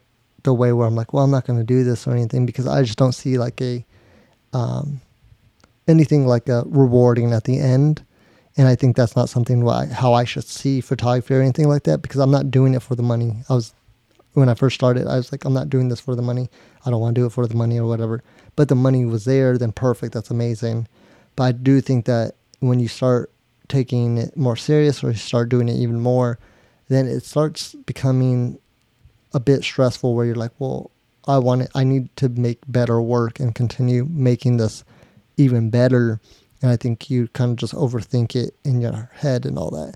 the 0.43 0.54
way 0.54 0.74
where 0.74 0.88
I'm 0.88 0.95
like, 0.95 1.14
well, 1.14 1.24
I'm 1.24 1.32
not 1.32 1.47
going 1.47 1.60
to 1.60 1.66
do 1.66 1.84
this 1.84 2.06
or 2.06 2.12
anything 2.12 2.45
because 2.45 2.68
I 2.68 2.84
just 2.84 2.97
don't 2.97 3.14
see 3.14 3.38
like 3.38 3.62
a 3.62 3.86
um, 4.51 5.01
anything 5.88 6.28
like 6.28 6.49
a 6.49 6.64
rewarding 6.68 7.34
at 7.34 7.45
the 7.45 7.60
end 7.60 8.04
and 8.56 8.68
I 8.68 8.76
think 8.76 8.95
that's 8.95 9.16
not 9.16 9.30
something 9.30 9.64
why, 9.64 9.88
how 9.88 10.14
I 10.14 10.26
should 10.26 10.43
see 10.43 10.80
photography 10.82 11.34
or 11.34 11.41
anything 11.41 11.68
like 11.68 11.84
that 11.84 12.01
because 12.01 12.20
I'm 12.20 12.32
not 12.32 12.51
doing 12.51 12.76
it 12.76 12.84
for 12.84 12.95
the 12.95 13.04
money. 13.04 13.38
I 13.49 13.56
was 13.56 13.74
when 14.34 14.49
I 14.49 14.56
first 14.56 14.76
started, 14.76 15.08
I 15.08 15.16
was 15.16 15.32
like, 15.32 15.45
I'm 15.45 15.54
not 15.54 15.70
doing 15.70 15.89
this 15.89 15.99
for 15.99 16.16
the 16.16 16.22
money. 16.22 16.49
I 16.86 16.90
don't 16.90 17.02
want 17.02 17.16
to 17.16 17.22
do 17.22 17.26
it 17.26 17.32
for 17.32 17.48
the 17.48 17.56
money 17.56 17.80
or 17.80 17.88
whatever. 17.88 18.24
But 18.56 18.70
the 18.70 18.76
money 18.76 19.06
was 19.06 19.26
there, 19.26 19.58
then 19.58 19.72
perfect. 19.72 20.14
That's 20.14 20.32
amazing. 20.32 20.88
But 21.36 21.44
I 21.44 21.52
do 21.54 21.82
think 21.82 22.06
that 22.06 22.36
when 22.60 22.80
you 22.80 22.88
start 22.88 23.32
taking 23.68 24.18
it 24.18 24.36
more 24.38 24.56
serious 24.56 25.04
or 25.04 25.12
you 25.12 25.18
start 25.18 25.50
doing 25.50 25.70
it 25.70 25.76
even 25.76 26.00
more, 26.00 26.40
then 26.90 27.08
it 27.08 27.24
starts 27.24 27.74
becoming 27.74 28.60
a 29.34 29.40
bit 29.40 29.64
stressful 29.64 30.16
where 30.16 30.26
you're 30.26 30.36
like, 30.36 30.52
well, 30.60 30.92
I 31.28 31.38
want 31.38 31.64
it, 31.64 31.72
I 31.74 31.84
need 31.84 32.16
to 32.18 32.30
make 32.30 32.60
better 32.68 33.02
work 33.02 33.40
and 33.40 33.56
continue 33.56 34.06
making 34.06 34.58
this 34.58 34.84
even 35.38 35.70
better. 35.70 36.20
And 36.62 36.70
I 36.70 36.76
think 36.76 37.10
you 37.10 37.28
kind 37.30 37.52
of 37.52 37.58
just 37.58 37.74
overthink 37.74 38.36
it 38.36 38.56
in 38.64 38.82
your 38.82 39.10
head 39.14 39.46
and 39.46 39.58
all 39.58 39.72
that. 39.72 39.96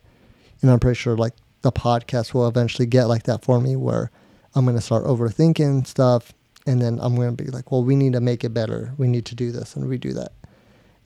And 0.62 0.72
I'm 0.72 0.80
pretty 0.80 0.96
sure 0.96 1.18
like 1.18 1.34
the 1.62 1.72
podcast 1.72 2.34
will 2.34 2.48
eventually 2.48 2.86
get 2.86 3.06
like 3.06 3.24
that 3.24 3.44
for 3.44 3.60
me 3.60 3.76
where 3.76 4.10
I'm 4.56 4.66
going 4.66 4.78
to 4.78 4.82
start 4.82 5.04
overthinking 5.04 5.86
stuff. 5.86 6.34
And 6.68 6.82
then 6.82 7.00
I'm 7.02 7.16
going 7.16 7.36
to 7.36 7.44
be 7.44 7.50
like, 7.50 7.72
well, 7.72 7.84
we 7.84 7.96
need 7.96 8.14
to 8.14 8.20
make 8.22 8.44
it 8.44 8.50
better. 8.54 8.94
We 8.98 9.08
need 9.08 9.26
to 9.28 9.36
do 9.36 9.52
this 9.52 9.76
and 9.76 9.86
redo 9.86 10.14
that. 10.14 10.34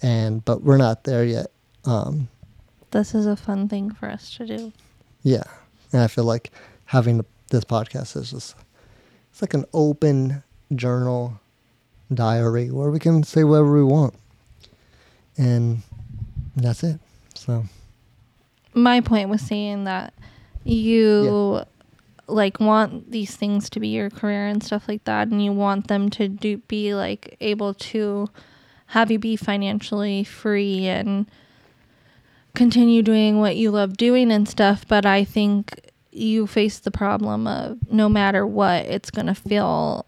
And, 0.01 0.43
but 0.43 0.64
we're 0.64 0.78
not 0.78 1.03
there 1.05 1.24
yet. 1.24 1.47
Um, 1.86 2.28
This 2.89 3.14
is 3.16 3.26
a 3.28 3.36
fun 3.36 3.70
thing 3.70 3.91
for 3.91 4.09
us 4.09 4.36
to 4.38 4.45
do. 4.45 4.74
yeah. 5.24 5.43
And 5.93 6.01
I 6.01 6.07
feel 6.07 6.24
like 6.24 6.51
having 6.86 7.24
this 7.49 7.64
podcast 7.66 8.16
is 8.16 8.32
just, 8.32 8.55
it's 9.32 9.41
like 9.41 9.53
an 9.53 9.66
open 9.74 10.41
journal 10.74 11.39
diary 12.14 12.72
where 12.72 12.89
we 12.89 12.97
can 12.97 13.24
say 13.24 13.43
whatever 13.43 13.74
we 13.74 13.84
want. 13.84 14.14
And 15.38 15.82
that's 16.55 16.84
it. 16.84 16.99
So, 17.36 17.66
My 18.74 19.01
point 19.01 19.30
was 19.30 19.41
saying 19.41 19.84
that 19.84 20.14
you 20.64 21.64
like 22.28 22.59
want 22.59 23.11
these 23.11 23.36
things 23.36 23.69
to 23.69 23.80
be 23.80 23.89
your 23.89 24.09
career 24.09 24.47
and 24.47 24.63
stuff 24.63 24.88
like 24.88 25.03
that 25.03 25.28
and 25.28 25.43
you 25.43 25.51
want 25.51 25.88
them 25.88 26.09
to 26.09 26.28
do 26.28 26.57
be 26.57 26.93
like 26.93 27.36
able 27.41 27.74
to 27.74 28.28
have 28.88 29.11
you 29.11 29.19
be 29.19 29.36
financially 29.36 30.24
free 30.24 30.86
and 30.86 31.30
continue 32.53 33.01
doing 33.01 33.39
what 33.39 33.55
you 33.55 33.72
love 33.72 33.97
doing 33.97 34.32
and 34.32 34.47
stuff 34.47 34.86
but 34.88 35.05
i 35.05 35.24
think 35.24 35.80
you 36.11 36.45
face 36.45 36.80
the 36.80 36.91
problem 36.91 37.47
of 37.47 37.78
no 37.89 38.09
matter 38.09 38.45
what 38.45 38.86
it's 38.86 39.09
going 39.09 39.28
to 39.28 39.36
feel 39.36 40.05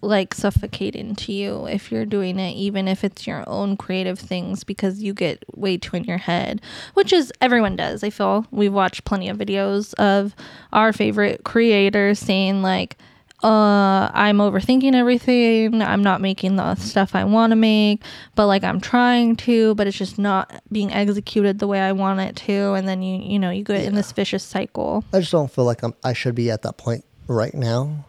like 0.00 0.34
suffocating 0.34 1.14
to 1.14 1.32
you 1.32 1.66
if 1.66 1.90
you're 1.90 2.06
doing 2.06 2.38
it 2.38 2.52
even 2.52 2.86
if 2.86 3.04
it's 3.04 3.26
your 3.26 3.44
own 3.48 3.76
creative 3.76 4.18
things 4.18 4.64
because 4.64 5.02
you 5.02 5.12
get 5.12 5.44
way 5.56 5.76
too 5.76 5.96
in 5.96 6.04
your 6.04 6.18
head 6.18 6.60
which 6.94 7.12
is 7.12 7.32
everyone 7.40 7.76
does 7.76 8.04
i 8.04 8.10
feel 8.10 8.46
we've 8.50 8.72
watched 8.72 9.04
plenty 9.04 9.28
of 9.28 9.36
videos 9.36 9.94
of 9.94 10.34
our 10.72 10.92
favorite 10.92 11.44
creators 11.44 12.18
saying 12.18 12.62
like 12.62 12.96
uh 13.42 14.10
I'm 14.12 14.38
overthinking 14.38 14.94
everything. 14.94 15.80
I'm 15.80 16.02
not 16.02 16.20
making 16.20 16.56
the 16.56 16.74
stuff 16.74 17.14
I 17.14 17.22
want 17.24 17.52
to 17.52 17.56
make, 17.56 18.02
but 18.34 18.48
like 18.48 18.64
I'm 18.64 18.80
trying 18.80 19.36
to, 19.36 19.76
but 19.76 19.86
it's 19.86 19.96
just 19.96 20.18
not 20.18 20.60
being 20.72 20.92
executed 20.92 21.60
the 21.60 21.68
way 21.68 21.80
I 21.80 21.92
want 21.92 22.18
it 22.18 22.34
to 22.46 22.72
and 22.74 22.88
then 22.88 23.00
you 23.00 23.20
you 23.20 23.38
know, 23.38 23.50
you 23.50 23.62
get 23.62 23.84
in 23.84 23.94
this 23.94 24.10
vicious 24.10 24.42
cycle. 24.42 25.04
I 25.12 25.20
just 25.20 25.30
don't 25.30 25.50
feel 25.50 25.64
like 25.64 25.84
I'm, 25.84 25.94
I 26.02 26.14
should 26.14 26.34
be 26.34 26.50
at 26.50 26.62
that 26.62 26.78
point 26.78 27.04
right 27.28 27.54
now. 27.54 28.06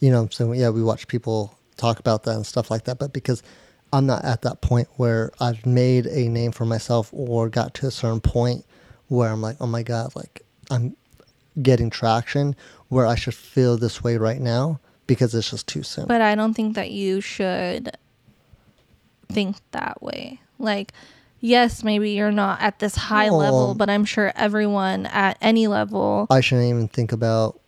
You 0.00 0.10
know, 0.10 0.28
so 0.30 0.52
yeah, 0.52 0.70
we 0.70 0.82
watch 0.82 1.08
people 1.08 1.58
talk 1.76 1.98
about 1.98 2.24
that 2.24 2.36
and 2.36 2.46
stuff 2.46 2.70
like 2.70 2.84
that, 2.84 2.98
but 2.98 3.12
because 3.12 3.42
I'm 3.92 4.06
not 4.06 4.24
at 4.24 4.42
that 4.42 4.60
point 4.60 4.88
where 4.96 5.32
I've 5.40 5.64
made 5.64 6.06
a 6.06 6.28
name 6.28 6.52
for 6.52 6.64
myself 6.64 7.08
or 7.12 7.48
got 7.48 7.74
to 7.74 7.86
a 7.86 7.90
certain 7.90 8.20
point 8.20 8.64
where 9.08 9.30
I'm 9.30 9.40
like, 9.40 9.56
oh 9.60 9.66
my 9.66 9.82
god, 9.82 10.14
like 10.14 10.42
I'm 10.70 10.96
getting 11.62 11.90
traction 11.90 12.54
where 12.88 13.06
I 13.06 13.14
should 13.14 13.34
feel 13.34 13.76
this 13.76 14.02
way 14.04 14.16
right 14.16 14.40
now 14.40 14.80
because 15.06 15.34
it's 15.34 15.50
just 15.50 15.66
too 15.66 15.82
soon. 15.82 16.06
But 16.06 16.20
I 16.20 16.34
don't 16.34 16.54
think 16.54 16.74
that 16.74 16.90
you 16.90 17.20
should 17.20 17.96
think 19.28 19.56
that 19.72 20.02
way. 20.02 20.40
Like, 20.58 20.92
yes, 21.40 21.82
maybe 21.82 22.10
you're 22.10 22.30
not 22.32 22.60
at 22.60 22.78
this 22.78 22.94
high 22.94 23.30
Well- 23.30 23.38
level, 23.38 23.74
but 23.74 23.90
I'm 23.90 24.04
sure 24.04 24.32
everyone 24.36 25.06
at 25.06 25.38
any 25.40 25.66
level. 25.66 26.26
I 26.30 26.40
shouldn't 26.40 26.68
even 26.68 26.88
think 26.88 27.12
about 27.12 27.58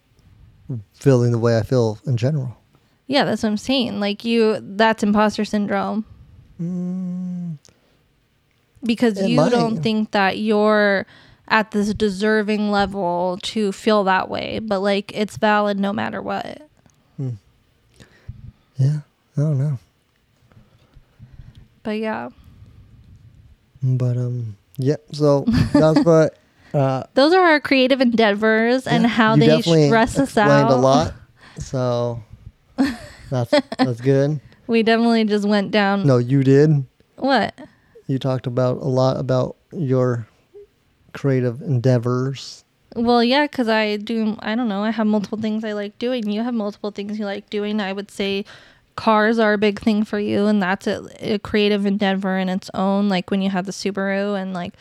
feeling 0.94 1.32
the 1.32 1.38
way 1.38 1.56
I 1.58 1.62
feel 1.62 1.98
in 2.06 2.16
general. 2.16 2.56
Yeah, 3.06 3.24
that's 3.24 3.42
what 3.42 3.48
I'm 3.50 3.56
saying. 3.56 3.98
Like, 4.00 4.24
you, 4.24 4.58
that's 4.60 5.02
imposter 5.02 5.44
syndrome. 5.44 6.04
Because 8.84 9.18
It 9.18 9.30
you 9.30 9.36
might. 9.36 9.50
don't 9.50 9.82
think 9.82 10.12
that 10.12 10.38
you're 10.38 11.06
at 11.48 11.72
this 11.72 11.92
deserving 11.94 12.70
level 12.70 13.38
to 13.42 13.72
feel 13.72 14.04
that 14.04 14.28
way. 14.30 14.60
But, 14.60 14.80
like, 14.80 15.10
it's 15.14 15.36
valid 15.36 15.78
no 15.80 15.92
matter 15.92 16.22
what. 16.22 16.62
Yeah, 18.78 19.00
I 19.36 19.40
don't 19.40 19.58
know. 19.58 19.78
But 21.82 21.98
yeah, 21.98 22.28
But 23.82 24.16
um, 24.16 24.56
yeah. 24.78 24.96
So 25.12 25.44
that's 25.72 26.00
what. 26.04 26.36
Uh, 26.72 27.04
those 27.14 27.32
are 27.32 27.42
our 27.44 27.60
creative 27.60 28.00
endeavors 28.00 28.86
and 28.86 29.06
how 29.06 29.34
you 29.34 29.40
they 29.40 29.46
definitely 29.46 29.86
stress 29.88 30.16
us 30.18 30.28
explained 30.28 30.50
out. 30.50 30.70
a 30.70 30.76
lot. 30.76 31.14
So 31.58 32.22
that's 33.28 33.50
that's 33.76 34.00
good. 34.00 34.40
We 34.66 34.82
definitely 34.82 35.24
just 35.24 35.46
went 35.46 35.72
down. 35.72 36.06
No, 36.06 36.16
you 36.16 36.42
did. 36.42 36.86
What? 37.16 37.58
You 38.06 38.18
talked 38.18 38.46
about 38.46 38.78
a 38.78 38.88
lot 38.88 39.18
about 39.18 39.56
your 39.72 40.26
creative 41.12 41.60
endeavors. 41.60 42.64
Well, 42.96 43.22
yeah, 43.22 43.44
because 43.46 43.68
I 43.68 43.96
do, 43.98 44.36
I 44.40 44.54
don't 44.54 44.68
know, 44.68 44.82
I 44.82 44.90
have 44.90 45.06
multiple 45.06 45.38
things 45.38 45.64
I 45.64 45.72
like 45.72 45.98
doing. 45.98 46.30
You 46.30 46.42
have 46.42 46.54
multiple 46.54 46.90
things 46.90 47.18
you 47.18 47.24
like 47.24 47.50
doing. 47.50 47.80
I 47.80 47.92
would 47.92 48.10
say 48.10 48.44
cars 48.96 49.38
are 49.38 49.52
a 49.52 49.58
big 49.58 49.80
thing 49.80 50.04
for 50.04 50.18
you, 50.18 50.46
and 50.46 50.62
that's 50.62 50.86
a, 50.86 51.06
a 51.20 51.38
creative 51.38 51.86
endeavor 51.86 52.36
in 52.38 52.48
its 52.48 52.70
own. 52.74 53.08
Like 53.08 53.30
when 53.30 53.42
you 53.42 53.50
have 53.50 53.66
the 53.66 53.72
Subaru 53.72 54.40
and 54.40 54.52
like 54.54 54.74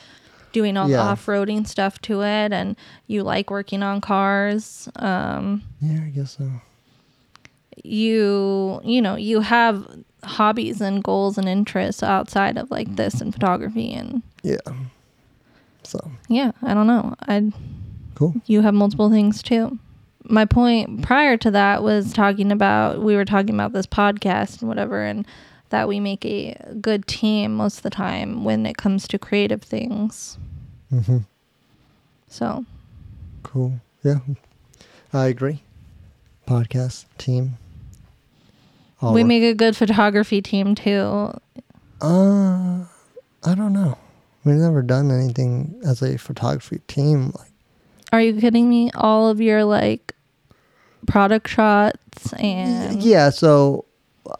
doing 0.51 0.77
all 0.77 0.89
Yeah. 0.89 0.97
the 0.97 1.03
off 1.03 1.25
roading 1.25 1.67
stuff 1.67 1.99
to 2.03 2.21
it, 2.21 2.51
and 2.53 2.75
you 3.07 3.23
like 3.23 3.49
working 3.51 3.83
on 3.83 4.01
cars. 4.01 4.89
Um, 4.95 5.63
Yeah, 5.81 6.01
I 6.05 6.09
guess 6.09 6.37
so. 6.37 6.49
you, 7.83 8.81
you 8.83 9.01
know, 9.01 9.15
you 9.15 9.39
have 9.41 9.85
hobbies 10.23 10.81
and 10.81 11.03
goals 11.03 11.37
and 11.37 11.47
interests 11.47 12.03
outside 12.03 12.57
of 12.57 12.69
like 12.71 12.95
this 12.95 13.21
and 13.21 13.33
photography. 13.33 13.93
And 13.93 14.21
Yeah. 14.43 14.57
So 15.83 16.11
yeah, 16.27 16.51
I 16.61 16.73
don't 16.73 16.87
know. 16.87 17.15
I 17.27 17.51
cool. 18.15 18.35
you 18.45 18.61
have 18.61 18.73
multiple 18.73 19.09
things 19.09 19.41
too. 19.41 19.79
My 20.25 20.45
point 20.45 21.01
prior 21.01 21.37
to 21.37 21.51
that 21.51 21.81
was 21.81 22.11
talking 22.13 22.51
about 22.51 23.01
we 23.01 23.15
were 23.15 23.25
talking 23.25 23.55
about 23.55 23.71
this 23.73 23.87
podcast 23.87 24.59
and 24.59 24.67
whatever 24.67 25.01
and 25.03 25.25
that 25.69 25.87
we 25.87 25.99
make 25.99 26.25
a 26.25 26.55
good 26.81 27.07
team 27.07 27.55
most 27.55 27.77
of 27.77 27.83
the 27.83 27.89
time 27.89 28.43
when 28.43 28.65
it 28.65 28.77
comes 28.77 29.07
to 29.09 29.19
creative 29.19 29.61
things. 29.61 30.37
hmm 30.89 31.19
So, 32.27 32.65
Cool. 33.43 33.79
Yeah, 34.03 34.19
I 35.13 35.27
agree. 35.27 35.61
Podcast 36.47 37.05
team. 37.17 37.57
All 39.01 39.13
we 39.13 39.21
work- 39.21 39.27
make 39.27 39.43
a 39.43 39.53
good 39.53 39.75
photography 39.77 40.41
team 40.41 40.75
too. 40.75 41.33
Uh, 42.01 42.85
I 43.43 43.55
don't 43.55 43.73
know. 43.73 43.97
We've 44.45 44.55
never 44.55 44.81
done 44.81 45.11
anything 45.11 45.79
as 45.85 46.01
a 46.01 46.17
photography 46.17 46.79
team. 46.87 47.31
Like, 47.37 47.51
Are 48.13 48.21
you 48.21 48.39
kidding 48.39 48.69
me? 48.69 48.89
All 48.95 49.27
of 49.29 49.39
your 49.41 49.63
like 49.63 50.15
product 51.07 51.47
shots 51.49 52.33
and 52.33 53.01
yeah. 53.03 53.29
So, 53.29 53.85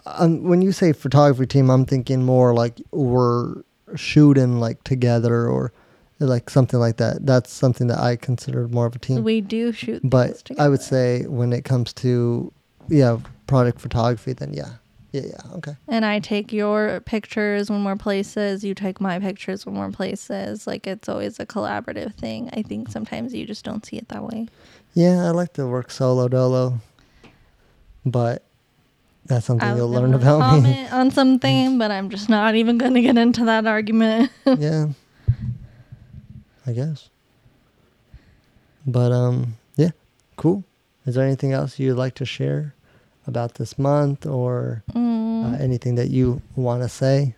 um, 0.05 0.43
when 0.43 0.61
you 0.61 0.71
say 0.71 0.93
photography 0.93 1.45
team, 1.47 1.69
I'm 1.69 1.85
thinking 1.85 2.23
more 2.23 2.53
like 2.53 2.81
we're 2.91 3.63
shooting 3.95 4.59
like 4.59 4.83
together 4.83 5.47
or 5.47 5.71
like 6.19 6.49
something 6.49 6.79
like 6.79 6.97
that. 6.97 7.25
That's 7.25 7.51
something 7.51 7.87
that 7.87 7.99
I 7.99 8.15
consider 8.15 8.67
more 8.67 8.85
of 8.85 8.95
a 8.95 8.99
team. 8.99 9.23
we 9.23 9.41
do 9.41 9.71
shoot 9.71 10.01
things 10.01 10.11
but 10.11 10.51
I 10.59 10.69
would 10.69 10.81
say 10.81 11.25
when 11.27 11.53
it 11.53 11.63
comes 11.63 11.93
to 11.93 12.51
yeah 12.87 13.17
product 13.47 13.79
photography, 13.79 14.33
then 14.33 14.53
yeah, 14.53 14.73
yeah, 15.11 15.23
yeah. 15.25 15.55
Okay. 15.55 15.75
And 15.87 16.05
I 16.05 16.19
take 16.19 16.53
your 16.53 16.99
pictures 17.01 17.69
when 17.69 17.83
we're 17.83 17.95
places, 17.95 18.63
you 18.63 18.73
take 18.75 19.01
my 19.01 19.19
pictures 19.19 19.65
when 19.65 19.75
we're 19.75 19.91
places. 19.91 20.67
Like 20.67 20.85
it's 20.87 21.09
always 21.09 21.39
a 21.39 21.45
collaborative 21.45 22.13
thing. 22.15 22.49
I 22.53 22.61
think 22.61 22.89
sometimes 22.89 23.33
you 23.33 23.45
just 23.45 23.65
don't 23.65 23.85
see 23.85 23.97
it 23.97 24.09
that 24.09 24.23
way. 24.23 24.47
Yeah, 24.93 25.25
I 25.25 25.31
like 25.31 25.53
to 25.53 25.67
work 25.67 25.91
solo 25.91 26.27
dolo, 26.27 26.79
but 28.05 28.43
that's 29.29 29.45
something 29.45 29.69
I 29.69 29.75
you'll 29.75 29.89
learn 29.89 30.13
about 30.13 30.39
me. 30.39 30.73
comment 30.73 30.93
on 30.99 31.11
something, 31.11 31.77
but 31.77 31.91
I'm 31.91 32.09
just 32.09 32.27
not 32.29 32.55
even 32.55 32.77
going 32.79 32.95
to 32.95 33.01
get 33.01 33.15
into 33.17 33.45
that 33.45 33.65
argument. 33.67 34.31
yeah, 34.57 34.87
I 36.65 36.73
guess. 36.73 37.09
But 38.85 39.11
um, 39.11 39.55
yeah, 39.75 39.91
cool. 40.35 40.63
Is 41.05 41.15
there 41.15 41.25
anything 41.25 41.53
else 41.53 41.77
you'd 41.79 41.93
like 41.95 42.15
to 42.15 42.25
share 42.25 42.73
about 43.27 43.53
this 43.55 43.77
month 43.77 44.25
or 44.25 44.83
Mm, 44.93 45.53
uh, 45.53 45.57
anything 45.63 45.95
that 45.95 46.09
you 46.09 46.41
want 46.55 46.81
to 46.81 46.89
say? 46.89 47.35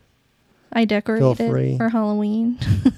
I 0.71 0.85
decorated 0.85 1.77
for 1.77 1.89
Halloween. 1.89 2.57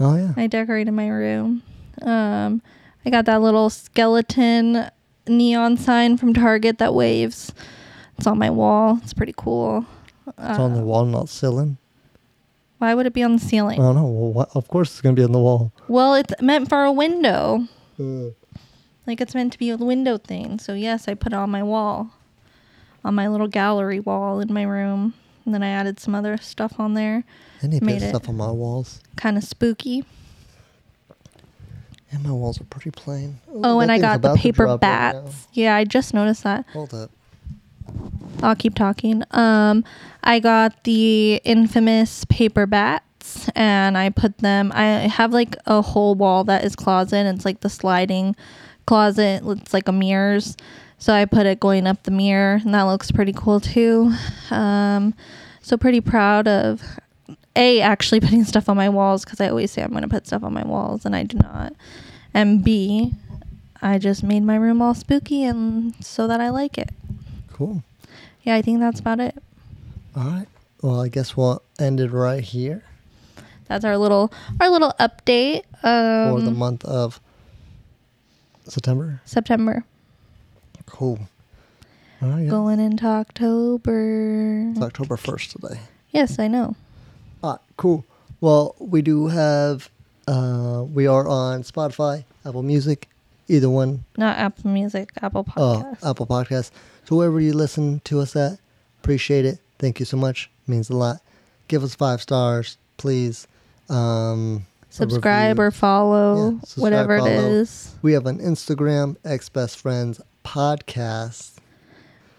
Oh 0.00 0.14
yeah, 0.14 0.32
I 0.36 0.46
decorated 0.46 0.92
my 0.92 1.08
room. 1.08 1.60
Um, 2.02 2.62
I 3.04 3.10
got 3.10 3.24
that 3.24 3.42
little 3.42 3.68
skeleton 3.68 4.88
neon 5.26 5.76
sign 5.76 6.16
from 6.16 6.32
Target 6.34 6.78
that 6.78 6.94
waves. 6.94 7.52
It's 8.18 8.26
on 8.26 8.38
my 8.38 8.50
wall. 8.50 8.98
It's 9.02 9.14
pretty 9.14 9.34
cool. 9.36 9.86
it's 10.26 10.58
on 10.58 10.74
the 10.74 10.82
wall, 10.82 11.04
not 11.06 11.28
ceiling. 11.28 11.78
Why 12.78 12.94
would 12.94 13.06
it 13.06 13.12
be 13.12 13.22
on 13.22 13.34
the 13.36 13.40
ceiling? 13.40 13.80
I 13.80 13.82
don't 13.82 13.96
know. 13.96 14.06
Well, 14.06 14.32
what, 14.32 14.50
of 14.54 14.68
course, 14.68 14.90
it's 14.90 15.00
gonna 15.00 15.14
be 15.14 15.24
on 15.24 15.32
the 15.32 15.38
wall. 15.40 15.72
Well, 15.88 16.14
it's 16.14 16.34
meant 16.40 16.68
for 16.68 16.84
a 16.84 16.92
window. 16.92 17.66
Uh, 17.98 18.30
Like 19.06 19.20
it's 19.20 19.34
meant 19.34 19.52
to 19.54 19.58
be 19.58 19.70
a 19.70 19.76
window 19.76 20.18
thing. 20.18 20.58
So 20.58 20.74
yes, 20.74 21.08
I 21.08 21.14
put 21.14 21.32
it 21.32 21.36
on 21.36 21.50
my 21.50 21.62
wall. 21.62 22.10
On 23.04 23.14
my 23.14 23.26
little 23.28 23.48
gallery 23.48 24.00
wall 24.00 24.40
in 24.40 24.52
my 24.52 24.64
room. 24.64 25.14
And 25.44 25.54
then 25.54 25.62
I 25.62 25.70
added 25.70 25.98
some 25.98 26.14
other 26.14 26.36
stuff 26.36 26.78
on 26.78 26.92
there. 26.94 27.24
I 27.62 27.66
need 27.68 27.78
to 27.78 27.84
Made 27.84 27.94
put 27.94 28.02
it. 28.02 28.08
stuff 28.10 28.28
on 28.28 28.36
my 28.36 28.50
walls. 28.50 29.00
Kind 29.16 29.38
of 29.38 29.44
spooky. 29.44 30.04
And 32.10 32.22
my 32.24 32.30
walls 32.32 32.60
are 32.60 32.64
pretty 32.64 32.90
plain. 32.90 33.38
Ooh, 33.50 33.60
Oh, 33.64 33.80
and 33.80 33.90
I 33.92 33.98
got 33.98 34.22
the 34.22 34.34
paper 34.34 34.64
drop 34.64 34.82
right 34.82 35.12
bats. 35.24 35.46
yeah, 35.52 35.74
I 35.76 35.84
just 35.84 36.12
noticed 36.14 36.42
that. 36.44 36.64
Hold 36.72 36.92
up. 36.94 37.10
I'll 38.42 38.56
keep 38.56 38.74
talking. 38.74 39.22
Um, 39.30 39.84
I 40.22 40.40
got 40.40 40.84
the 40.84 41.40
infamous 41.44 42.24
paper 42.26 42.66
bats, 42.66 43.48
and 43.54 43.98
I 43.98 44.10
put 44.10 44.38
them. 44.38 44.72
I 44.74 44.84
have 44.84 45.32
like 45.32 45.56
a 45.66 45.82
whole 45.82 46.14
wall 46.14 46.44
that 46.44 46.64
is 46.64 46.76
closet. 46.76 47.26
It's 47.26 47.44
like 47.44 47.60
the 47.60 47.68
sliding 47.68 48.36
closet. 48.86 49.42
It's 49.44 49.74
like 49.74 49.88
a 49.88 49.92
mirrors. 49.92 50.56
So 50.98 51.12
I 51.12 51.24
put 51.24 51.46
it 51.46 51.60
going 51.60 51.86
up 51.86 52.02
the 52.04 52.10
mirror, 52.10 52.60
and 52.64 52.74
that 52.74 52.82
looks 52.82 53.10
pretty 53.10 53.32
cool 53.32 53.60
too. 53.60 54.12
Um, 54.50 55.14
so 55.60 55.76
pretty 55.76 56.00
proud 56.00 56.48
of 56.48 56.82
a 57.54 57.80
actually 57.80 58.20
putting 58.20 58.44
stuff 58.44 58.68
on 58.68 58.76
my 58.76 58.88
walls 58.88 59.24
because 59.24 59.40
I 59.40 59.48
always 59.48 59.70
say 59.70 59.82
I'm 59.82 59.90
going 59.90 60.02
to 60.02 60.08
put 60.08 60.26
stuff 60.26 60.44
on 60.44 60.52
my 60.52 60.64
walls, 60.64 61.04
and 61.04 61.14
I 61.14 61.24
do 61.24 61.38
not. 61.38 61.74
And 62.34 62.62
b, 62.62 63.14
I 63.80 63.98
just 63.98 64.22
made 64.22 64.42
my 64.42 64.56
room 64.56 64.82
all 64.82 64.94
spooky, 64.94 65.44
and 65.44 65.94
so 66.04 66.26
that 66.28 66.40
I 66.40 66.50
like 66.50 66.78
it 66.78 66.90
Cool. 67.58 67.82
yeah, 68.44 68.54
I 68.54 68.62
think 68.62 68.78
that's 68.78 69.00
about 69.00 69.18
it. 69.18 69.36
All 70.16 70.22
right. 70.24 70.46
Well, 70.80 71.00
I 71.00 71.08
guess 71.08 71.36
we'll 71.36 71.60
end 71.80 71.98
it 71.98 72.12
right 72.12 72.42
here 72.42 72.84
That's 73.66 73.84
our 73.84 73.98
little 73.98 74.32
our 74.60 74.70
little 74.70 74.94
update. 75.00 75.64
Um, 75.82 76.36
for 76.36 76.40
the 76.40 76.52
month 76.52 76.84
of 76.84 77.20
September. 78.68 79.20
September 79.24 79.84
Cool. 80.86 81.18
All 82.22 82.28
right. 82.28 82.42
yeah. 82.44 82.50
going 82.50 82.78
into 82.80 83.06
October. 83.06 84.70
It's 84.70 84.80
October 84.80 85.16
1st 85.16 85.52
today. 85.60 85.80
Yes, 86.10 86.38
I 86.38 86.46
know. 86.48 86.76
All 87.42 87.50
right. 87.52 87.60
Cool. 87.76 88.04
Well, 88.40 88.74
we 88.78 89.02
do 89.02 89.26
have, 89.28 89.90
uh, 90.28 90.84
we 90.92 91.06
are 91.08 91.26
on 91.28 91.62
Spotify, 91.64 92.24
Apple 92.46 92.62
Music, 92.62 93.08
either 93.48 93.68
one. 93.70 94.04
Not 94.16 94.36
Apple 94.38 94.70
Music, 94.70 95.10
Apple 95.22 95.46
Oh, 95.56 95.84
Podcasts. 96.00 96.10
Apple 96.10 96.26
Podcasts. 96.26 96.70
So 97.04 97.16
wherever 97.16 97.40
you 97.40 97.52
listen 97.54 98.00
to 98.04 98.20
us 98.20 98.36
at, 98.36 98.58
appreciate 99.00 99.44
it. 99.44 99.58
Thank 99.78 99.98
you 100.00 100.06
so 100.06 100.16
much. 100.16 100.50
Means 100.66 100.90
a 100.90 100.96
lot. 100.96 101.20
Give 101.68 101.82
us 101.82 101.94
five 101.94 102.20
stars, 102.20 102.76
please. 102.98 103.46
Um, 103.88 104.66
subscribe 104.90 105.58
or 105.58 105.70
follow, 105.70 106.50
Yeah, 106.52 106.58
subscribe, 106.60 106.82
whatever 106.82 107.16
it 107.16 107.20
follow. 107.20 107.30
is. 107.30 107.94
We 108.02 108.12
have 108.12 108.26
an 108.26 108.38
Instagram, 108.38 109.16
X 109.24 109.48
Best 109.48 109.78
Friends 109.78 110.20
Podcast. 110.44 111.52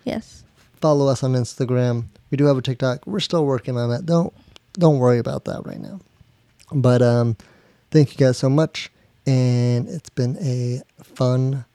Yes. 0.04 0.44
Follow 0.82 1.08
us 1.08 1.24
on 1.24 1.34
Instagram. 1.34 2.06
We 2.32 2.38
do 2.38 2.46
have 2.46 2.58
a 2.58 2.62
TikTok. 2.62 3.06
We're 3.08 3.20
still 3.20 3.46
working 3.46 3.78
on 3.78 3.90
that. 3.90 4.06
Don't 4.06 4.34
don't 4.74 5.00
worry 5.00 5.18
about 5.20 5.46
that 5.46 5.66
right 5.66 5.80
now. 5.80 6.00
But 6.72 7.02
um, 7.02 7.36
thank 7.92 8.12
you 8.12 8.18
guys 8.26 8.38
so 8.38 8.50
much, 8.50 8.92
and 9.30 9.88
it's 9.88 10.10
been 10.10 10.38
a 10.42 10.82
fun 11.04 11.66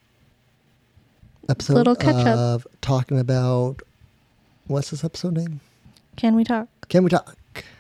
episode 1.49 1.75
Little 1.75 1.95
catch-up. 1.95 2.27
of 2.37 2.67
talking 2.81 3.19
about 3.19 3.81
what's 4.67 4.91
this 4.91 5.05
episode 5.05 5.35
name? 5.37 5.61
Can 6.17 6.35
we 6.35 6.43
talk? 6.45 6.69
Can 6.89 7.05
we 7.05 7.11
talk? 7.11 7.37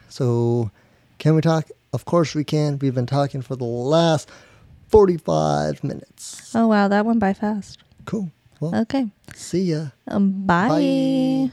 So, 0.08 0.70
can 1.18 1.34
we 1.34 1.40
talk? 1.40 1.68
Of 1.92 2.04
course 2.04 2.34
we 2.34 2.44
can. 2.44 2.78
We've 2.78 2.94
been 2.94 3.06
talking 3.06 3.42
for 3.42 3.56
the 3.56 3.64
last 3.64 4.28
forty-five 4.88 5.82
minutes. 5.82 6.54
Oh 6.54 6.68
wow, 6.68 6.88
that 6.88 7.04
went 7.06 7.18
by 7.20 7.32
fast. 7.32 7.82
Cool. 8.04 8.30
Well, 8.60 8.74
Okay. 8.82 9.08
see 9.34 9.62
ya. 9.62 9.86
Um, 10.08 10.46
bye. 10.46 10.68
Bye. 10.68 11.50